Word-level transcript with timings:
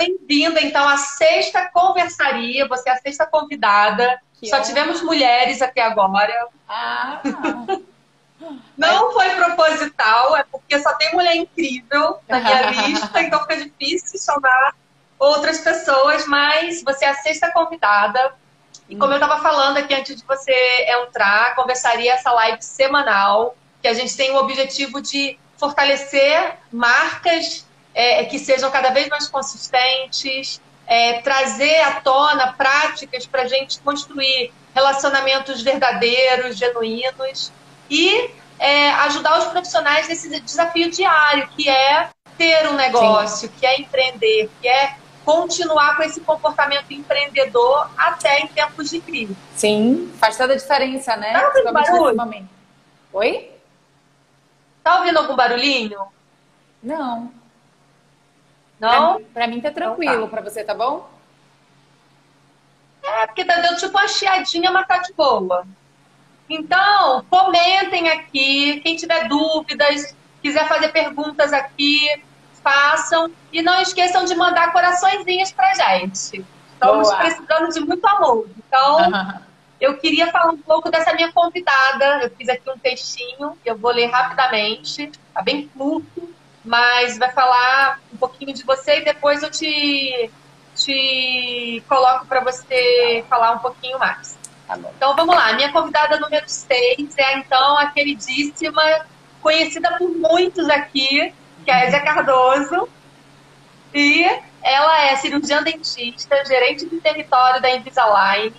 bem-vinda, 0.00 0.62
então, 0.62 0.88
à 0.88 0.96
sexta 0.96 1.68
conversaria. 1.70 2.66
Você 2.66 2.88
é 2.88 2.92
a 2.92 2.96
sexta 2.96 3.26
convidada. 3.26 4.18
Que 4.40 4.48
Só 4.48 4.60
tivemos 4.62 5.02
mulheres 5.02 5.60
até 5.60 5.82
agora. 5.82 6.48
Ah! 6.66 7.20
Não 8.74 9.12
foi 9.12 9.28
proposital, 9.34 10.34
é 10.34 10.44
porque 10.44 10.78
só 10.80 10.94
tem 10.94 11.12
mulher 11.12 11.36
incrível 11.36 12.18
na 12.26 12.40
minha 12.40 12.70
lista, 12.88 13.20
então 13.20 13.38
fica 13.42 13.56
difícil 13.56 14.18
chamar 14.18 14.74
outras 15.18 15.58
pessoas, 15.58 16.26
mas 16.26 16.82
você 16.82 17.04
é 17.04 17.10
a 17.10 17.14
sexta 17.14 17.52
convidada. 17.52 18.32
E 18.88 18.96
como 18.96 19.12
eu 19.12 19.18
estava 19.18 19.42
falando 19.42 19.76
aqui 19.76 19.92
antes 19.92 20.16
de 20.16 20.24
você 20.24 20.86
entrar, 20.88 21.54
conversaria 21.54 22.14
essa 22.14 22.32
live 22.32 22.62
semanal, 22.62 23.54
que 23.82 23.88
a 23.88 23.92
gente 23.92 24.16
tem 24.16 24.30
o 24.30 24.36
objetivo 24.36 25.02
de 25.02 25.38
fortalecer 25.58 26.56
marcas 26.72 27.66
é, 27.94 28.24
que 28.24 28.38
sejam 28.38 28.70
cada 28.70 28.90
vez 28.90 29.08
mais 29.08 29.28
consistentes, 29.28 30.60
é, 30.86 31.20
trazer 31.20 31.80
à 31.82 32.00
tona 32.00 32.52
práticas 32.52 33.26
para 33.26 33.42
a 33.42 33.46
gente 33.48 33.78
construir 33.80 34.52
relacionamentos 34.74 35.62
verdadeiros, 35.62 36.56
genuínos 36.56 37.52
e 37.88 38.30
é, 38.58 38.90
ajudar 38.92 39.38
os 39.38 39.46
profissionais 39.46 40.08
nesse 40.08 40.28
desafio 40.40 40.90
diário, 40.90 41.48
que 41.48 41.68
é 41.68 42.08
ter 42.36 42.68
um 42.68 42.74
negócio, 42.74 43.48
Sim. 43.48 43.54
que 43.58 43.66
é 43.66 43.80
empreender, 43.80 44.50
que 44.60 44.68
é 44.68 44.96
continuar 45.24 45.96
com 45.96 46.02
esse 46.02 46.20
comportamento 46.20 46.90
empreendedor 46.92 47.90
até 47.96 48.40
em 48.40 48.48
tempos 48.48 48.90
de 48.90 49.00
crise. 49.00 49.36
Sim, 49.54 50.12
faz 50.18 50.36
toda 50.36 50.54
a 50.54 50.56
diferença, 50.56 51.16
né? 51.16 51.32
Tá 51.32 51.46
ouvindo 51.48 51.72
barulho? 51.72 52.48
Oi? 53.12 53.50
Tá 54.82 54.98
ouvindo 54.98 55.18
algum 55.18 55.36
barulhinho? 55.36 56.00
Não. 56.82 57.39
Não? 58.80 59.16
Pra, 59.16 59.24
pra 59.34 59.46
mim 59.46 59.60
tá 59.60 59.70
tranquilo, 59.70 60.12
então, 60.14 60.28
tá. 60.28 60.36
pra 60.36 60.50
você 60.50 60.64
tá 60.64 60.74
bom? 60.74 61.08
É, 63.02 63.26
porque 63.26 63.44
tá 63.44 63.56
dando 63.56 63.78
tipo 63.78 63.96
uma 63.96 64.08
chiadinha, 64.08 64.70
mas 64.70 64.86
tá 64.86 64.98
de 64.98 65.12
boa. 65.12 65.66
Então, 66.48 67.24
comentem 67.30 68.08
aqui. 68.08 68.80
Quem 68.80 68.96
tiver 68.96 69.28
dúvidas, 69.28 70.14
quiser 70.42 70.66
fazer 70.66 70.88
perguntas 70.88 71.52
aqui, 71.52 72.00
façam. 72.62 73.30
E 73.52 73.62
não 73.62 73.80
esqueçam 73.80 74.24
de 74.24 74.34
mandar 74.34 74.72
coraçõezinhos 74.72 75.52
pra 75.52 75.74
gente. 75.74 76.44
Estamos 76.72 77.08
Boa. 77.08 77.20
precisando 77.20 77.72
de 77.72 77.80
muito 77.80 78.04
amor. 78.06 78.48
Então, 78.58 78.98
eu 79.80 79.96
queria 79.98 80.30
falar 80.30 80.52
um 80.52 80.58
pouco 80.58 80.90
dessa 80.90 81.12
minha 81.14 81.30
convidada. 81.32 82.22
Eu 82.22 82.30
fiz 82.30 82.48
aqui 82.48 82.68
um 82.70 82.78
textinho, 82.78 83.56
eu 83.64 83.76
vou 83.76 83.92
ler 83.92 84.06
rapidamente. 84.06 85.10
Tá 85.32 85.42
bem 85.42 85.68
curto, 85.68 86.34
mas 86.64 87.18
vai 87.18 87.30
falar 87.32 88.00
um 88.12 88.16
pouquinho 88.16 88.52
de 88.52 88.64
você 88.64 88.98
e 88.98 89.04
depois 89.04 89.42
eu 89.42 89.50
te, 89.50 90.30
te 90.74 91.82
coloco 91.88 92.26
para 92.26 92.40
você 92.40 93.24
falar 93.28 93.52
um 93.52 93.58
pouquinho 93.58 93.98
mais. 93.98 94.38
Tá 94.66 94.78
então 94.96 95.16
vamos 95.16 95.34
lá, 95.34 95.52
minha 95.54 95.72
convidada 95.72 96.18
número 96.20 96.48
6 96.48 97.18
é 97.18 97.38
então 97.38 97.78
a 97.78 97.86
queridíssima, 97.86 98.82
conhecida 99.42 99.96
por 99.98 100.08
muitos 100.10 100.68
aqui, 100.68 101.32
Kézia 101.64 101.98
é 101.98 102.00
Cardoso. 102.00 102.88
E 103.92 104.24
ela 104.62 105.02
é 105.06 105.16
cirurgiã 105.16 105.62
dentista, 105.62 106.44
gerente 106.44 106.86
de 106.86 107.00
território 107.00 107.60
da 107.60 107.70
Invisalign. 107.70 108.54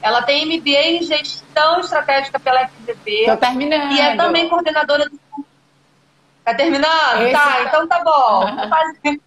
Ela 0.00 0.22
tem 0.22 0.46
MBA 0.46 0.70
em 0.70 1.02
gestão 1.02 1.80
estratégica 1.80 2.40
pela 2.40 2.66
FGV. 2.66 3.26
Tô 3.26 3.36
terminando. 3.36 3.92
E 3.92 4.00
é 4.00 4.16
também 4.16 4.48
coordenadora 4.48 5.08
do. 5.10 5.20
Tá 6.44 6.54
terminando? 6.54 7.22
Esse 7.22 7.32
tá, 7.32 7.52
tá, 7.52 7.62
então 7.62 7.88
tá 7.88 8.02
bom. 8.02 9.20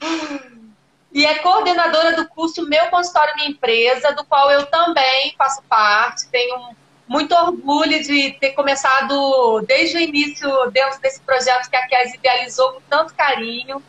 e 1.12 1.24
é 1.24 1.34
coordenadora 1.36 2.16
do 2.16 2.28
curso 2.28 2.68
Meu 2.68 2.86
Consultório 2.86 3.34
Minha 3.36 3.50
Empresa, 3.50 4.12
do 4.12 4.24
qual 4.24 4.50
eu 4.50 4.66
também 4.66 5.34
faço 5.36 5.62
parte. 5.68 6.28
Tenho 6.28 6.74
muito 7.06 7.34
orgulho 7.34 8.02
de 8.02 8.32
ter 8.40 8.52
começado 8.52 9.60
desde 9.66 9.96
o 9.96 10.00
início 10.00 10.48
dentro 10.70 11.00
desse 11.00 11.20
projeto 11.20 11.68
que 11.68 11.76
a 11.76 11.86
Kes 11.86 12.14
idealizou 12.14 12.72
com 12.72 12.80
tanto 12.88 13.14
carinho. 13.14 13.82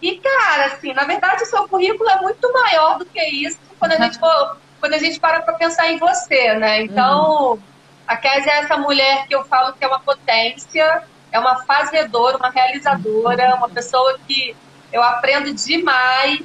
E, 0.00 0.16
cara, 0.18 0.66
assim, 0.66 0.92
na 0.92 1.04
verdade, 1.04 1.42
o 1.42 1.46
seu 1.46 1.66
currículo 1.68 2.08
é 2.08 2.20
muito 2.20 2.52
maior 2.52 2.98
do 2.98 3.06
que 3.06 3.20
isso 3.20 3.58
quando 3.78 3.92
a 3.92 3.96
gente, 3.96 4.18
for, 4.20 4.58
quando 4.80 4.94
a 4.94 4.98
gente 4.98 5.18
para 5.18 5.42
para 5.42 5.54
pensar 5.54 5.90
em 5.90 5.98
você, 5.98 6.54
né? 6.54 6.82
Então, 6.82 7.52
uhum. 7.52 7.62
A 8.06 8.16
Kes 8.16 8.46
é 8.46 8.58
essa 8.58 8.76
mulher 8.76 9.26
que 9.26 9.34
eu 9.34 9.44
falo 9.44 9.72
que 9.72 9.84
é 9.84 9.88
uma 9.88 10.00
potência, 10.00 11.02
é 11.32 11.38
uma 11.38 11.64
fazedora, 11.64 12.36
uma 12.36 12.50
realizadora, 12.50 13.54
uma 13.56 13.68
pessoa 13.68 14.18
que 14.26 14.54
eu 14.92 15.02
aprendo 15.02 15.52
demais, 15.52 16.40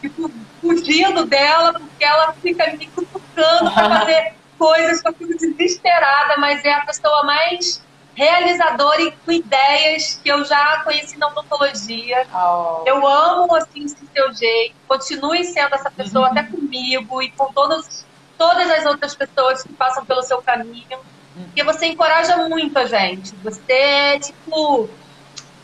fico 0.00 0.30
fugindo 0.60 1.24
dela, 1.24 1.72
porque 1.72 2.04
ela 2.04 2.32
fica 2.34 2.72
me 2.76 2.86
cutucando 2.88 3.72
para 3.72 3.98
fazer 4.00 4.34
coisas 4.58 5.00
que 5.00 5.08
eu 5.08 5.14
fico 5.14 5.36
desesperada, 5.36 6.36
mas 6.38 6.64
é 6.64 6.72
a 6.72 6.84
pessoa 6.84 7.24
mais 7.24 7.82
realizadora 8.14 9.00
e 9.00 9.12
com 9.12 9.32
ideias 9.32 10.20
que 10.22 10.28
eu 10.28 10.44
já 10.44 10.82
conheci 10.84 11.16
na 11.18 11.28
odontologia. 11.28 12.26
Oh. 12.34 12.82
Eu 12.86 13.06
amo, 13.06 13.54
assim, 13.56 13.84
esse 13.84 13.96
seu 14.12 14.32
jeito. 14.34 14.74
Continue 14.86 15.44
sendo 15.44 15.74
essa 15.74 15.90
pessoa 15.90 16.26
uhum. 16.26 16.32
até 16.32 16.42
comigo 16.42 17.22
e 17.22 17.30
com 17.30 17.52
todas, 17.52 18.06
todas 18.42 18.68
as 18.72 18.84
outras 18.84 19.14
pessoas 19.14 19.62
que 19.62 19.72
passam 19.72 20.04
pelo 20.04 20.22
seu 20.24 20.42
caminho. 20.42 20.98
Porque 21.34 21.62
você 21.62 21.86
encoraja 21.86 22.36
muito 22.48 22.76
a 22.76 22.86
gente. 22.86 23.32
Você, 23.36 24.18
tipo... 24.18 24.90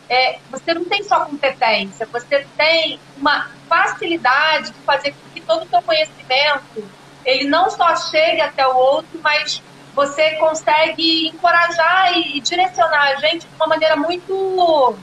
É, 0.09 0.39
você 0.51 0.73
não 0.73 0.87
tem 0.87 1.03
só 1.03 1.27
competência, 1.27 2.07
você 2.07 2.47
tem 2.57 2.99
uma 3.19 3.51
facilidade 3.69 4.71
de 4.71 4.79
fazer 4.81 5.13
com 5.13 5.31
que 5.35 5.41
todo 5.43 5.67
o 5.67 5.69
seu 5.69 5.83
conhecimento 5.83 6.89
ele 7.27 7.47
não 7.47 7.69
só 7.69 7.95
chegue 7.95 8.41
até 8.41 8.67
o 8.67 8.75
outro, 8.75 9.21
mas 9.23 9.63
você 9.95 10.37
consegue 10.37 11.29
encorajar 11.29 12.17
e 12.17 12.41
direcionar 12.41 13.03
a 13.03 13.17
gente 13.17 13.47
de 13.47 13.55
uma 13.57 13.67
maneira 13.67 13.97
muito 13.97 14.97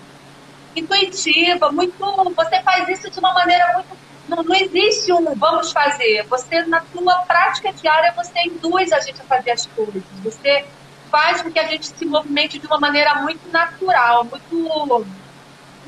intuitiva, 0.75 1.72
muito. 1.72 1.94
Você 2.36 2.63
faz 2.63 2.90
isso 2.90 3.12
de 3.12 3.19
uma 3.19 3.31
maneira 3.31 3.74
muito. 3.75 3.96
Não, 4.28 4.44
não 4.44 4.56
existe 4.56 5.12
um 5.12 5.36
vamos 5.36 5.72
fazer. 5.72 6.24
Você, 6.28 6.63
na 6.63 6.84
sua 6.91 7.16
prática 7.22 7.72
diária, 7.72 8.13
você 8.16 8.40
induz 8.46 8.91
a 8.91 9.00
gente 9.00 9.22
a 9.22 9.24
fazer 9.25 9.52
as 9.52 9.66
coisas. 9.68 10.03
Você 10.24 10.66
faz 11.12 11.41
com 11.41 11.52
que 11.52 11.59
a 11.59 11.68
gente 11.68 11.88
se 11.88 12.06
movimente 12.06 12.59
de 12.59 12.68
uma 12.68 12.80
maneira 12.80 13.16
muito 13.16 13.50
natural, 13.52 14.25
muito 14.25 15.06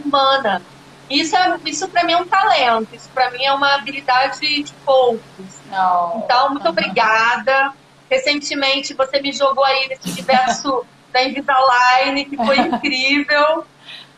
humana. 0.03 0.61
Isso, 1.09 1.35
é, 1.35 1.57
isso 1.65 1.87
para 1.87 2.03
mim 2.03 2.13
é 2.13 2.17
um 2.17 2.27
talento, 2.27 2.93
isso 2.93 3.09
para 3.13 3.31
mim 3.31 3.43
é 3.43 3.53
uma 3.53 3.75
habilidade 3.75 4.39
de 4.39 4.73
poucos. 4.85 5.21
Não. 5.69 6.21
Então, 6.23 6.49
muito 6.51 6.67
obrigada. 6.67 7.73
Recentemente 8.09 8.93
você 8.93 9.19
me 9.21 9.31
jogou 9.31 9.63
aí 9.63 9.87
nesse 9.87 10.09
universo 10.09 10.85
da 11.11 11.23
Invisalign, 11.23 12.25
que 12.25 12.35
foi 12.37 12.57
incrível. 12.59 13.65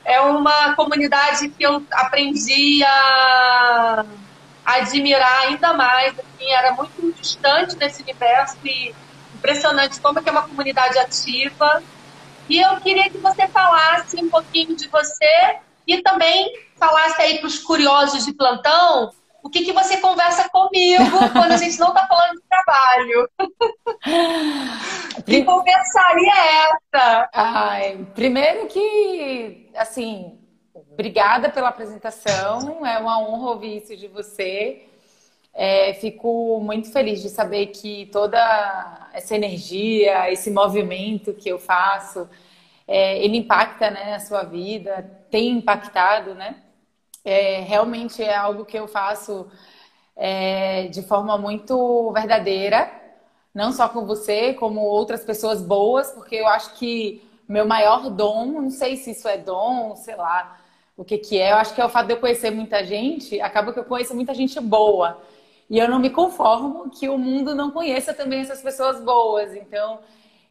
É 0.06 0.20
uma 0.22 0.76
comunidade 0.76 1.50
que 1.50 1.64
eu 1.64 1.84
aprendi 1.92 2.84
a 2.84 4.06
admirar 4.66 5.48
ainda 5.48 5.74
mais. 5.74 6.14
Assim, 6.18 6.52
era 6.52 6.74
muito 6.74 7.14
distante 7.20 7.76
desse 7.76 8.02
universo 8.02 8.58
e 8.64 8.94
impressionante 9.36 10.00
como 10.00 10.20
é 10.20 10.22
que 10.22 10.30
é 10.30 10.32
uma 10.32 10.48
comunidade 10.48 10.98
ativa. 10.98 11.84
E 12.48 12.60
eu 12.60 12.78
queria 12.78 13.10
que 13.10 13.18
você 13.18 13.48
falasse 13.48 14.18
um 14.18 14.30
pouquinho 14.30 14.76
de 14.76 14.88
você 14.88 15.58
e 15.86 16.02
também 16.02 16.52
falasse 16.78 17.22
aí 17.22 17.40
para 17.40 17.48
os 17.48 17.60
curiosos 17.60 18.26
de 18.26 18.34
plantão 18.34 19.12
o 19.42 19.50
que, 19.50 19.64
que 19.64 19.72
você 19.72 19.98
conversa 19.98 20.50
comigo 20.50 21.18
quando 21.32 21.52
a 21.54 21.58
gente 21.58 21.80
não 21.80 21.90
está 21.90 22.06
falando 22.08 22.36
de 22.36 22.44
trabalho. 22.50 23.30
que 25.30 25.44
conversaria 25.44 26.34
é 26.34 26.64
essa? 26.64 27.30
Ai, 27.34 28.08
primeiro 28.16 28.68
que, 28.68 29.70
assim, 29.76 30.40
obrigada 30.92 31.50
pela 31.50 31.70
apresentação, 31.70 32.86
é 32.86 32.98
uma 32.98 33.20
honra 33.20 33.52
ouvir 33.52 33.78
isso 33.78 33.96
de 33.96 34.08
você. 34.08 34.86
É, 35.54 35.94
fico 35.96 36.60
muito 36.62 36.92
feliz 36.92 37.22
de 37.22 37.30
saber 37.30 37.68
que 37.68 38.08
toda 38.12 39.10
essa 39.14 39.36
energia, 39.36 40.32
esse 40.32 40.52
movimento 40.52 41.34
que 41.34 41.50
eu 41.50 41.60
faço, 41.60 42.30
é, 42.88 43.24
ele 43.24 43.38
impacta 43.38 43.90
né, 43.92 44.16
a 44.16 44.20
sua 44.20 44.44
vida, 44.44 45.10
tem 45.30 45.50
impactado, 45.50 46.34
né? 46.36 46.56
é, 47.24 47.62
realmente 47.62 48.24
é 48.24 48.36
algo 48.36 48.66
que 48.66 48.78
eu 48.78 48.88
faço 48.88 49.48
é, 50.16 50.88
de 50.88 51.02
forma 51.04 51.38
muito 51.38 52.12
verdadeira, 52.12 52.92
não 53.60 53.74
só 53.74 53.90
com 53.90 54.06
você, 54.06 54.54
como 54.54 54.80
outras 54.80 55.22
pessoas 55.26 55.62
boas, 55.62 56.12
porque 56.12 56.36
eu 56.36 56.48
acho 56.48 56.76
que 56.76 57.22
meu 57.46 57.66
maior 57.66 58.10
dom, 58.10 58.46
não 58.46 58.70
sei 58.70 58.96
se 58.96 59.12
isso 59.12 59.28
é 59.28 59.38
dom, 59.38 59.98
sei 59.98 60.16
lá 60.16 60.58
o 60.96 61.04
que 61.04 61.18
que 61.18 61.38
é, 61.38 61.52
eu 61.52 61.58
acho 61.58 61.76
que 61.76 61.82
é 61.82 61.86
o 61.86 61.90
fato 61.90 62.08
de 62.08 62.14
eu 62.14 62.20
conhecer 62.20 62.52
muita 62.52 62.86
gente, 62.86 63.40
acaba 63.42 63.74
que 63.74 63.80
eu 63.80 63.84
conheço 63.84 64.16
muita 64.16 64.34
gente 64.34 64.58
boa. 64.62 65.22
E 65.70 65.78
eu 65.78 65.90
não 65.90 66.00
me 66.00 66.10
conformo 66.10 66.90
que 66.90 67.10
o 67.10 67.18
mundo 67.18 67.54
não 67.54 67.70
conheça 67.72 68.14
também 68.14 68.40
essas 68.40 68.62
pessoas 68.62 69.02
boas. 69.02 69.54
Então, 69.54 70.00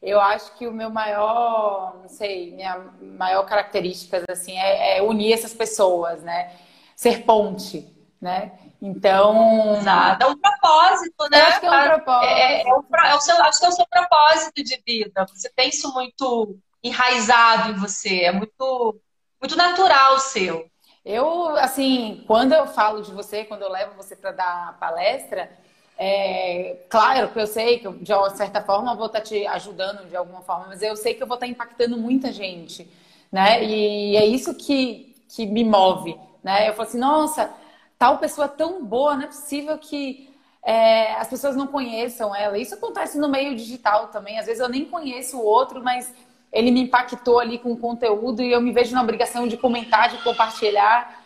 eu 0.02 0.20
acho 0.20 0.55
que 0.56 0.66
o 0.66 0.72
meu 0.72 0.90
maior, 0.90 1.96
não 2.02 2.08
sei, 2.08 2.52
minha 2.52 2.78
maior 3.00 3.44
característica 3.44 4.22
assim 4.28 4.52
é, 4.56 4.99
é 4.99 5.02
unir 5.02 5.32
essas 5.32 5.55
pessoas, 5.55 6.22
né? 6.22 6.52
ser 6.94 7.25
ponte, 7.25 7.87
né? 8.20 8.52
Então. 8.81 9.77
Exato. 9.77 10.25
É 10.25 10.27
um 10.27 10.37
propósito, 10.37 11.29
né? 11.31 11.41
acho 11.41 11.61
que 11.61 11.67
é 11.67 11.71
um 11.71 11.85
propósito. 11.85 12.33
É, 12.33 12.63
é, 12.63 12.69
é 12.69 13.15
o 13.15 13.21
seu, 13.21 13.45
acho 13.45 13.59
que 13.59 13.67
é 13.67 13.69
o 13.69 13.73
seu 13.73 13.87
propósito 13.87 14.65
de 14.65 14.83
vida. 14.87 15.27
Você 15.35 15.51
tem 15.51 15.69
isso 15.69 15.93
muito 15.93 16.57
enraizado 16.83 17.73
em 17.73 17.75
você. 17.75 18.23
É 18.23 18.33
muito, 18.33 19.01
muito 19.41 19.57
natural 19.57 20.15
o 20.15 20.21
seu. 20.21 20.71
Eu, 21.05 21.57
assim, 21.57 22.23
quando 22.27 22.53
eu 22.53 22.67
falo 22.67 23.03
de 23.03 23.13
você, 23.13 23.45
quando 23.45 23.63
eu 23.63 23.71
levo 23.71 23.97
você 23.97 24.15
para 24.15 24.31
dar 24.31 24.79
palestra, 24.79 25.51
é, 25.97 26.85
claro 26.89 27.31
que 27.31 27.41
eu 27.41 27.47
sei 27.47 27.79
que 27.79 27.91
de 27.91 28.13
uma 28.13 28.31
certa 28.31 28.61
forma 28.63 28.93
eu 28.93 28.97
vou 28.97 29.07
estar 29.07 29.21
tá 29.21 29.25
te 29.25 29.47
ajudando 29.47 30.09
de 30.09 30.15
alguma 30.15 30.43
forma, 30.43 30.67
mas 30.69 30.83
eu 30.83 30.95
sei 30.97 31.15
que 31.15 31.23
eu 31.23 31.27
vou 31.27 31.37
estar 31.37 31.47
tá 31.47 31.51
impactando 31.51 31.97
muita 31.97 32.31
gente, 32.31 32.89
né? 33.33 33.65
E 33.65 34.17
é 34.17 34.25
isso 34.25 34.55
que, 34.55 35.15
que 35.29 35.47
me 35.47 35.65
move, 35.65 36.15
né? 36.43 36.69
Eu 36.69 36.75
falo 36.75 36.89
assim, 36.89 36.99
nossa, 36.99 37.53
tal 37.99 38.19
pessoa 38.19 38.49
tão 38.49 38.85
boa, 38.85 39.17
não 39.17 39.25
é 39.25 39.27
possível 39.27 39.77
que 39.77 40.31
é, 40.62 41.15
as 41.15 41.29
pessoas 41.29 41.56
não 41.56 41.67
conheçam 41.67 42.35
ela. 42.35 42.59
Isso 42.59 42.75
acontece 42.75 43.19
no 43.19 43.29
meio 43.29 43.56
digital 43.56 44.09
também. 44.09 44.39
Às 44.39 44.47
vezes 44.47 44.61
eu 44.61 44.69
nem 44.69 44.85
conheço 44.85 45.39
o 45.39 45.45
outro, 45.45 45.83
mas 45.83 46.12
ele 46.53 46.71
me 46.71 46.81
impactou 46.81 47.39
ali 47.39 47.59
com 47.59 47.73
o 47.73 47.77
conteúdo 47.77 48.43
e 48.43 48.53
eu 48.53 48.61
me 48.61 48.73
vejo 48.73 48.95
na 48.95 49.03
obrigação 49.03 49.47
de 49.47 49.56
comentar, 49.56 50.09
de 50.09 50.23
compartilhar, 50.23 51.25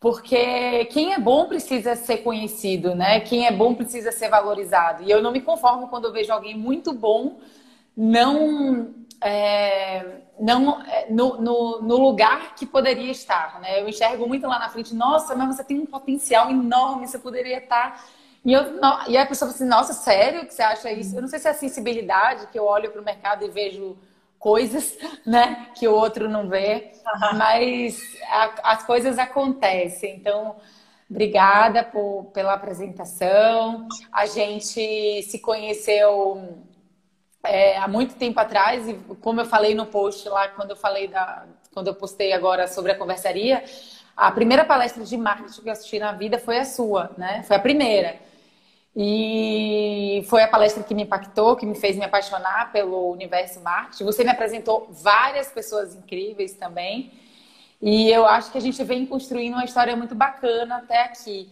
porque 0.00 0.84
quem 0.86 1.14
é 1.14 1.18
bom 1.18 1.46
precisa 1.46 1.96
ser 1.96 2.18
conhecido, 2.18 2.94
né? 2.94 3.20
Quem 3.20 3.46
é 3.46 3.52
bom 3.52 3.74
precisa 3.74 4.12
ser 4.12 4.28
valorizado. 4.28 5.02
E 5.02 5.10
eu 5.10 5.22
não 5.22 5.32
me 5.32 5.40
conformo 5.40 5.88
quando 5.88 6.06
eu 6.06 6.12
vejo 6.12 6.32
alguém 6.32 6.56
muito 6.56 6.92
bom 6.92 7.38
não 7.96 8.92
é, 9.24 10.04
não 10.38 10.82
é, 10.82 11.06
no, 11.08 11.40
no, 11.40 11.80
no, 11.80 11.96
lugar 11.96 12.54
que 12.54 12.66
poderia 12.66 13.10
estar, 13.10 13.58
né? 13.58 13.80
Eu 13.80 13.88
enxergo 13.88 14.28
muito 14.28 14.46
lá 14.46 14.58
na 14.58 14.68
frente, 14.68 14.94
nossa, 14.94 15.34
mas 15.34 15.56
você 15.56 15.64
tem 15.64 15.80
um 15.80 15.86
potencial 15.86 16.50
enorme, 16.50 17.08
você 17.08 17.18
poderia 17.18 17.56
estar. 17.56 18.04
E, 18.44 18.52
eu, 18.52 18.62
e 19.08 19.16
a 19.16 19.24
pessoa 19.24 19.50
fala 19.50 19.56
assim, 19.56 19.64
nossa, 19.64 19.94
sério 19.94 20.44
que 20.44 20.52
você 20.52 20.62
acha 20.62 20.92
isso? 20.92 21.16
Eu 21.16 21.22
não 21.22 21.28
sei 21.28 21.38
se 21.38 21.48
é 21.48 21.52
a 21.52 21.54
sensibilidade 21.54 22.48
que 22.48 22.58
eu 22.58 22.66
olho 22.66 22.90
para 22.90 23.00
o 23.00 23.04
mercado 23.04 23.46
e 23.46 23.48
vejo 23.48 23.96
coisas, 24.38 24.94
né, 25.24 25.68
que 25.74 25.88
o 25.88 25.94
outro 25.94 26.28
não 26.28 26.46
vê, 26.46 26.92
mas 27.34 27.98
a, 28.28 28.72
as 28.74 28.82
coisas 28.82 29.18
acontecem. 29.18 30.16
Então, 30.16 30.56
obrigada 31.08 31.82
por, 31.82 32.26
pela 32.34 32.52
apresentação. 32.52 33.88
A 34.12 34.26
gente 34.26 35.22
se 35.22 35.38
conheceu 35.38 36.62
é, 37.44 37.76
há 37.78 37.86
muito 37.86 38.14
tempo 38.14 38.40
atrás, 38.40 38.88
e 38.88 38.94
como 39.20 39.40
eu 39.40 39.44
falei 39.44 39.74
no 39.74 39.86
post 39.86 40.28
lá, 40.28 40.48
quando 40.48 40.70
eu 40.70 40.76
falei 40.76 41.08
da. 41.08 41.44
Quando 41.72 41.88
eu 41.88 41.94
postei 41.94 42.32
agora 42.32 42.68
sobre 42.68 42.92
a 42.92 42.94
conversaria, 42.96 43.64
a 44.16 44.30
primeira 44.30 44.64
palestra 44.64 45.02
de 45.02 45.16
marketing 45.16 45.60
que 45.60 45.68
eu 45.68 45.72
assisti 45.72 45.98
na 45.98 46.12
vida 46.12 46.38
foi 46.38 46.58
a 46.58 46.64
sua, 46.64 47.10
né? 47.18 47.42
Foi 47.42 47.56
a 47.56 47.58
primeira. 47.58 48.16
E 48.96 50.24
foi 50.28 50.44
a 50.44 50.48
palestra 50.48 50.84
que 50.84 50.94
me 50.94 51.02
impactou, 51.02 51.56
que 51.56 51.66
me 51.66 51.74
fez 51.74 51.96
me 51.96 52.04
apaixonar 52.04 52.70
pelo 52.70 53.10
universo 53.10 53.60
marketing. 53.60 54.04
Você 54.04 54.22
me 54.22 54.30
apresentou 54.30 54.86
várias 54.88 55.48
pessoas 55.50 55.96
incríveis 55.96 56.54
também. 56.54 57.10
E 57.82 58.08
eu 58.08 58.24
acho 58.24 58.52
que 58.52 58.58
a 58.58 58.60
gente 58.60 58.82
vem 58.84 59.04
construindo 59.04 59.54
uma 59.54 59.64
história 59.64 59.96
muito 59.96 60.14
bacana 60.14 60.76
até 60.76 61.02
aqui. 61.02 61.50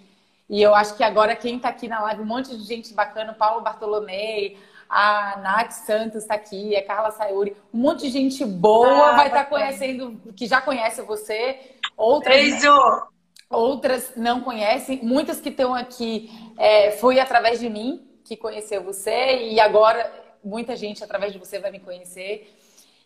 E 0.49 0.63
eu 0.63 0.73
acho 0.73 0.97
que 0.97 1.03
agora 1.03 1.35
quem 1.35 1.57
está 1.57 1.69
aqui 1.71 1.89
na 1.89 2.01
live, 2.03 2.23
um 2.23 2.27
monte 2.27 2.57
de 2.57 2.63
gente 2.63 2.95
bacana, 2.95 3.33
Paulo 3.33 3.63
Bartolomei, 3.63 4.57
a 4.93 5.39
Nath 5.39 5.73
Santos 5.73 6.23
está 6.23 6.35
aqui, 6.35 6.77
a 6.77 6.85
Carla 6.85 7.11
Sayuri, 7.13 7.57
um 7.73 7.79
monte 7.79 8.03
de 8.03 8.11
gente 8.11 8.45
boa 8.45 9.13
ah, 9.13 9.17
vai 9.17 9.29
estar 9.29 9.45
tá 9.45 9.47
conhecendo, 9.47 10.21
que 10.37 10.47
já 10.47 10.61
conhece 10.61 11.01
você. 11.01 11.59
Outras, 11.97 12.37
Beijo! 12.37 13.07
Outras 13.49 14.13
não 14.17 14.43
conhecem. 14.43 15.01
Muitas 15.03 15.41
que 15.41 15.49
estão 15.49 15.75
aqui 15.75 16.31
é, 16.59 16.91
foi 16.91 17.19
através 17.19 17.59
de 17.59 17.71
mim 17.71 18.07
que 18.23 18.37
conheceu 18.37 18.85
você 18.85 19.49
e 19.49 19.59
agora 19.59 20.13
muita 20.45 20.77
gente 20.77 21.03
através 21.03 21.33
de 21.33 21.39
você 21.39 21.59
vai 21.59 21.71
me 21.71 21.81
conhecer. 21.81 22.55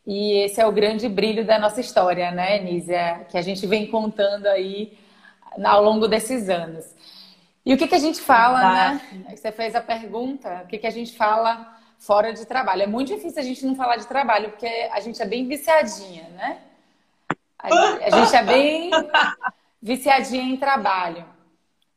E 0.05 0.38
esse 0.38 0.61
é 0.61 0.67
o 0.67 0.73
grande 0.73 1.09
brilho 1.09 1.47
da 1.47 1.56
nossa 1.56 1.81
história, 1.81 2.33
né, 2.33 2.59
Nízia? 2.59 3.27
Que 3.29 3.38
a 3.38 3.43
gente 3.43 3.65
vem 3.65 3.87
contando 3.87 4.47
aí 4.47 4.99
ao 5.65 5.85
longo 5.85 6.09
desses 6.09 6.49
anos. 6.49 6.85
E 7.65 7.73
o 7.73 7.77
que, 7.77 7.87
que 7.87 7.94
a 7.94 8.00
gente 8.00 8.21
fala, 8.21 8.73
né? 8.73 9.00
Você 9.37 9.53
fez 9.53 9.77
a 9.77 9.81
pergunta, 9.81 10.62
o 10.65 10.67
que, 10.67 10.79
que 10.79 10.87
a 10.87 10.93
gente 10.93 11.17
fala 11.17 11.75
fora 11.98 12.32
de 12.32 12.44
trabalho. 12.46 12.82
É 12.82 12.87
muito 12.87 13.14
difícil 13.14 13.40
a 13.40 13.44
gente 13.44 13.64
não 13.64 13.75
falar 13.75 13.96
de 13.96 14.06
trabalho, 14.06 14.50
porque 14.50 14.66
a 14.66 15.00
gente 15.00 15.20
é 15.20 15.26
bem 15.26 15.46
viciadinha, 15.46 16.28
né? 16.31 16.58
A 17.66 18.10
gente 18.10 18.37
é 18.37 18.43
bem 18.44 18.90
viciadinha 19.82 20.44
em 20.44 20.56
trabalho. 20.56 21.25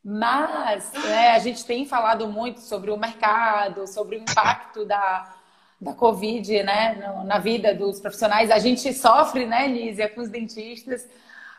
Mas 0.02 0.90
né, 0.92 1.32
a 1.32 1.38
gente 1.38 1.64
tem 1.64 1.84
falado 1.84 2.26
muito 2.26 2.60
sobre 2.60 2.90
o 2.90 2.96
mercado, 2.96 3.86
sobre 3.86 4.16
o 4.16 4.18
impacto 4.18 4.84
da, 4.84 5.36
da 5.80 5.92
Covid 5.92 6.62
né, 6.62 7.22
na 7.24 7.38
vida 7.38 7.74
dos 7.74 8.00
profissionais. 8.00 8.50
A 8.50 8.58
gente 8.58 8.92
sofre, 8.94 9.44
né, 9.46 9.68
Lízia, 9.68 10.08
com 10.08 10.22
os 10.22 10.30
dentistas. 10.30 11.06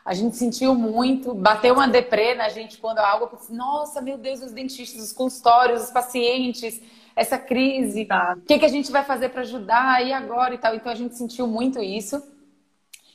A 0.04 0.12
gente 0.12 0.36
sentiu 0.36 0.74
muito, 0.74 1.32
bateu 1.32 1.74
uma 1.74 1.86
deprê 1.86 2.34
na 2.34 2.48
gente 2.48 2.78
quando 2.78 2.98
algo. 2.98 3.38
Nossa, 3.48 4.00
meu 4.00 4.18
Deus, 4.18 4.42
os 4.42 4.50
dentistas, 4.50 5.00
os 5.00 5.12
consultórios, 5.12 5.84
os 5.84 5.90
pacientes 5.90 6.82
essa 7.14 7.38
crise, 7.38 8.04
tá. 8.04 8.34
o 8.36 8.40
que, 8.42 8.58
que 8.58 8.64
a 8.64 8.68
gente 8.68 8.90
vai 8.90 9.04
fazer 9.04 9.28
para 9.28 9.42
ajudar 9.42 10.04
e 10.04 10.12
agora 10.12 10.54
e 10.54 10.58
tal. 10.58 10.74
Então 10.74 10.90
a 10.90 10.94
gente 10.94 11.16
sentiu 11.16 11.46
muito 11.46 11.80
isso. 11.80 12.22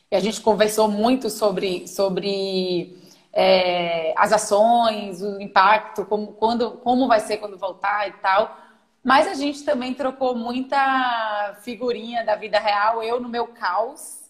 E 0.09 0.15
a 0.15 0.19
gente 0.19 0.39
conversou 0.39 0.88
muito 0.88 1.29
sobre, 1.29 1.88
sobre 1.88 2.97
é, 3.33 4.13
as 4.17 4.31
ações, 4.31 5.21
o 5.21 5.41
impacto, 5.41 6.05
como, 6.05 6.27
quando, 6.33 6.71
como 6.77 7.07
vai 7.07 7.19
ser 7.19 7.38
quando 7.38 7.57
voltar 7.57 8.07
e 8.07 8.13
tal. 8.13 8.57
Mas 9.03 9.27
a 9.27 9.33
gente 9.33 9.63
também 9.63 9.94
trocou 9.94 10.35
muita 10.35 11.57
figurinha 11.61 12.25
da 12.25 12.35
vida 12.35 12.59
real, 12.59 13.03
eu 13.03 13.19
no 13.19 13.29
meu 13.29 13.47
caos, 13.47 14.27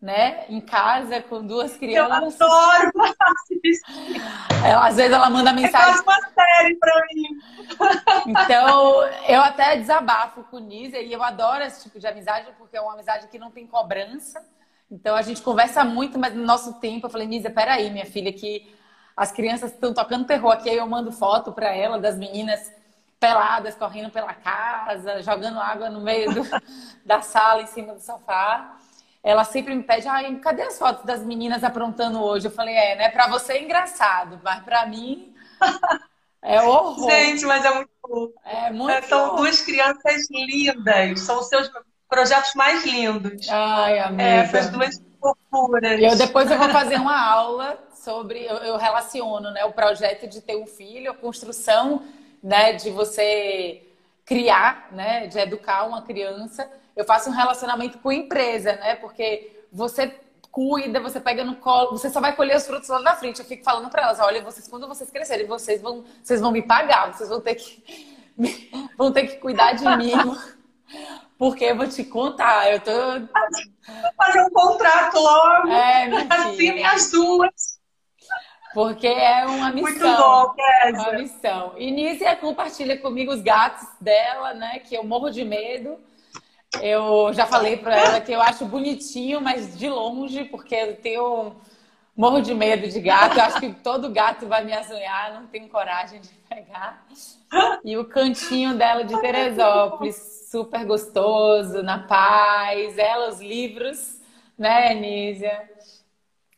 né? 0.00 0.44
Em 0.48 0.60
casa 0.60 1.20
com 1.20 1.44
duas 1.44 1.76
crianças. 1.76 2.38
Eu 2.38 2.46
adoro 2.46 2.92
ela, 4.64 4.86
Às 4.86 4.96
vezes 4.96 5.12
ela 5.12 5.30
manda 5.30 5.52
mensagem. 5.52 5.98
É 5.98 6.02
uma 6.02 6.20
série 6.34 6.74
pra 6.76 7.02
mim. 7.14 7.29
Então, 8.26 9.02
eu 9.28 9.40
até 9.40 9.76
desabafo 9.76 10.44
com 10.44 10.56
o 10.56 10.60
Nízia 10.60 11.00
e 11.00 11.12
eu 11.12 11.22
adoro 11.22 11.62
esse 11.64 11.82
tipo 11.82 11.98
de 11.98 12.06
amizade 12.06 12.48
porque 12.58 12.76
é 12.76 12.80
uma 12.80 12.94
amizade 12.94 13.28
que 13.28 13.38
não 13.38 13.50
tem 13.50 13.66
cobrança. 13.66 14.44
Então 14.90 15.14
a 15.14 15.22
gente 15.22 15.40
conversa 15.42 15.84
muito, 15.84 16.18
mas 16.18 16.34
no 16.34 16.44
nosso 16.44 16.74
tempo 16.80 17.06
eu 17.06 17.10
falei, 17.10 17.26
Nízia, 17.26 17.50
peraí, 17.50 17.90
minha 17.90 18.06
filha, 18.06 18.32
que 18.32 18.74
as 19.16 19.30
crianças 19.32 19.72
estão 19.72 19.94
tocando 19.94 20.26
terror 20.26 20.52
aqui, 20.52 20.68
aí 20.68 20.76
eu 20.76 20.86
mando 20.86 21.12
foto 21.12 21.52
para 21.52 21.74
ela 21.74 21.98
das 21.98 22.18
meninas 22.18 22.72
peladas 23.18 23.74
correndo 23.74 24.10
pela 24.10 24.32
casa, 24.34 25.22
jogando 25.22 25.60
água 25.60 25.90
no 25.90 26.00
meio 26.00 26.34
do, 26.34 26.42
da 27.04 27.20
sala, 27.20 27.62
em 27.62 27.66
cima 27.66 27.94
do 27.94 28.00
sofá 28.00 28.76
ela 29.22 29.44
sempre 29.44 29.74
me 29.74 29.82
pede, 29.82 30.08
ai, 30.08 30.34
cadê 30.36 30.62
as 30.62 30.78
fotos 30.78 31.04
das 31.04 31.22
meninas 31.24 31.62
aprontando 31.62 32.22
hoje? 32.22 32.46
Eu 32.46 32.50
falei, 32.50 32.74
é, 32.74 32.96
né? 32.96 33.10
Pra 33.10 33.28
você 33.28 33.54
é 33.54 33.62
engraçado, 33.62 34.40
mas 34.42 34.62
pra 34.64 34.86
mim 34.86 35.34
é 36.42 36.62
horror. 36.62 37.10
Gente, 37.10 37.44
mas 37.44 37.64
é 37.64 37.74
muito 37.74 37.90
bom. 38.02 38.28
É 38.44 38.70
muito 38.70 38.90
é, 38.90 39.02
São 39.02 39.36
duas 39.36 39.60
crianças 39.62 40.28
lindas, 40.30 41.20
são 41.20 41.40
os 41.40 41.48
seus 41.48 41.70
projetos 42.08 42.54
mais 42.54 42.84
lindos. 42.84 43.48
Ai, 43.48 43.98
amiga. 43.98 44.22
É, 44.22 44.36
essas 44.38 44.70
duas 44.70 45.02
fofuras. 45.20 46.00
Eu 46.00 46.16
depois 46.16 46.50
eu 46.50 46.58
vou 46.58 46.68
fazer 46.70 46.96
uma 46.96 47.20
aula 47.20 47.78
sobre, 47.94 48.44
eu, 48.44 48.56
eu 48.56 48.76
relaciono, 48.76 49.50
né, 49.50 49.64
o 49.64 49.72
projeto 49.72 50.26
de 50.26 50.40
ter 50.40 50.56
um 50.56 50.66
filho, 50.66 51.10
a 51.10 51.14
construção, 51.14 52.02
né, 52.42 52.72
de 52.72 52.90
você 52.90 53.82
criar, 54.24 54.88
né, 54.92 55.26
de 55.26 55.38
educar 55.38 55.84
uma 55.84 56.02
criança 56.02 56.68
eu 57.00 57.04
faço 57.04 57.30
um 57.30 57.32
relacionamento 57.32 57.98
com 57.98 58.12
empresa, 58.12 58.74
né? 58.76 58.94
Porque 58.96 59.64
você 59.72 60.14
cuida, 60.50 61.00
você 61.00 61.20
pega 61.20 61.44
no 61.44 61.56
colo, 61.56 61.92
você 61.92 62.10
só 62.10 62.20
vai 62.20 62.34
colher 62.34 62.56
os 62.56 62.66
frutos 62.66 62.88
lá 62.88 63.00
na 63.00 63.16
frente. 63.16 63.40
Eu 63.40 63.44
fico 63.44 63.64
falando 63.64 63.88
para 63.88 64.02
elas, 64.02 64.20
olha, 64.20 64.42
vocês 64.42 64.66
quando 64.68 64.88
vocês 64.88 65.10
crescerem, 65.10 65.46
vocês 65.46 65.80
vão, 65.80 66.04
vocês 66.22 66.40
vão 66.40 66.50
me 66.50 66.62
pagar, 66.62 67.12
vocês 67.12 67.28
vão 67.28 67.40
ter 67.40 67.54
que 67.54 68.30
vão 68.96 69.12
ter 69.12 69.26
que 69.26 69.36
cuidar 69.36 69.72
de 69.72 69.84
mim. 69.96 70.12
Porque 71.38 71.64
eu 71.64 71.76
vou 71.76 71.88
te 71.88 72.04
contar, 72.04 72.70
eu 72.70 72.80
tô 72.80 72.90
Vou 72.92 74.12
fazer 74.16 74.42
um 74.42 74.50
contrato 74.50 75.18
logo. 75.18 75.68
É, 75.68 76.26
assim 76.28 76.82
as 76.84 77.10
duas. 77.10 77.80
Porque 78.72 79.06
é 79.06 79.46
uma 79.46 79.72
missão. 79.72 79.90
Muito 79.90 80.22
bom, 80.22 80.54
Kézia. 80.54 81.00
Uma 81.00 81.12
missão. 81.12 81.74
Inícia 81.76 82.36
compartilha 82.36 82.98
comigo 82.98 83.32
os 83.32 83.40
gatos 83.40 83.88
dela, 84.00 84.54
né? 84.54 84.78
Que 84.78 84.94
eu 84.94 85.02
morro 85.02 85.30
de 85.30 85.44
medo. 85.44 85.98
Eu 86.78 87.32
já 87.32 87.46
falei 87.46 87.76
para 87.76 87.96
ela 87.96 88.20
que 88.20 88.30
eu 88.30 88.40
acho 88.40 88.64
bonitinho, 88.64 89.40
mas 89.40 89.76
de 89.76 89.88
longe, 89.88 90.44
porque 90.44 90.74
eu 90.74 90.96
tenho 90.96 91.56
morro 92.16 92.40
de 92.40 92.54
medo 92.54 92.86
de 92.86 93.00
gato. 93.00 93.38
Eu 93.38 93.44
acho 93.44 93.60
que 93.60 93.72
todo 93.72 94.10
gato 94.10 94.46
vai 94.46 94.64
me 94.64 94.72
azunhar, 94.72 95.34
não 95.34 95.46
tenho 95.48 95.68
coragem 95.68 96.20
de 96.20 96.28
pegar. 96.48 97.04
E 97.84 97.96
o 97.96 98.04
cantinho 98.04 98.76
dela 98.76 99.04
de 99.04 99.20
Teresópolis, 99.20 100.46
super 100.50 100.84
gostoso, 100.84 101.82
na 101.82 102.06
paz. 102.06 102.96
Ela, 102.96 103.30
os 103.30 103.40
livros, 103.40 104.20
né, 104.56 104.94
Nízia? 104.94 105.68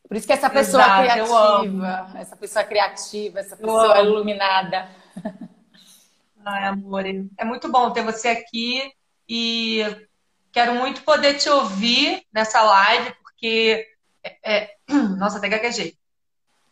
Por 0.07 0.17
isso 0.17 0.27
que 0.27 0.33
essa 0.35 0.51
pessoa 0.51 0.83
Exato, 0.83 1.03
criativa, 1.03 2.13
essa 2.19 2.37
pessoa 2.37 2.65
criativa, 2.65 3.41
essa 3.41 3.57
pessoa 3.57 3.99
iluminada. 4.01 4.91
Ai, 6.45 6.65
amor, 6.65 7.05
é 7.07 7.45
muito 7.45 7.71
bom 7.71 7.91
ter 7.93 8.03
você 8.03 8.29
aqui 8.29 8.93
e 9.29 9.85
quero 10.53 10.75
muito 10.75 11.03
poder 11.03 11.35
te 11.35 11.49
ouvir 11.49 12.25
nessa 12.33 12.63
live, 12.63 13.15
porque 13.23 13.87
é, 14.23 14.55
é, 14.55 14.77
nossa, 15.19 15.39
até 15.39 15.49
gaguejei. 15.49 15.97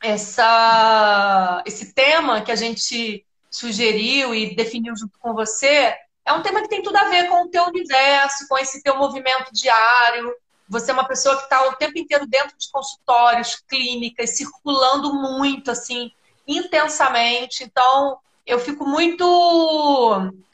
Essa, 0.02 1.62
esse 1.66 1.92
tema 1.92 2.40
que 2.40 2.52
a 2.52 2.56
gente 2.56 3.24
sugeriu 3.50 4.34
e 4.34 4.54
definiu 4.54 4.96
junto 4.96 5.18
com 5.18 5.34
você 5.34 5.94
é 6.24 6.32
um 6.32 6.42
tema 6.42 6.62
que 6.62 6.68
tem 6.68 6.82
tudo 6.82 6.96
a 6.96 7.08
ver 7.08 7.28
com 7.28 7.44
o 7.44 7.48
teu 7.48 7.64
universo, 7.64 8.46
com 8.48 8.56
esse 8.56 8.82
teu 8.82 8.96
movimento 8.96 9.52
diário, 9.52 10.34
você 10.70 10.92
é 10.92 10.94
uma 10.94 11.08
pessoa 11.08 11.36
que 11.36 11.42
está 11.42 11.66
o 11.66 11.74
tempo 11.74 11.98
inteiro 11.98 12.24
dentro 12.28 12.56
de 12.56 12.70
consultórios, 12.70 13.56
clínicas, 13.68 14.36
circulando 14.36 15.12
muito, 15.12 15.68
assim, 15.68 16.12
intensamente. 16.46 17.64
Então, 17.64 18.18
eu 18.50 18.58
fico 18.58 18.84
muito 18.84 19.24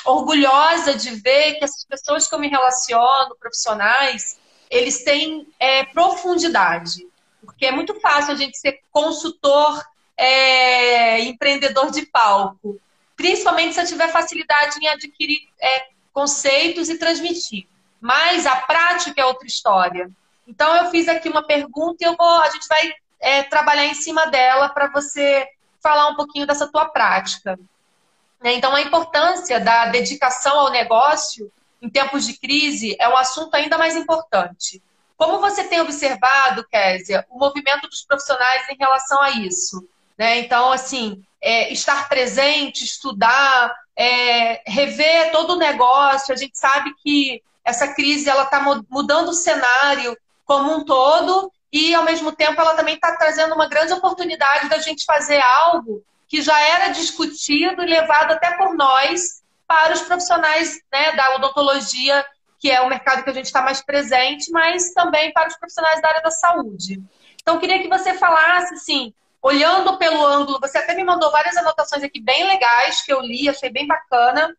orgulhosa 0.05 0.95
de 0.95 1.11
ver 1.13 1.55
que 1.55 1.65
essas 1.65 1.83
pessoas 1.85 2.29
que 2.29 2.35
eu 2.35 2.39
me 2.39 2.47
relaciono, 2.47 3.35
profissionais, 3.41 4.39
eles 4.71 5.03
têm 5.03 5.49
é, 5.59 5.85
profundidade. 5.87 7.07
Porque 7.41 7.65
é 7.65 7.73
muito 7.73 7.99
fácil 7.99 8.35
a 8.35 8.37
gente 8.37 8.59
ser 8.59 8.81
consultor, 8.93 9.83
é, 10.15 11.21
empreendedor 11.23 11.91
de 11.91 12.05
palco. 12.05 12.79
Principalmente 13.17 13.75
se 13.75 13.81
eu 13.81 13.87
tiver 13.87 14.09
facilidade 14.13 14.79
em 14.79 14.89
adquirir 14.89 15.49
é, 15.59 15.87
conceitos 16.13 16.91
e 16.91 16.99
transmitir. 16.99 17.67
Mas 17.99 18.45
a 18.45 18.57
prática 18.57 19.23
é 19.23 19.25
outra 19.25 19.47
história. 19.47 20.11
Então 20.47 20.77
eu 20.77 20.91
fiz 20.91 21.09
aqui 21.09 21.31
uma 21.31 21.47
pergunta 21.47 21.97
e 22.01 22.07
eu 22.07 22.15
vou, 22.15 22.43
a 22.43 22.51
gente 22.51 22.69
vai 22.69 22.93
é, 23.21 23.43
trabalhar 23.45 23.87
em 23.87 23.95
cima 23.95 24.27
dela 24.27 24.69
para 24.69 24.89
você 24.89 25.49
falar 25.83 26.09
um 26.09 26.15
pouquinho 26.15 26.47
dessa 26.47 26.71
tua 26.71 26.91
prática. 26.91 27.59
Né? 28.47 28.55
Então 28.55 28.73
a 28.77 28.81
importância 28.81 29.59
da 29.59 29.87
dedicação 29.87 30.57
ao 30.57 30.71
negócio 30.71 31.51
em 31.83 31.91
tempos 31.91 32.25
de 32.25 32.39
crise 32.39 32.95
é 32.97 33.09
um 33.09 33.17
assunto 33.17 33.53
ainda 33.57 33.77
mais 33.77 33.97
importante. 33.97 34.81
Como 35.17 35.41
você 35.41 35.65
tem 35.65 35.81
observado, 35.81 36.65
Késia, 36.69 37.27
o 37.29 37.41
movimento 37.41 37.89
dos 37.89 38.05
profissionais 38.05 38.69
em 38.71 38.77
relação 38.77 39.21
a 39.21 39.31
isso? 39.31 39.85
Né? 40.17 40.39
Então, 40.39 40.71
assim, 40.71 41.25
é, 41.43 41.73
estar 41.73 42.09
presente, 42.09 42.85
estudar, 42.85 43.75
é, 43.97 44.63
rever 44.65 45.33
todo 45.33 45.55
o 45.55 45.59
negócio. 45.59 46.33
A 46.33 46.37
gente 46.37 46.57
sabe 46.57 46.95
que 47.03 47.43
essa 47.65 47.95
crise 47.95 48.31
ela 48.31 48.45
está 48.45 48.61
mudando 48.89 49.31
o 49.31 49.35
cenário 49.35 50.17
como 50.45 50.73
um 50.73 50.85
todo 50.85 51.51
e 51.73 51.93
ao 51.97 52.05
mesmo 52.05 52.31
tempo 52.31 52.61
ela 52.61 52.75
também 52.75 52.95
está 52.95 53.17
trazendo 53.17 53.57
uma 53.57 53.67
grande 53.67 53.93
oportunidade 53.93 54.69
da 54.69 54.79
gente 54.79 55.05
fazer 55.05 55.43
algo 55.65 56.05
que 56.29 56.43
já 56.43 56.59
era 56.59 56.89
discutido 56.89 57.83
e 57.83 57.87
levado 57.87 58.33
até 58.33 58.57
por 58.57 58.75
nós 58.75 59.43
para 59.67 59.95
os 59.95 60.03
profissionais 60.03 60.81
né, 60.93 61.13
da 61.13 61.35
odontologia, 61.37 62.25
que 62.59 62.71
é 62.71 62.81
o 62.81 62.89
mercado 62.89 63.23
que 63.23 63.31
a 63.31 63.33
gente 63.33 63.47
está 63.47 63.63
mais 63.63 63.83
presente, 63.83 64.51
mas 64.51 64.93
também 64.93 65.33
para 65.33 65.49
os 65.49 65.57
profissionais 65.57 66.01
da 66.01 66.09
área 66.09 66.23
da 66.23 66.31
saúde. 66.31 67.03
Então, 67.41 67.59
queria 67.59 67.81
que 67.81 67.89
você 67.89 68.15
falasse, 68.15 68.75
assim, 68.75 69.13
olhando 69.41 69.97
pelo 69.99 70.25
ângulo, 70.25 70.59
você 70.61 70.79
até 70.79 70.95
me 70.95 71.05
mandou 71.05 71.31
várias 71.31 71.57
anotações 71.57 72.03
aqui 72.03 72.21
bem 72.21 72.45
legais 72.45 73.03
que 73.03 73.13
eu 73.13 73.21
li, 73.21 73.49
achei 73.49 73.71
bem 73.71 73.87
bacana. 73.87 74.57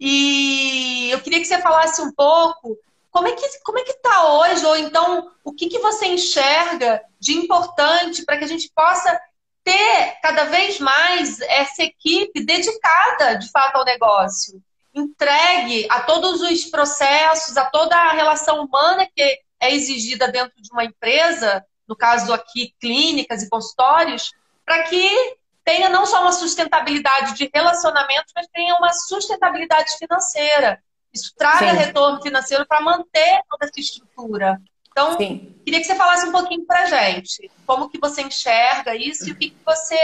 E 0.00 1.10
eu 1.10 1.20
queria 1.20 1.40
que 1.40 1.46
você 1.46 1.60
falasse 1.60 2.00
um 2.00 2.12
pouco 2.12 2.78
como 3.10 3.26
é 3.26 3.32
que 3.32 3.46
como 3.64 3.78
é 3.78 3.82
que 3.82 3.90
está 3.90 4.32
hoje 4.32 4.64
ou 4.64 4.76
então 4.76 5.32
o 5.42 5.52
que, 5.52 5.68
que 5.68 5.78
você 5.78 6.06
enxerga 6.06 7.02
de 7.18 7.32
importante 7.32 8.24
para 8.24 8.38
que 8.38 8.44
a 8.44 8.48
gente 8.48 8.70
possa 8.74 9.20
ter 9.68 10.16
cada 10.22 10.44
vez 10.44 10.80
mais 10.80 11.40
essa 11.42 11.82
equipe 11.82 12.42
dedicada 12.42 13.34
de 13.34 13.50
fato 13.50 13.76
ao 13.76 13.84
negócio, 13.84 14.62
entregue 14.94 15.86
a 15.90 16.00
todos 16.00 16.40
os 16.40 16.64
processos, 16.64 17.58
a 17.58 17.66
toda 17.66 17.94
a 17.94 18.12
relação 18.12 18.64
humana 18.64 19.06
que 19.14 19.22
é 19.60 19.74
exigida 19.74 20.32
dentro 20.32 20.54
de 20.62 20.70
uma 20.72 20.84
empresa, 20.84 21.62
no 21.86 21.94
caso 21.94 22.32
aqui 22.32 22.74
clínicas 22.80 23.42
e 23.42 23.50
consultórios, 23.50 24.32
para 24.64 24.84
que 24.84 25.36
tenha 25.64 25.90
não 25.90 26.06
só 26.06 26.22
uma 26.22 26.32
sustentabilidade 26.32 27.34
de 27.34 27.50
relacionamentos, 27.52 28.32
mas 28.34 28.46
tenha 28.46 28.74
uma 28.76 28.92
sustentabilidade 28.92 29.90
financeira. 29.98 30.82
Isso 31.12 31.34
traga 31.36 31.70
Sim. 31.72 31.76
retorno 31.76 32.22
financeiro 32.22 32.66
para 32.66 32.80
manter 32.80 33.42
toda 33.50 33.66
essa 33.66 33.78
estrutura. 33.78 34.58
Então, 34.90 35.18
Sim. 35.18 35.57
Queria 35.68 35.80
que 35.80 35.86
você 35.86 35.94
falasse 35.94 36.26
um 36.26 36.32
pouquinho 36.32 36.64
para 36.64 36.82
a 36.82 36.86
gente. 36.86 37.50
Como 37.66 37.90
que 37.90 37.98
você 37.98 38.22
enxerga 38.22 38.96
isso 38.96 39.28
e 39.28 39.32
o 39.32 39.36
que, 39.36 39.50
que 39.50 39.56
você 39.64 39.96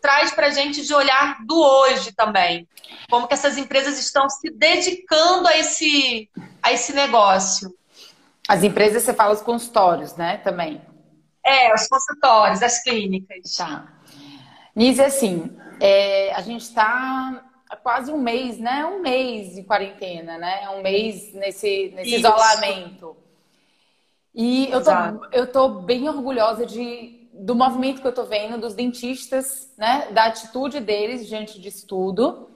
traz 0.00 0.30
para 0.30 0.46
a 0.46 0.50
gente 0.50 0.86
de 0.86 0.94
olhar 0.94 1.44
do 1.44 1.60
hoje 1.60 2.12
também. 2.12 2.68
Como 3.10 3.26
que 3.26 3.34
essas 3.34 3.58
empresas 3.58 3.98
estão 3.98 4.30
se 4.30 4.48
dedicando 4.50 5.48
a 5.48 5.58
esse, 5.58 6.30
a 6.62 6.72
esse 6.72 6.92
negócio. 6.92 7.74
As 8.48 8.62
empresas, 8.62 9.02
você 9.02 9.12
fala 9.12 9.34
os 9.34 9.42
consultórios, 9.42 10.14
né? 10.14 10.36
Também. 10.38 10.80
É, 11.44 11.74
os 11.74 11.88
consultórios, 11.88 12.62
as 12.62 12.80
clínicas. 12.82 13.56
Tá. 13.56 13.92
Nise, 14.74 15.02
assim, 15.02 15.50
é, 15.80 16.32
a 16.32 16.40
gente 16.42 16.62
está 16.62 17.44
há 17.68 17.76
quase 17.76 18.12
um 18.12 18.18
mês, 18.18 18.58
né? 18.58 18.86
Um 18.86 19.00
mês 19.00 19.56
de 19.56 19.64
quarentena, 19.64 20.38
né? 20.38 20.70
Um 20.70 20.80
mês 20.80 21.34
nesse, 21.34 21.92
nesse 21.92 22.14
isolamento. 22.14 23.16
E 24.34 24.70
eu 24.70 24.82
tô, 24.82 24.90
eu 25.32 25.46
tô 25.46 25.68
bem 25.80 26.08
orgulhosa 26.08 26.64
de, 26.64 27.28
do 27.32 27.54
movimento 27.54 28.00
que 28.00 28.06
eu 28.06 28.12
tô 28.12 28.24
vendo, 28.24 28.60
dos 28.60 28.74
dentistas, 28.74 29.72
né? 29.76 30.08
Da 30.12 30.26
atitude 30.26 30.80
deles 30.80 31.26
diante 31.26 31.60
disso 31.60 31.86
tudo. 31.86 32.48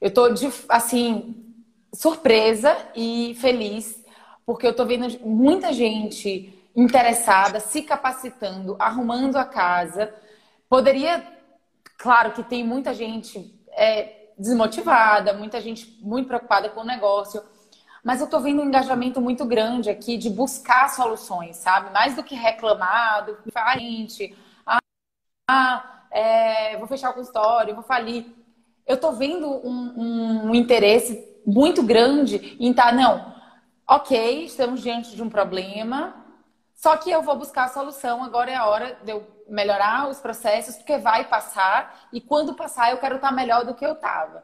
Eu 0.00 0.12
tô, 0.12 0.28
de, 0.30 0.48
assim, 0.68 1.54
surpresa 1.92 2.76
e 2.94 3.36
feliz, 3.40 4.04
porque 4.46 4.66
eu 4.66 4.74
tô 4.74 4.84
vendo 4.86 5.18
muita 5.26 5.72
gente 5.72 6.54
interessada, 6.74 7.60
se 7.60 7.82
capacitando, 7.82 8.76
arrumando 8.78 9.36
a 9.36 9.44
casa. 9.44 10.14
Poderia 10.68 11.38
Claro 11.98 12.30
que 12.30 12.44
tem 12.44 12.64
muita 12.64 12.94
gente 12.94 13.60
é, 13.72 14.28
desmotivada, 14.38 15.32
muita 15.32 15.60
gente 15.60 15.98
muito 16.00 16.28
preocupada 16.28 16.68
com 16.68 16.80
o 16.80 16.86
negócio. 16.86 17.42
Mas 18.08 18.20
eu 18.20 18.24
estou 18.24 18.40
vendo 18.40 18.62
um 18.62 18.64
engajamento 18.64 19.20
muito 19.20 19.44
grande 19.44 19.90
aqui 19.90 20.16
de 20.16 20.30
buscar 20.30 20.88
soluções, 20.88 21.58
sabe? 21.58 21.90
Mais 21.90 22.16
do 22.16 22.22
que 22.22 22.34
reclamar, 22.34 23.26
do 23.26 23.36
que 23.36 23.50
gente, 23.78 24.34
ah, 24.64 24.78
ah 25.46 26.04
é, 26.10 26.78
vou 26.78 26.86
fechar 26.86 27.10
o 27.10 27.12
consultório, 27.12 27.74
vou 27.74 27.84
falir. 27.84 28.24
Eu 28.86 28.94
estou 28.94 29.12
vendo 29.12 29.46
um, 29.46 30.46
um, 30.46 30.54
interesse 30.54 31.22
muito 31.46 31.82
grande 31.82 32.56
em 32.58 32.70
estar, 32.70 32.86
tá, 32.86 32.92
não, 32.92 33.34
ok, 33.86 34.46
estamos 34.46 34.80
diante 34.80 35.14
de 35.14 35.22
um 35.22 35.28
problema, 35.28 36.14
só 36.74 36.96
que 36.96 37.10
eu 37.10 37.20
vou 37.20 37.36
buscar 37.36 37.64
a 37.64 37.68
solução, 37.68 38.24
agora 38.24 38.50
é 38.50 38.54
a 38.54 38.64
hora 38.64 38.98
de 39.04 39.12
eu 39.12 39.22
melhorar 39.46 40.08
os 40.08 40.18
processos, 40.18 40.76
porque 40.76 40.96
vai 40.96 41.28
passar, 41.28 42.08
e 42.10 42.22
quando 42.22 42.54
passar 42.54 42.90
eu 42.90 42.96
quero 42.96 43.16
estar 43.16 43.32
melhor 43.32 43.66
do 43.66 43.74
que 43.74 43.84
eu 43.84 43.92
estava. 43.92 44.42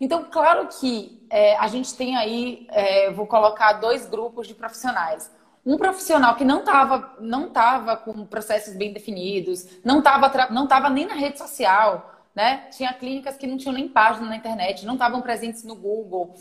Então, 0.00 0.24
claro 0.30 0.68
que 0.68 1.26
é, 1.30 1.56
a 1.56 1.66
gente 1.66 1.94
tem 1.94 2.16
aí, 2.16 2.66
é, 2.70 3.10
vou 3.10 3.26
colocar 3.26 3.74
dois 3.74 4.06
grupos 4.06 4.46
de 4.46 4.54
profissionais. 4.54 5.30
Um 5.66 5.76
profissional 5.76 6.36
que 6.36 6.44
não 6.44 6.60
estava 6.60 7.16
não 7.20 7.50
tava 7.50 7.96
com 7.96 8.24
processos 8.24 8.74
bem 8.74 8.92
definidos, 8.92 9.66
não 9.84 9.98
estava 9.98 10.48
não 10.50 10.66
tava 10.66 10.88
nem 10.88 11.06
na 11.06 11.14
rede 11.14 11.38
social, 11.38 12.14
né? 12.34 12.68
Tinha 12.70 12.92
clínicas 12.94 13.36
que 13.36 13.46
não 13.46 13.58
tinham 13.58 13.74
nem 13.74 13.88
página 13.88 14.28
na 14.28 14.36
internet, 14.36 14.86
não 14.86 14.94
estavam 14.94 15.20
presentes 15.20 15.64
no 15.64 15.74
Google, 15.74 16.34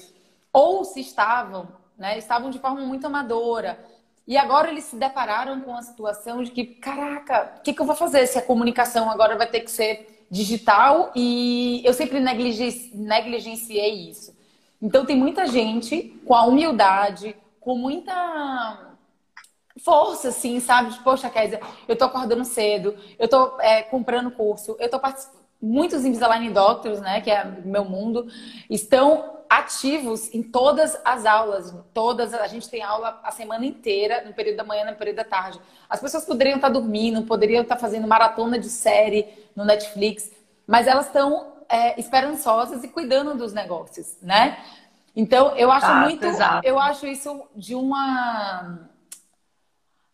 ou 0.54 0.86
se 0.86 1.02
estavam, 1.02 1.68
né? 1.98 2.18
Estavam 2.18 2.50
de 2.52 2.60
forma 2.60 2.82
muito 2.82 3.08
amadora. 3.08 3.80
E 4.28 4.38
agora 4.38 4.70
eles 4.70 4.84
se 4.84 4.96
depararam 4.96 5.62
com 5.62 5.76
a 5.76 5.82
situação 5.82 6.44
de 6.44 6.52
que, 6.52 6.66
caraca, 6.66 7.56
o 7.58 7.62
que, 7.62 7.74
que 7.74 7.82
eu 7.82 7.86
vou 7.86 7.96
fazer 7.96 8.28
se 8.28 8.38
a 8.38 8.42
comunicação 8.42 9.10
agora 9.10 9.38
vai 9.38 9.48
ter 9.48 9.62
que 9.62 9.72
ser 9.72 10.17
digital 10.30 11.12
e 11.16 11.82
eu 11.86 11.94
sempre 11.94 12.20
negligenciei 12.20 14.10
isso. 14.10 14.36
Então 14.82 15.06
tem 15.06 15.16
muita 15.16 15.48
gente 15.48 16.20
com 16.26 16.36
a 16.36 16.44
humildade, 16.46 17.36
com 17.60 17.76
muita 17.76 18.96
força, 19.84 20.30
assim, 20.30 20.60
sabe? 20.60 20.92
De, 20.92 21.00
Poxa, 21.00 21.30
Kézia, 21.30 21.60
eu 21.88 21.96
tô 21.96 22.06
acordando 22.06 22.46
cedo, 22.46 22.96
eu 23.18 23.28
tô 23.28 23.60
é, 23.60 23.84
comprando 23.84 24.32
curso, 24.32 24.76
eu 24.80 24.90
tô 24.90 25.00
participando. 25.00 25.47
Muitos 25.62 26.06
Invisalign 26.06 26.52
Doctors, 26.52 27.02
né, 27.02 27.22
que 27.22 27.32
é 27.32 27.44
meu 27.66 27.84
mundo, 27.84 28.28
estão 28.70 29.38
ativos 29.50 30.34
em 30.34 30.44
todas 30.44 31.00
as 31.04 31.26
aulas, 31.26 31.74
todas 31.94 32.34
a 32.34 32.48
gente 32.48 32.70
tem 32.70 32.84
aula 32.84 33.20
a 33.24 33.32
semana 33.32 33.66
inteira, 33.66 34.24
no 34.26 34.34
período 34.34 34.58
da 34.58 34.64
manhã, 34.64 34.86
no 34.86 34.96
período 34.96 35.18
da 35.18 35.24
tarde. 35.24 35.60
As 35.90 36.00
pessoas 36.00 36.26
poderiam 36.26 36.58
estar 36.58 36.70
dormindo, 36.70 37.24
poderiam 37.24 37.62
estar 37.62 37.78
fazendo 37.78 38.08
maratona 38.08 38.60
de 38.60 38.70
série 38.70 39.26
no 39.56 39.64
Netflix, 39.64 40.32
mas 40.66 40.86
elas 40.86 41.08
estão 41.08 41.54
é, 41.70 42.00
esperançosas 42.00 42.84
e 42.84 42.88
cuidando 42.88 43.36
dos 43.36 43.54
negócios, 43.54 44.18
né? 44.22 44.58
Então 45.16 45.56
eu 45.56 45.72
acho 45.72 45.88
tá, 45.88 46.02
muito, 46.02 46.26
exato. 46.26 46.68
eu 46.68 46.78
acho 46.80 47.08
isso 47.08 47.44
de 47.56 47.74
uma 47.74 48.88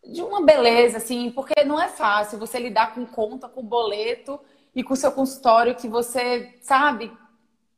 de 0.05 0.21
uma 0.21 0.43
beleza, 0.43 0.97
assim, 0.97 1.31
porque 1.31 1.63
não 1.63 1.81
é 1.81 1.87
fácil 1.87 2.37
você 2.37 2.59
lidar 2.59 2.93
com 2.93 3.05
conta, 3.05 3.47
com 3.47 3.63
boleto 3.63 4.39
e 4.75 4.83
com 4.83 4.93
o 4.93 4.97
seu 4.97 5.11
consultório 5.11 5.75
que 5.75 5.87
você, 5.87 6.57
sabe, 6.61 7.11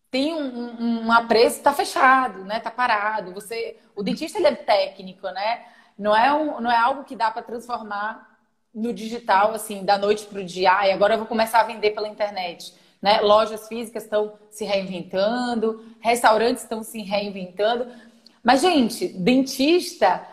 tem 0.09 0.33
um, 0.33 0.81
um, 0.81 1.05
um 1.07 1.11
apreço, 1.11 1.61
tá 1.61 1.73
fechado, 1.73 2.45
né? 2.45 2.59
Tá 2.59 2.71
parado. 2.71 3.33
Você, 3.33 3.77
o 3.95 4.01
dentista 4.01 4.37
ele 4.37 4.47
é 4.47 4.55
técnico, 4.55 5.27
né? 5.27 5.65
Não 5.97 6.15
é, 6.15 6.33
um, 6.33 6.61
não 6.61 6.71
é 6.71 6.77
algo 6.77 7.03
que 7.03 7.15
dá 7.15 7.29
para 7.29 7.41
transformar 7.41 8.37
no 8.73 8.93
digital, 8.93 9.53
assim, 9.53 9.83
da 9.83 9.97
noite 9.97 10.25
para 10.25 10.39
o 10.39 10.43
dia. 10.43 10.87
E 10.87 10.91
agora 10.91 11.15
eu 11.15 11.17
vou 11.17 11.27
começar 11.27 11.61
a 11.61 11.65
vender 11.65 11.91
pela 11.91 12.07
internet. 12.07 12.73
Né? 13.01 13.19
Lojas 13.21 13.67
físicas 13.67 14.03
estão 14.03 14.33
se 14.49 14.63
reinventando, 14.65 15.85
restaurantes 15.99 16.63
estão 16.63 16.81
se 16.81 17.01
reinventando. 17.01 17.87
Mas, 18.43 18.61
gente, 18.61 19.07
dentista 19.07 20.25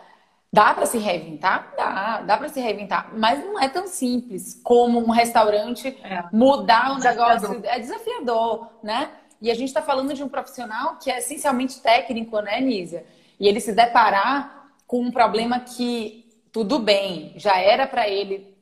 Dá 0.53 0.71
para 0.71 0.85
se 0.85 0.99
reinventar? 0.99 1.73
Dá, 1.75 2.21
dá 2.21 2.37
para 2.37 2.47
se 2.47 2.61
reinventar, 2.61 3.11
mas 3.17 3.43
não 3.43 3.59
é 3.59 3.67
tão 3.67 3.87
simples 3.87 4.61
como 4.63 4.99
um 4.99 5.09
restaurante 5.09 5.97
é. 6.03 6.23
mudar 6.31 6.91
o 6.91 6.99
negócio. 6.99 7.59
É 7.63 7.79
desafiador, 7.79 8.69
né? 8.83 9.09
E 9.41 9.49
a 9.49 9.55
gente 9.55 9.69
está 9.69 9.81
falando 9.81 10.13
de 10.13 10.23
um 10.23 10.29
profissional 10.29 10.97
que 10.97 11.09
é 11.09 11.17
essencialmente 11.17 11.81
técnico, 11.81 12.39
né, 12.39 12.61
Nízia? 12.61 13.03
E 13.39 13.47
ele 13.47 13.59
se 13.59 13.73
deparar 13.73 14.69
com 14.85 15.01
um 15.01 15.11
problema 15.11 15.59
que, 15.59 16.29
tudo 16.51 16.77
bem, 16.77 17.33
já 17.35 17.59
era 17.59 17.87
para 17.87 18.07
ele 18.07 18.55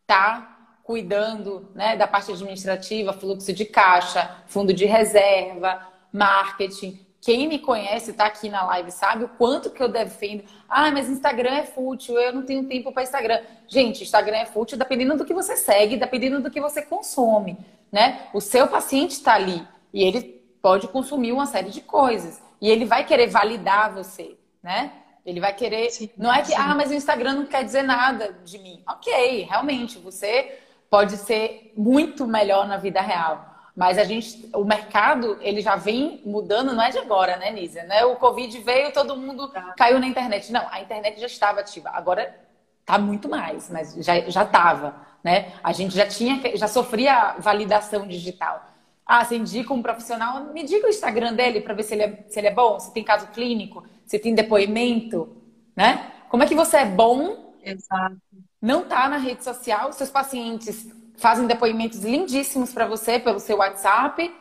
estar 0.00 0.40
tá 0.40 0.78
cuidando 0.82 1.70
né, 1.74 1.94
da 1.94 2.06
parte 2.06 2.32
administrativa, 2.32 3.12
fluxo 3.12 3.52
de 3.52 3.66
caixa, 3.66 4.38
fundo 4.46 4.72
de 4.72 4.86
reserva, 4.86 5.86
marketing, 6.10 7.03
quem 7.24 7.48
me 7.48 7.58
conhece, 7.58 8.10
está 8.10 8.26
aqui 8.26 8.50
na 8.50 8.66
live, 8.66 8.90
sabe 8.90 9.24
o 9.24 9.28
quanto 9.28 9.70
que 9.70 9.82
eu 9.82 9.88
defendo. 9.88 10.44
Ah, 10.68 10.90
mas 10.90 11.08
Instagram 11.08 11.54
é 11.54 11.62
fútil, 11.62 12.18
eu 12.18 12.34
não 12.34 12.42
tenho 12.42 12.68
tempo 12.68 12.92
para 12.92 13.02
Instagram. 13.02 13.40
Gente, 13.66 14.02
Instagram 14.02 14.36
é 14.36 14.44
fútil 14.44 14.76
dependendo 14.76 15.16
do 15.16 15.24
que 15.24 15.32
você 15.32 15.56
segue, 15.56 15.96
dependendo 15.96 16.42
do 16.42 16.50
que 16.50 16.60
você 16.60 16.82
consome, 16.82 17.56
né? 17.90 18.28
O 18.34 18.42
seu 18.42 18.68
paciente 18.68 19.12
está 19.12 19.34
ali 19.34 19.66
e 19.90 20.02
ele 20.02 20.22
pode 20.60 20.86
consumir 20.88 21.32
uma 21.32 21.46
série 21.46 21.70
de 21.70 21.80
coisas 21.80 22.42
e 22.60 22.68
ele 22.68 22.84
vai 22.84 23.06
querer 23.06 23.28
validar 23.28 23.94
você, 23.94 24.36
né? 24.62 24.92
Ele 25.24 25.40
vai 25.40 25.54
querer. 25.54 25.90
Sim, 25.92 26.10
não 26.18 26.30
é 26.30 26.42
que, 26.42 26.48
sim. 26.48 26.54
ah, 26.58 26.74
mas 26.74 26.90
o 26.90 26.94
Instagram 26.94 27.32
não 27.32 27.46
quer 27.46 27.64
dizer 27.64 27.82
nada 27.82 28.36
de 28.44 28.58
mim. 28.58 28.82
Ok, 28.86 29.46
realmente, 29.48 29.98
você 29.98 30.58
pode 30.90 31.16
ser 31.16 31.72
muito 31.74 32.26
melhor 32.26 32.68
na 32.68 32.76
vida 32.76 33.00
real. 33.00 33.53
Mas 33.76 33.98
a 33.98 34.04
gente, 34.04 34.48
o 34.54 34.64
mercado, 34.64 35.36
ele 35.40 35.60
já 35.60 35.74
vem 35.74 36.20
mudando, 36.24 36.72
não 36.72 36.82
é 36.82 36.90
de 36.90 36.98
agora, 36.98 37.36
né, 37.36 37.50
Nízia? 37.50 37.82
Né? 37.84 38.04
O 38.04 38.16
Covid 38.16 38.56
veio, 38.60 38.92
todo 38.92 39.16
mundo 39.16 39.48
tá. 39.48 39.74
caiu 39.76 39.98
na 39.98 40.06
internet. 40.06 40.52
Não, 40.52 40.64
a 40.70 40.80
internet 40.80 41.20
já 41.20 41.26
estava 41.26 41.60
ativa. 41.60 41.90
Agora 41.90 42.38
tá 42.86 42.98
muito 42.98 43.28
mais, 43.28 43.68
mas 43.70 43.94
já 43.94 44.20
já 44.28 44.44
estava, 44.44 44.94
né? 45.24 45.52
A 45.62 45.72
gente 45.72 45.94
já 45.94 46.06
tinha, 46.06 46.56
já 46.56 46.68
sofria 46.68 47.34
validação 47.38 48.06
digital. 48.06 48.64
Ah, 49.04 49.24
você 49.24 49.36
indica 49.36 49.74
um 49.74 49.82
profissional, 49.82 50.44
me 50.44 50.62
diga 50.62 50.86
o 50.86 50.90
Instagram 50.90 51.34
dele 51.34 51.60
para 51.60 51.74
ver 51.74 51.82
se 51.82 51.94
ele, 51.94 52.02
é, 52.02 52.24
se 52.28 52.38
ele 52.38 52.48
é 52.48 52.54
bom, 52.54 52.78
se 52.78 52.92
tem 52.92 53.02
caso 53.02 53.26
clínico, 53.28 53.84
se 54.06 54.18
tem 54.18 54.34
depoimento, 54.34 55.36
né? 55.74 56.12
Como 56.28 56.42
é 56.42 56.46
que 56.46 56.54
você 56.54 56.78
é 56.78 56.86
bom? 56.86 57.54
Exato. 57.62 58.16
Não 58.62 58.84
tá 58.84 59.08
na 59.08 59.16
rede 59.16 59.42
social, 59.42 59.92
seus 59.92 60.10
pacientes 60.10 60.88
fazem 61.16 61.46
depoimentos 61.46 62.00
lindíssimos 62.00 62.72
para 62.72 62.86
você 62.86 63.18
pelo 63.18 63.40
seu 63.40 63.58
WhatsApp, 63.58 64.32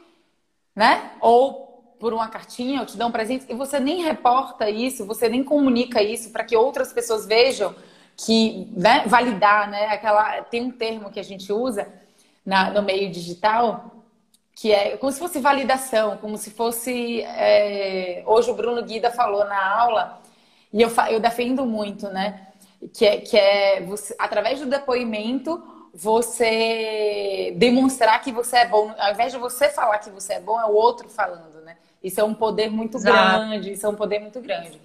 né? 0.75 1.11
Ou 1.21 1.95
por 1.99 2.13
uma 2.13 2.27
cartinha, 2.27 2.81
ou 2.81 2.85
te 2.85 2.97
dão 2.97 3.09
um 3.09 3.11
presente, 3.11 3.45
e 3.47 3.53
você 3.53 3.79
nem 3.79 4.01
reporta 4.01 4.69
isso, 4.69 5.05
você 5.05 5.29
nem 5.29 5.43
comunica 5.43 6.01
isso 6.01 6.31
para 6.31 6.43
que 6.43 6.55
outras 6.55 6.91
pessoas 6.91 7.25
vejam 7.25 7.73
que, 8.17 8.67
né, 8.75 9.03
validar, 9.07 9.69
né? 9.69 9.87
Aquela, 9.87 10.41
tem 10.43 10.63
um 10.63 10.71
termo 10.71 11.09
que 11.09 11.19
a 11.19 11.23
gente 11.23 11.51
usa 11.51 11.87
na, 12.45 12.71
no 12.71 12.81
meio 12.81 13.09
digital 13.09 13.93
que 14.55 14.71
é 14.71 14.97
como 14.97 15.11
se 15.11 15.19
fosse 15.19 15.39
validação, 15.39 16.17
como 16.17 16.37
se 16.37 16.51
fosse. 16.51 17.21
É... 17.21 18.23
Hoje 18.25 18.51
o 18.51 18.53
Bruno 18.53 18.83
Guida 18.83 19.11
falou 19.11 19.45
na 19.45 19.79
aula, 19.79 20.21
e 20.71 20.81
eu, 20.81 20.91
eu 21.09 21.19
defendo 21.19 21.65
muito, 21.65 22.07
né? 22.09 22.47
Que 22.93 23.05
é, 23.05 23.17
que 23.17 23.37
é 23.37 23.81
você, 23.81 24.15
através 24.19 24.59
do 24.59 24.65
depoimento, 24.65 25.63
você 25.93 27.53
demonstrar 27.55 28.19
que 28.21 28.31
você 28.31 28.57
é 28.57 28.67
bom, 28.67 28.93
ao 28.97 29.11
invés 29.11 29.31
de 29.31 29.37
você 29.37 29.69
falar 29.69 29.99
que 29.99 30.09
você 30.09 30.33
é 30.33 30.39
bom, 30.39 30.59
é 30.59 30.65
o 30.65 30.73
outro 30.73 31.07
falando, 31.07 31.61
né? 31.61 31.77
Isso 32.03 32.19
é 32.19 32.23
um 32.23 32.33
poder 32.33 32.71
muito 32.71 32.97
Exato. 32.97 33.15
grande, 33.15 33.71
isso 33.71 33.85
é 33.85 33.89
um 33.89 33.95
poder 33.95 34.19
muito 34.19 34.41
grande. 34.41 34.81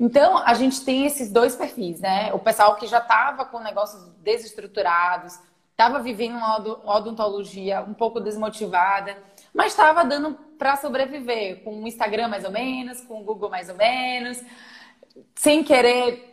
Então, 0.00 0.38
a 0.38 0.54
gente 0.54 0.84
tem 0.84 1.04
esses 1.04 1.30
dois 1.30 1.54
perfis, 1.54 2.00
né? 2.00 2.32
O 2.32 2.38
pessoal 2.38 2.76
que 2.76 2.86
já 2.86 2.98
estava 2.98 3.44
com 3.44 3.58
negócios 3.60 4.02
desestruturados, 4.22 5.38
estava 5.72 6.00
vivendo 6.00 6.36
uma 6.36 6.96
odontologia 6.96 7.82
um 7.82 7.94
pouco 7.94 8.18
desmotivada, 8.18 9.16
mas 9.54 9.72
estava 9.72 10.04
dando 10.04 10.36
para 10.58 10.76
sobreviver, 10.76 11.62
com 11.62 11.82
o 11.82 11.86
Instagram 11.86 12.28
mais 12.28 12.44
ou 12.44 12.50
menos, 12.50 13.00
com 13.02 13.20
o 13.20 13.24
Google 13.24 13.50
mais 13.50 13.68
ou 13.68 13.76
menos, 13.76 14.42
sem 15.34 15.62
querer 15.62 16.24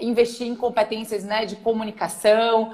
investir 0.00 0.46
em 0.46 0.54
competências 0.54 1.24
né, 1.24 1.44
de 1.44 1.56
comunicação, 1.56 2.72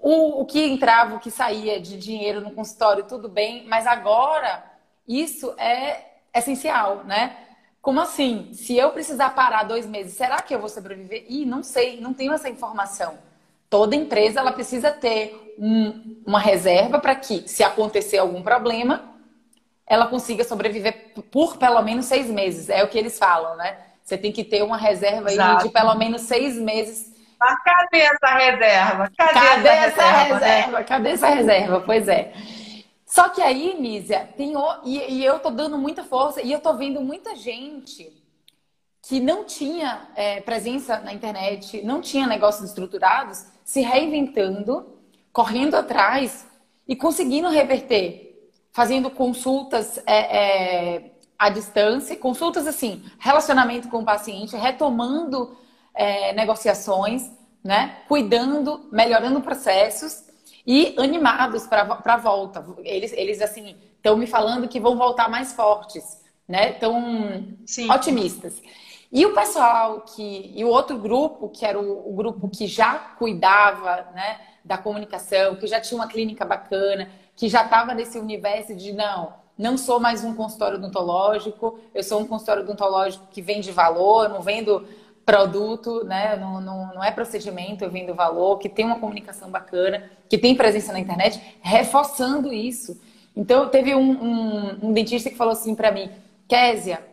o, 0.00 0.40
o 0.40 0.46
que 0.46 0.64
entrava, 0.66 1.16
o 1.16 1.20
que 1.20 1.30
saía 1.30 1.78
de 1.78 1.98
dinheiro 1.98 2.40
no 2.40 2.50
consultório, 2.52 3.04
tudo 3.04 3.28
bem, 3.28 3.66
mas 3.66 3.86
agora 3.86 4.64
isso 5.06 5.54
é 5.58 6.04
essencial, 6.34 7.04
né? 7.04 7.36
Como 7.82 8.00
assim? 8.00 8.50
Se 8.52 8.76
eu 8.76 8.90
precisar 8.90 9.30
parar 9.30 9.64
dois 9.64 9.86
meses, 9.86 10.14
será 10.14 10.40
que 10.40 10.54
eu 10.54 10.58
vou 10.58 10.68
sobreviver? 10.68 11.24
Ih, 11.28 11.44
não 11.44 11.62
sei, 11.62 12.00
não 12.00 12.12
tenho 12.12 12.32
essa 12.32 12.48
informação. 12.48 13.18
Toda 13.68 13.94
empresa 13.96 14.40
ela 14.40 14.52
precisa 14.52 14.90
ter 14.90 15.54
um, 15.58 16.22
uma 16.26 16.40
reserva 16.40 16.98
para 16.98 17.14
que, 17.14 17.48
se 17.48 17.62
acontecer 17.62 18.18
algum 18.18 18.42
problema, 18.42 19.04
ela 19.86 20.06
consiga 20.06 20.44
sobreviver 20.44 21.12
por 21.30 21.56
pelo 21.56 21.80
menos 21.82 22.06
seis 22.06 22.26
meses. 22.26 22.68
É 22.68 22.82
o 22.82 22.88
que 22.88 22.98
eles 22.98 23.18
falam, 23.18 23.56
né? 23.56 23.78
Você 24.04 24.16
tem 24.16 24.32
que 24.32 24.44
ter 24.44 24.62
uma 24.62 24.76
reserva 24.76 25.30
de 25.62 25.68
pelo 25.68 25.94
menos 25.94 26.22
seis 26.22 26.56
meses 26.56 27.09
mas 27.40 27.62
cadê 27.62 28.00
essa 28.00 28.34
reserva? 28.34 29.10
Cadê, 29.16 29.32
cadê 29.32 29.68
essa, 29.68 29.86
essa 29.86 30.10
reserva? 30.10 30.34
reserva? 30.34 30.78
Né? 30.78 30.84
Cadê 30.84 31.08
essa 31.08 31.26
reserva? 31.28 31.80
Pois 31.80 32.06
é. 32.06 32.32
Só 33.06 33.28
que 33.30 33.42
aí, 33.42 33.80
Nízia, 33.80 34.28
tem 34.36 34.56
o... 34.56 34.80
e, 34.84 34.98
e, 35.14 35.24
eu 35.24 35.40
tô 35.40 35.50
dando 35.50 35.76
muita 35.78 36.04
força, 36.04 36.42
e 36.42 36.52
eu 36.52 36.60
tô 36.60 36.74
vendo 36.74 37.00
muita 37.00 37.34
gente 37.34 38.08
que 39.02 39.18
não 39.18 39.44
tinha 39.44 40.08
é, 40.14 40.40
presença 40.42 41.00
na 41.00 41.12
internet, 41.12 41.82
não 41.82 42.00
tinha 42.00 42.26
negócios 42.26 42.68
estruturados, 42.68 43.46
se 43.64 43.80
reinventando, 43.80 44.98
correndo 45.32 45.74
atrás 45.74 46.46
e 46.86 46.94
conseguindo 46.94 47.48
reverter, 47.48 48.50
fazendo 48.70 49.10
consultas 49.10 49.98
é, 50.06 50.96
é, 50.96 51.10
à 51.38 51.48
distância, 51.48 52.16
consultas 52.16 52.66
assim, 52.66 53.02
relacionamento 53.18 53.88
com 53.88 54.00
o 54.00 54.04
paciente, 54.04 54.54
retomando 54.56 55.56
é, 55.94 56.32
negociações, 56.32 57.30
né? 57.62 57.98
Cuidando, 58.08 58.88
melhorando 58.90 59.40
processos 59.40 60.24
e 60.66 60.94
animados 60.98 61.66
para 61.66 62.00
a 62.04 62.16
volta. 62.16 62.64
Eles, 62.84 63.12
eles 63.12 63.40
assim, 63.40 63.76
estão 63.96 64.16
me 64.16 64.26
falando 64.26 64.68
que 64.68 64.80
vão 64.80 64.96
voltar 64.96 65.28
mais 65.28 65.52
fortes, 65.52 66.22
né? 66.48 66.72
Estão 66.72 67.56
otimistas. 67.90 68.60
E 69.12 69.26
o 69.26 69.34
pessoal 69.34 70.02
que. 70.02 70.52
E 70.54 70.64
o 70.64 70.68
outro 70.68 70.96
grupo, 70.96 71.48
que 71.48 71.64
era 71.66 71.78
o, 71.78 72.10
o, 72.10 72.14
grupo 72.14 72.48
que 72.48 72.66
já 72.66 72.94
cuidava 72.94 74.08
né, 74.14 74.40
da 74.64 74.78
comunicação, 74.78 75.56
que 75.56 75.66
já 75.66 75.80
tinha 75.80 75.98
uma 75.98 76.06
clínica 76.06 76.44
bacana, 76.44 77.10
que 77.34 77.48
já 77.48 77.64
estava 77.64 77.92
nesse 77.92 78.18
universo 78.18 78.74
de 78.74 78.92
não, 78.92 79.34
não 79.58 79.76
sou 79.76 79.98
mais 79.98 80.22
um 80.22 80.34
consultório 80.34 80.78
odontológico, 80.78 81.80
eu 81.92 82.04
sou 82.04 82.20
um 82.20 82.26
consultório 82.26 82.62
odontológico 82.62 83.26
que 83.30 83.42
vende 83.42 83.72
valor, 83.72 84.28
não 84.28 84.42
vendo 84.42 84.86
produto, 85.24 86.04
né? 86.04 86.36
Não, 86.36 86.60
não, 86.60 86.94
não 86.94 87.04
é 87.04 87.10
procedimento, 87.10 87.84
eu 87.84 87.90
vendo 87.90 88.14
valor, 88.14 88.58
que 88.58 88.68
tem 88.68 88.84
uma 88.84 88.98
comunicação 88.98 89.50
bacana, 89.50 90.10
que 90.28 90.38
tem 90.38 90.54
presença 90.54 90.92
na 90.92 91.00
internet, 91.00 91.40
reforçando 91.60 92.52
isso. 92.52 93.00
Então, 93.36 93.68
teve 93.68 93.94
um, 93.94 94.10
um, 94.10 94.88
um 94.88 94.92
dentista 94.92 95.30
que 95.30 95.36
falou 95.36 95.52
assim 95.52 95.74
para 95.74 95.92
mim, 95.92 96.10
Késia, 96.48 97.04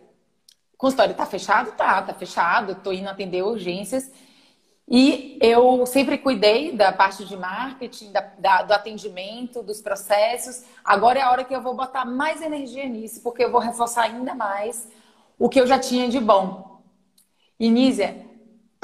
consultório 0.78 1.13
tá 1.13 1.26
fechado? 1.26 1.72
Tá, 1.74 2.02
tá 2.02 2.13
fechado, 2.13 2.76
tô 2.76 2.91
indo 2.91 3.08
atender 3.08 3.43
urgências. 3.43 4.12
E 4.89 5.38
eu 5.41 5.86
sempre 5.86 6.17
cuidei 6.17 6.72
da 6.72 6.93
parte 6.93 7.26
de 7.26 7.36
marketing, 7.36 8.12
da, 8.12 8.22
da, 8.39 8.62
do 8.63 8.72
atendimento, 8.72 9.62
dos 9.62 9.82
processos. 9.82 10.63
Agora 10.84 11.20
é 11.20 11.22
a 11.22 11.30
hora 11.30 11.43
que 11.43 11.54
eu 11.54 11.62
vou 11.62 11.76
botar 11.76 12.06
mais 12.06 12.41
energia 12.41 12.88
nisso, 12.88 13.22
porque 13.22 13.43
eu 13.43 13.52
vou 13.52 13.60
reforçar 13.60 14.04
ainda 14.04 14.34
mais 14.34 14.88
o 15.38 15.50
que 15.50 15.60
eu 15.60 15.67
já 15.67 15.78
tinha 15.78 16.08
de 16.08 16.20
bom. 16.20 16.66
E 17.60 17.70
Nízia, 17.70 18.26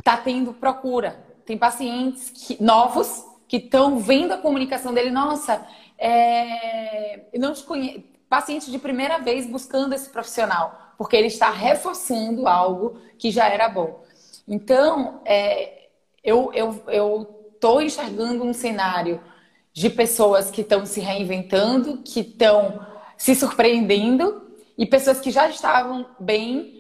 tá 0.04 0.18
tendo 0.18 0.54
procura. 0.54 1.24
Tem 1.46 1.58
pacientes 1.58 2.30
que, 2.30 2.62
novos 2.62 3.26
que 3.48 3.58
estão 3.58 4.00
vendo 4.00 4.34
a 4.34 4.38
comunicação 4.38 4.94
dele. 4.94 5.12
Nossa, 5.12 5.66
é... 5.98 7.26
eu 7.34 7.40
não 7.40 7.54
te. 7.54 8.10
Paciente 8.30 8.72
de 8.72 8.80
primeira 8.80 9.20
vez 9.20 9.46
buscando 9.46 9.94
esse 9.94 10.10
profissional, 10.10 10.96
porque 10.98 11.16
ele 11.16 11.28
está 11.28 11.52
reforçando 11.52 12.48
algo 12.48 12.98
que 13.18 13.30
já 13.30 13.48
era 13.48 13.70
bom. 13.70 14.04
Então, 14.48 15.22
é... 15.24 15.90
eu, 16.24 16.52
eu, 16.54 16.84
eu 16.88 17.44
enxergando 17.82 18.44
um 18.44 18.54
cenário 18.54 19.22
de 19.72 19.90
pessoas 19.90 20.52
que 20.52 20.62
estão 20.62 20.86
se 20.86 21.00
reinventando, 21.00 21.98
que 22.04 22.20
estão 22.20 22.86
se 23.18 23.34
surpreendendo 23.36 24.52
e 24.78 24.86
pessoas 24.86 25.20
que 25.20 25.32
já 25.32 25.48
estavam 25.48 26.06
bem 26.20 26.73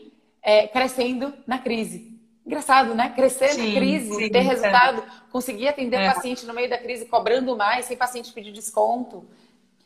é, 0.44 0.68
crescendo 0.68 1.34
na 1.48 1.58
crise. 1.58 2.14
Engraçado, 2.46 2.94
né? 2.94 3.10
Crescer 3.16 3.50
sim, 3.50 3.70
na 3.70 3.76
crise, 3.80 4.14
sim, 4.14 4.30
ter 4.30 4.40
é. 4.40 4.42
resultado, 4.42 5.02
é. 5.02 5.32
conseguir 5.32 5.70
atender 5.70 5.96
é. 5.96 6.14
paciente 6.14 6.46
no 6.46 6.54
meio 6.54 6.70
da 6.70 6.78
crise 6.78 7.06
cobrando 7.06 7.56
mais, 7.56 7.86
sem 7.86 7.96
paciente 7.96 8.34
pedir 8.34 8.52
desconto. 8.52 9.26